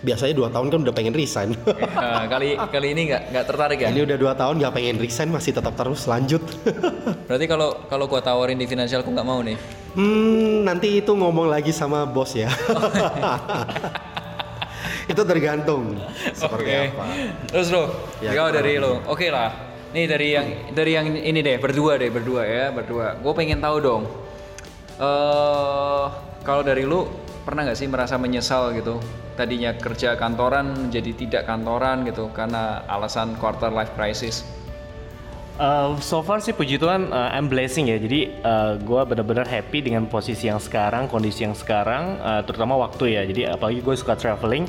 Biasanya 0.01 0.33
dua 0.35 0.49
tahun 0.51 0.67
kan 0.67 0.79
udah 0.83 0.93
pengen 0.93 1.15
resign. 1.15 1.55
Nah, 1.95 2.27
kali 2.27 2.59
kali 2.59 2.87
ini 2.91 3.01
nggak 3.09 3.21
nggak 3.31 3.45
tertarik 3.47 3.79
ya? 3.79 3.89
ini 3.89 4.03
udah 4.03 4.17
dua 4.19 4.33
tahun 4.35 4.59
nggak 4.59 4.73
pengen 4.75 4.95
resign 4.99 5.29
masih 5.31 5.55
tetap 5.55 5.73
terus 5.73 6.03
lanjut. 6.05 6.43
Berarti 7.27 7.45
kalau 7.47 7.69
kalau 7.87 8.05
gua 8.05 8.19
tawarin 8.19 8.59
di 8.59 8.67
finansial 8.67 9.01
aku 9.01 9.11
nggak 9.13 9.27
mau 9.27 9.39
nih. 9.39 9.55
hmm, 9.95 10.67
nanti 10.67 10.99
itu 10.99 11.11
ngomong 11.15 11.47
lagi 11.47 11.71
sama 11.71 12.03
bos 12.03 12.35
ya. 12.35 12.51
itu 15.05 15.21
tergantung 15.21 15.95
seperti 16.33 16.69
Oke. 16.69 16.81
apa. 16.91 17.05
Terus 17.49 17.67
bro, 17.69 17.83
Ya, 18.21 18.31
kurang 18.33 18.53
dari 18.57 18.73
lo, 18.81 19.05
oke 19.05 19.27
lah. 19.29 19.49
Nih 19.93 20.05
dari 20.09 20.27
yang 20.35 20.47
dari 20.75 20.91
yang 20.91 21.07
ini 21.07 21.39
deh 21.39 21.55
berdua 21.55 21.95
deh 21.95 22.11
berdua 22.11 22.41
ya 22.43 22.65
berdua. 22.73 23.15
Gue 23.21 23.33
pengen 23.33 23.61
tahu 23.61 23.77
dong. 23.79 24.03
eh 24.95 26.05
kalau 26.41 26.61
dari 26.61 26.83
lu 26.83 27.03
pernah 27.43 27.67
nggak 27.67 27.77
sih 27.77 27.87
merasa 27.87 28.15
menyesal 28.15 28.71
gitu? 28.73 28.99
Tadinya 29.35 29.75
kerja 29.75 30.15
kantoran 30.15 30.87
jadi 30.89 31.11
tidak 31.11 31.43
kantoran 31.47 32.07
gitu 32.07 32.31
karena 32.31 32.87
alasan 32.87 33.35
quarter 33.35 33.67
life 33.67 33.91
crisis. 33.99 34.47
Uh, 35.55 35.95
so 36.03 36.19
far 36.19 36.43
sih 36.43 36.51
puji 36.51 36.75
Tuhan 36.75 37.15
uh, 37.15 37.31
I'm 37.31 37.47
blessing 37.47 37.87
ya. 37.87 37.95
Jadi 37.95 38.43
uh, 38.43 38.75
gue 38.75 39.01
benar-benar 39.07 39.47
happy 39.47 39.79
dengan 39.83 40.03
posisi 40.07 40.51
yang 40.51 40.59
sekarang, 40.59 41.07
kondisi 41.07 41.47
yang 41.47 41.55
sekarang, 41.55 42.19
uh, 42.19 42.43
terutama 42.43 42.75
waktu 42.75 43.15
ya. 43.15 43.21
Jadi 43.23 43.47
apalagi 43.47 43.79
gue 43.79 43.95
suka 43.95 44.19
traveling 44.19 44.67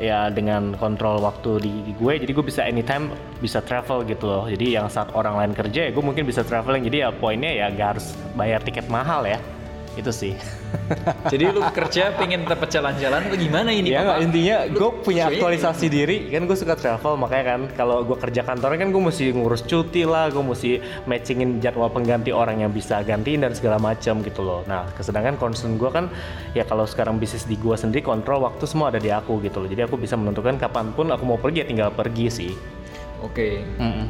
ya 0.00 0.32
dengan 0.32 0.72
kontrol 0.80 1.20
waktu 1.20 1.60
di, 1.60 1.72
di 1.84 1.92
gue. 1.96 2.16
Jadi 2.16 2.32
gue 2.32 2.44
bisa 2.44 2.64
anytime 2.64 3.12
bisa 3.44 3.60
travel 3.60 4.08
gitu 4.08 4.24
loh. 4.24 4.44
Jadi 4.48 4.72
yang 4.72 4.88
saat 4.88 5.12
orang 5.12 5.36
lain 5.36 5.52
kerja 5.52 5.88
ya 5.88 5.90
gue 5.92 6.04
mungkin 6.04 6.24
bisa 6.24 6.40
traveling. 6.40 6.88
Jadi 6.88 7.04
ya 7.04 7.12
poinnya 7.12 7.52
ya 7.52 7.68
gak 7.68 7.96
harus 7.96 8.16
bayar 8.32 8.64
tiket 8.64 8.88
mahal 8.88 9.28
ya. 9.28 9.36
Itu 9.94 10.10
sih. 10.10 10.34
Jadi 11.32 11.44
lu 11.52 11.62
kerja 11.70 12.16
pengen 12.18 12.44
tetap 12.48 12.68
jalan-jalan 12.68 13.30
atau 13.30 13.38
gimana 13.38 13.70
ini? 13.70 13.92
ya 13.92 14.00
nggak, 14.08 14.18
intinya 14.24 14.56
gue 14.72 14.90
punya 15.04 15.28
aktualisasi 15.28 15.86
diri 15.92 16.16
kan 16.32 16.48
gue 16.48 16.56
suka 16.56 16.72
travel 16.72 17.20
makanya 17.20 17.44
kan 17.44 17.60
kalau 17.76 18.00
gue 18.00 18.16
kerja 18.16 18.40
kantoran 18.40 18.80
kan 18.80 18.88
gue 18.88 19.02
mesti 19.04 19.36
ngurus 19.36 19.68
cuti 19.68 20.08
lah 20.08 20.32
gue 20.32 20.40
mesti 20.40 20.80
matchingin 21.04 21.60
jadwal 21.60 21.92
pengganti 21.92 22.32
orang 22.32 22.64
yang 22.64 22.72
bisa 22.72 23.04
gantiin 23.04 23.44
dan 23.44 23.52
segala 23.52 23.76
macam 23.76 24.24
gitu 24.24 24.40
loh 24.40 24.64
nah 24.64 24.88
kesedangkan 24.96 25.36
concern 25.36 25.76
gue 25.76 25.90
kan 25.92 26.08
ya 26.56 26.64
kalau 26.64 26.88
sekarang 26.88 27.20
bisnis 27.20 27.44
di 27.44 27.60
gue 27.60 27.76
sendiri 27.76 28.00
kontrol 28.00 28.48
waktu 28.48 28.64
semua 28.64 28.88
ada 28.88 28.96
di 28.96 29.12
aku 29.12 29.44
gitu 29.44 29.60
loh 29.60 29.68
jadi 29.68 29.84
aku 29.84 30.00
bisa 30.00 30.16
menentukan 30.16 30.56
kapan 30.56 30.88
pun 30.96 31.12
aku 31.12 31.22
mau 31.28 31.36
pergi 31.36 31.62
ya 31.62 31.66
tinggal 31.68 31.92
pergi 31.92 32.26
sih 32.32 32.52
Oke. 33.22 33.62
Mm-mm. 33.78 34.08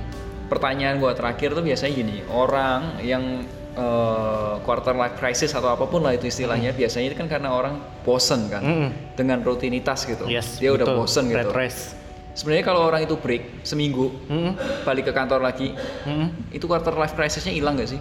pertanyaan 0.48 0.96
gua 1.00 1.12
terakhir 1.12 1.52
tuh 1.52 1.64
biasanya 1.64 1.92
gini 1.96 2.16
orang 2.28 3.00
yang 3.00 3.44
eh, 3.74 4.54
quarter 4.62 4.92
life 4.92 5.16
crisis 5.16 5.50
atau 5.50 5.72
apa 5.72 5.84
pun 5.84 6.00
lah 6.00 6.12
itu 6.12 6.26
istilahnya 6.26 6.72
biasanya 6.72 7.06
itu 7.08 7.16
kan 7.16 7.26
karena 7.26 7.50
orang 7.50 7.74
bosen 8.02 8.46
kan 8.46 8.62
Mm-mm. 8.62 8.88
dengan 9.16 9.40
rutinitas 9.40 10.04
gitu 10.04 10.24
yes 10.26 10.58
dia 10.58 10.70
udah 10.70 10.84
betul. 10.84 10.98
bosen 10.98 11.24
gitu 11.26 11.50
race 11.50 11.96
sebenarnya 12.32 12.64
kalau 12.64 12.84
orang 12.84 13.04
itu 13.04 13.16
break 13.16 13.62
seminggu 13.62 14.12
Mm-mm. 14.28 14.52
balik 14.84 15.08
ke 15.08 15.12
kantor 15.12 15.40
lagi 15.40 15.72
Mm-mm. 16.04 16.52
itu 16.52 16.64
quarter 16.64 16.92
life 16.94 17.12
crisisnya 17.12 17.52
hilang 17.52 17.76
gak 17.76 17.92
sih 17.92 18.00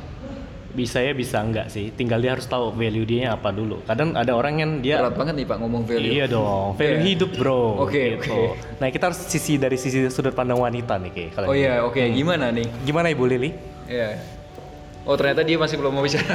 bisa 0.71 1.03
ya 1.03 1.12
bisa 1.12 1.43
enggak 1.43 1.67
sih 1.67 1.91
tinggal 1.91 2.23
dia 2.23 2.31
harus 2.31 2.47
tahu 2.47 2.71
value 2.71 3.03
dia 3.03 3.36
apa 3.36 3.51
dulu 3.51 3.84
kadang 3.84 4.15
ada 4.15 4.31
orang 4.31 4.55
yang 4.55 4.71
dia 4.79 5.03
berat 5.03 5.19
banget 5.19 5.43
nih 5.43 5.47
pak 5.51 5.57
ngomong 5.60 5.84
value 5.84 6.12
Iya 6.15 6.25
dong, 6.31 6.79
value 6.79 6.95
Iya. 6.95 7.07
hidup 7.12 7.31
bro. 7.36 7.84
Oke, 7.84 8.15
gitu. 8.15 8.31
oke. 8.31 8.79
Nah 8.79 8.88
kita 8.88 9.12
harus 9.12 9.19
sisi 9.19 9.60
dari 9.60 9.75
sisi 9.75 10.07
sudut 10.07 10.31
pandang 10.31 10.63
wanita 10.63 10.95
nih 10.95 11.12
kayak. 11.12 11.43
oh 11.43 11.51
iya 11.51 11.84
oke 11.84 11.99
gimana 11.99 12.55
nih 12.55 12.63
Gimana 12.88 13.12
ibu 13.12 13.27
Lili? 13.27 13.51
Iya. 13.84 14.15
Oh 15.02 15.18
ternyata 15.18 15.42
dia 15.42 15.58
masih 15.58 15.82
belum 15.82 15.98
mau 15.98 16.06
bicara. 16.06 16.30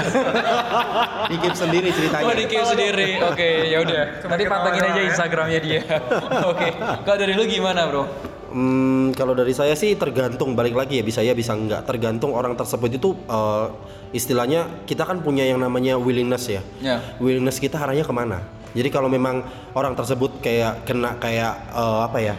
Dikip 1.31 1.55
sendiri 1.55 1.89
ceritanya. 1.95 2.25
Oh 2.27 2.35
di 2.35 2.45
sendiri. 2.51 3.09
Oke 3.23 3.49
ya 3.71 3.79
udah. 3.83 4.03
Nanti 4.27 4.45
pantengin 4.51 4.83
aja 4.83 5.01
Instagramnya 5.07 5.61
dia. 5.63 5.81
Oke. 6.51 6.69
Kalau 6.77 7.19
dari 7.19 7.33
lu 7.39 7.47
gimana 7.47 7.87
bro? 7.87 8.05
Hmm, 8.47 9.13
kalau 9.13 9.37
dari 9.37 9.53
saya 9.53 9.77
sih 9.77 9.99
tergantung 10.01 10.57
balik 10.57 10.73
lagi 10.73 10.99
ya 10.99 11.05
bisa 11.05 11.21
ya 11.21 11.37
bisa 11.37 11.53
enggak 11.53 11.85
tergantung 11.85 12.33
orang 12.33 12.57
tersebut 12.57 12.89
itu 12.89 13.13
eh, 13.29 13.67
istilahnya 14.17 14.87
kita 14.89 15.05
kan 15.05 15.21
punya 15.21 15.45
yang 15.45 15.61
namanya 15.61 15.99
willingness 16.01 16.49
ya 16.49 16.63
Ya. 16.81 17.03
willingness 17.21 17.61
kita 17.61 17.77
arahnya 17.77 18.07
ke 18.07 18.15
mana 18.15 18.41
jadi 18.73 18.89
kalau 18.89 19.13
memang 19.13 19.45
orang 19.77 19.93
tersebut 19.93 20.41
kayak 20.41 20.89
kena 20.89 21.19
kayak 21.21 21.53
eh, 21.75 22.01
apa 22.07 22.19
ya 22.23 22.35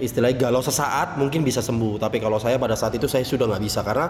istilahnya 0.00 0.48
galau 0.48 0.62
sesaat 0.62 1.18
mungkin 1.20 1.42
bisa 1.42 1.60
sembuh 1.60 1.98
tapi 1.98 2.22
kalau 2.22 2.38
saya 2.38 2.56
pada 2.56 2.78
saat 2.78 2.94
itu 2.96 3.10
saya 3.10 3.26
sudah 3.26 3.50
nggak 3.52 3.62
bisa 3.68 3.82
karena 3.84 4.06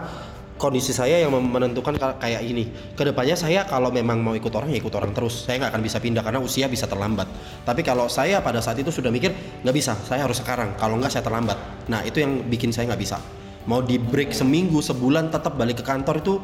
kondisi 0.59 0.91
saya 0.91 1.23
yang 1.23 1.33
menentukan 1.33 1.95
ka- 1.97 2.19
kayak 2.19 2.43
ini. 2.43 2.69
Ke 2.99 3.07
depannya 3.07 3.39
saya 3.39 3.65
kalau 3.65 3.95
memang 3.95 4.19
mau 4.19 4.35
ikut 4.35 4.51
orang 4.53 4.75
ya 4.75 4.83
ikut 4.83 4.93
orang 4.93 5.15
terus. 5.15 5.47
Saya 5.47 5.63
nggak 5.63 5.73
akan 5.73 5.83
bisa 5.87 5.99
pindah 6.03 6.21
karena 6.27 6.43
usia 6.43 6.67
bisa 6.67 6.91
terlambat. 6.91 7.31
Tapi 7.63 7.87
kalau 7.87 8.11
saya 8.11 8.43
pada 8.43 8.59
saat 8.59 8.77
itu 8.83 8.91
sudah 8.91 9.09
mikir 9.09 9.31
nggak 9.63 9.73
bisa 9.73 9.95
saya 10.05 10.27
harus 10.27 10.43
sekarang. 10.43 10.75
Kalau 10.77 10.99
nggak 10.99 11.15
saya 11.15 11.23
terlambat. 11.23 11.87
Nah 11.89 12.03
itu 12.03 12.19
yang 12.21 12.45
bikin 12.45 12.75
saya 12.75 12.91
nggak 12.91 13.01
bisa. 13.01 13.23
Mau 13.71 13.81
di 13.81 13.97
break 13.97 14.35
seminggu 14.35 14.83
sebulan 14.83 15.31
tetap 15.31 15.55
balik 15.55 15.81
ke 15.81 15.85
kantor 15.87 16.19
itu 16.21 16.35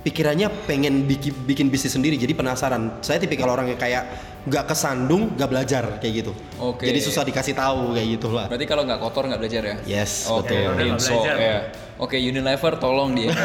pikirannya 0.00 0.48
pengen 0.64 1.04
bikin, 1.04 1.32
bikin 1.44 1.66
bisnis 1.68 1.92
sendiri. 1.92 2.16
Jadi 2.16 2.32
penasaran. 2.32 3.04
Saya 3.04 3.20
tipikal 3.20 3.52
orang 3.52 3.68
yang 3.68 3.80
kayak 3.80 4.29
nggak 4.40 4.72
kesandung 4.72 5.36
nggak 5.36 5.50
belajar 5.52 5.84
kayak 6.00 6.24
gitu 6.24 6.32
Oke. 6.56 6.88
jadi 6.88 6.96
susah 6.96 7.28
dikasih 7.28 7.52
tahu 7.52 7.92
kayak 7.92 8.08
gitu 8.16 8.28
lah 8.32 8.48
Berarti 8.48 8.64
kalau 8.64 8.88
nggak 8.88 9.00
kotor 9.00 9.28
nggak 9.28 9.40
belajar 9.40 9.62
ya? 9.62 9.76
yes 9.84 10.24
Oke, 10.32 10.48
betul 10.48 10.72
udah 10.72 10.84
nggak 10.96 11.00
so, 11.00 11.20
ya. 11.24 11.58
Oke, 12.00 12.16
Unilever 12.16 12.80
tolong 12.80 13.12
dia. 13.12 13.28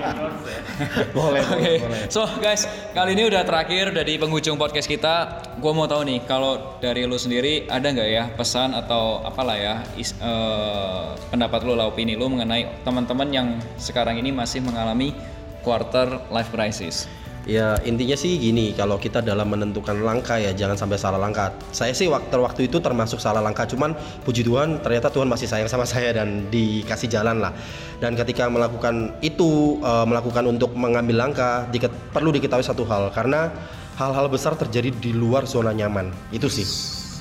boleh 1.16 1.44
Oke, 1.44 1.72
so 2.08 2.24
guys, 2.40 2.64
kali 2.96 3.12
ini 3.12 3.28
udah 3.28 3.44
terakhir 3.44 3.92
dari 3.92 4.16
penghujung 4.16 4.56
podcast 4.56 4.88
kita. 4.88 5.44
Gua 5.60 5.76
mau 5.76 5.84
tahu 5.84 6.08
nih, 6.08 6.24
kalau 6.24 6.80
dari 6.80 7.04
lu 7.04 7.20
sendiri 7.20 7.68
ada 7.68 7.84
nggak 7.84 8.08
ya 8.08 8.24
pesan 8.32 8.72
atau 8.72 9.20
apalah 9.20 9.56
ya 9.60 9.74
is- 9.94 10.16
eh, 10.16 11.06
pendapat 11.28 11.60
lu 11.62 11.76
lah 11.76 11.92
opini 11.92 12.16
lu 12.16 12.32
mengenai 12.32 12.82
teman-teman 12.82 13.28
yang 13.28 13.48
sekarang 13.76 14.16
ini 14.16 14.32
masih 14.32 14.64
mengalami 14.64 15.12
quarter 15.60 16.24
life 16.32 16.48
crisis. 16.48 17.04
Ya 17.42 17.74
intinya 17.82 18.14
sih 18.14 18.38
gini, 18.38 18.70
kalau 18.70 19.02
kita 19.02 19.18
dalam 19.18 19.50
menentukan 19.50 19.98
langkah 19.98 20.38
ya 20.38 20.54
jangan 20.54 20.78
sampai 20.78 20.94
salah 20.94 21.18
langkah. 21.18 21.50
Saya 21.74 21.90
sih 21.90 22.06
waktu 22.06 22.38
waktu 22.38 22.70
itu 22.70 22.78
termasuk 22.78 23.18
salah 23.18 23.42
langkah, 23.42 23.66
cuman 23.66 23.98
puji 24.22 24.46
Tuhan 24.46 24.78
ternyata 24.78 25.10
Tuhan 25.10 25.26
masih 25.26 25.50
sayang 25.50 25.66
sama 25.66 25.82
saya 25.90 26.14
dan 26.14 26.46
dikasih 26.54 27.10
jalan 27.10 27.42
lah. 27.42 27.50
Dan 27.98 28.14
ketika 28.14 28.46
melakukan 28.46 29.18
itu, 29.26 29.74
eh, 29.82 30.06
melakukan 30.06 30.46
untuk 30.46 30.70
mengambil 30.78 31.26
langkah, 31.26 31.66
diket- 31.74 32.14
perlu 32.14 32.30
diketahui 32.30 32.62
satu 32.62 32.86
hal 32.86 33.10
karena 33.10 33.50
hal-hal 33.98 34.30
besar 34.30 34.54
terjadi 34.54 34.94
di 34.94 35.10
luar 35.10 35.42
zona 35.42 35.74
nyaman. 35.74 36.14
Itu 36.30 36.46
sih 36.46 36.62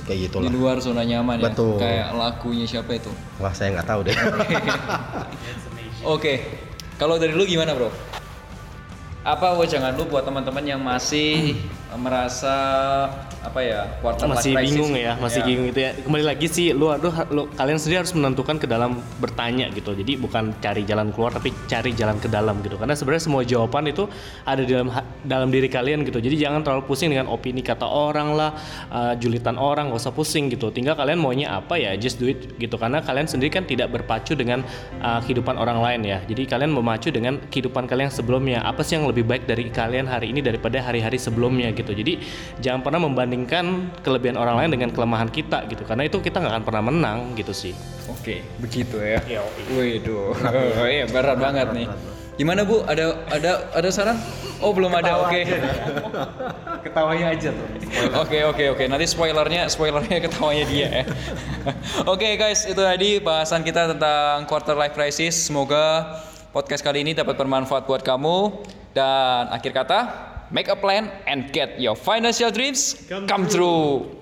kayak 0.06 0.18
Di 0.18 0.24
gitulah. 0.30 0.54
luar 0.54 0.78
zona 0.86 1.02
nyaman 1.02 1.42
ya. 1.42 1.50
Betul. 1.50 1.82
Kayak 1.82 2.14
lagunya 2.14 2.66
siapa 2.70 2.94
itu? 2.94 3.10
Wah, 3.42 3.58
saya 3.58 3.74
nggak 3.74 3.90
tahu 3.90 4.06
deh. 4.06 4.14
Oke. 6.06 6.34
Kalau 6.98 7.18
dari 7.18 7.34
lu 7.34 7.44
gimana, 7.44 7.74
Bro? 7.74 7.90
Apa 9.22 9.54
jangan 9.70 9.94
lu 9.94 10.10
buat 10.10 10.26
teman-teman 10.26 10.66
yang 10.66 10.82
masih 10.82 11.54
merasa 11.98 12.56
apa 13.42 13.58
ya 13.66 13.90
quarter 14.06 14.30
masih 14.30 14.54
crisis 14.54 14.78
bingung 14.78 14.94
gitu. 14.94 15.02
ya, 15.02 15.14
masih 15.18 15.42
bingung 15.42 15.68
itu 15.74 15.80
ya. 15.82 15.92
Kembali 15.98 16.26
lagi 16.30 16.48
sih, 16.48 16.78
lu 16.78 16.94
aduh, 16.94 17.10
lu 17.34 17.50
kalian 17.58 17.82
sendiri 17.82 18.06
harus 18.06 18.14
menentukan 18.14 18.62
ke 18.62 18.70
dalam 18.70 19.02
bertanya 19.18 19.66
gitu. 19.74 19.98
Jadi 19.98 20.14
bukan 20.22 20.54
cari 20.62 20.86
jalan 20.86 21.10
keluar, 21.10 21.34
tapi 21.34 21.50
cari 21.66 21.92
jalan 21.98 22.22
ke 22.22 22.30
dalam 22.30 22.62
gitu. 22.62 22.78
Karena 22.78 22.94
sebenarnya 22.94 23.24
semua 23.26 23.42
jawaban 23.42 23.90
itu 23.90 24.06
ada 24.46 24.62
di 24.62 24.70
dalam 24.70 24.94
dalam 25.26 25.50
diri 25.50 25.66
kalian 25.66 26.06
gitu. 26.06 26.22
Jadi 26.22 26.38
jangan 26.38 26.62
terlalu 26.62 26.86
pusing 26.86 27.10
dengan 27.10 27.34
opini 27.34 27.66
kata 27.66 27.90
orang 27.90 28.38
lah, 28.38 28.54
uh, 28.94 29.18
julitan 29.18 29.58
orang, 29.58 29.90
gak 29.90 30.06
usah 30.06 30.14
pusing 30.14 30.54
gitu. 30.54 30.70
Tinggal 30.70 30.94
kalian 30.94 31.18
maunya 31.18 31.58
apa 31.58 31.82
ya, 31.82 31.98
just 31.98 32.22
do 32.22 32.30
it 32.30 32.56
gitu. 32.62 32.78
Karena 32.78 33.02
kalian 33.02 33.26
sendiri 33.26 33.50
kan 33.50 33.66
tidak 33.66 33.90
berpacu 33.90 34.38
dengan 34.38 34.62
uh, 35.02 35.18
kehidupan 35.26 35.58
orang 35.58 35.82
lain 35.82 36.06
ya. 36.06 36.22
Jadi 36.30 36.46
kalian 36.46 36.78
memacu 36.78 37.10
dengan 37.10 37.42
kehidupan 37.50 37.90
kalian 37.90 38.14
sebelumnya. 38.14 38.62
Apa 38.62 38.86
sih 38.86 39.02
yang 39.02 39.10
lebih 39.10 39.26
baik 39.26 39.50
dari 39.50 39.74
kalian 39.74 40.06
hari 40.06 40.30
ini 40.30 40.46
daripada 40.46 40.78
hari-hari 40.78 41.18
sebelumnya 41.18 41.74
gitu. 41.74 41.81
Jadi 41.90 42.22
jangan 42.62 42.86
pernah 42.86 43.02
membandingkan 43.02 43.90
kelebihan 44.06 44.38
orang 44.38 44.62
lain 44.62 44.78
dengan 44.78 44.90
kelemahan 44.94 45.34
kita 45.34 45.66
gitu. 45.66 45.82
Karena 45.82 46.06
itu 46.06 46.22
kita 46.22 46.38
nggak 46.38 46.54
akan 46.62 46.66
pernah 46.70 46.84
menang 46.86 47.18
gitu 47.34 47.50
sih. 47.50 47.74
Oke, 48.06 48.46
begitu 48.62 49.02
ya. 49.02 49.18
Iya, 49.26 49.42
Waduh, 49.74 50.38
iya 50.94 51.10
berat 51.10 51.42
banget 51.42 51.74
nih. 51.74 51.90
Gimana 52.38 52.64
Bu? 52.64 52.82
Ada 52.88 53.28
ada 53.28 53.52
ada 53.76 53.90
saran? 53.92 54.18
Oh 54.62 54.72
belum 54.72 54.94
ada. 54.94 55.26
Oke. 55.26 55.46
Ketawanya 56.86 57.34
aja 57.34 57.50
tuh. 57.54 57.68
Oke 58.18 58.40
oke 58.46 58.64
oke. 58.78 58.84
Nanti 58.90 59.06
spoilernya 59.10 59.68
spoilernya 59.70 60.18
ketawanya 60.22 60.66
dia 60.70 60.88
ya. 61.02 61.04
Oke 62.14 62.34
guys, 62.42 62.66
itu 62.66 62.82
tadi 62.82 63.22
bahasan 63.22 63.62
kita 63.62 63.94
tentang 63.94 64.50
quarter 64.50 64.74
life 64.74 64.98
crisis. 64.98 65.38
Semoga 65.38 66.18
podcast 66.50 66.82
kali 66.82 67.06
ini 67.06 67.14
dapat 67.14 67.38
bermanfaat 67.38 67.86
buat 67.86 68.02
kamu. 68.02 68.66
Dan 68.98 69.54
akhir 69.54 69.72
kata, 69.72 70.00
make 70.52 70.68
a 70.68 70.76
plan 70.76 71.12
and 71.28 71.52
get 71.52 71.80
your 71.80 71.96
financial 71.96 72.52
dreams 72.52 73.06
come 73.28 73.48
true. 73.48 74.21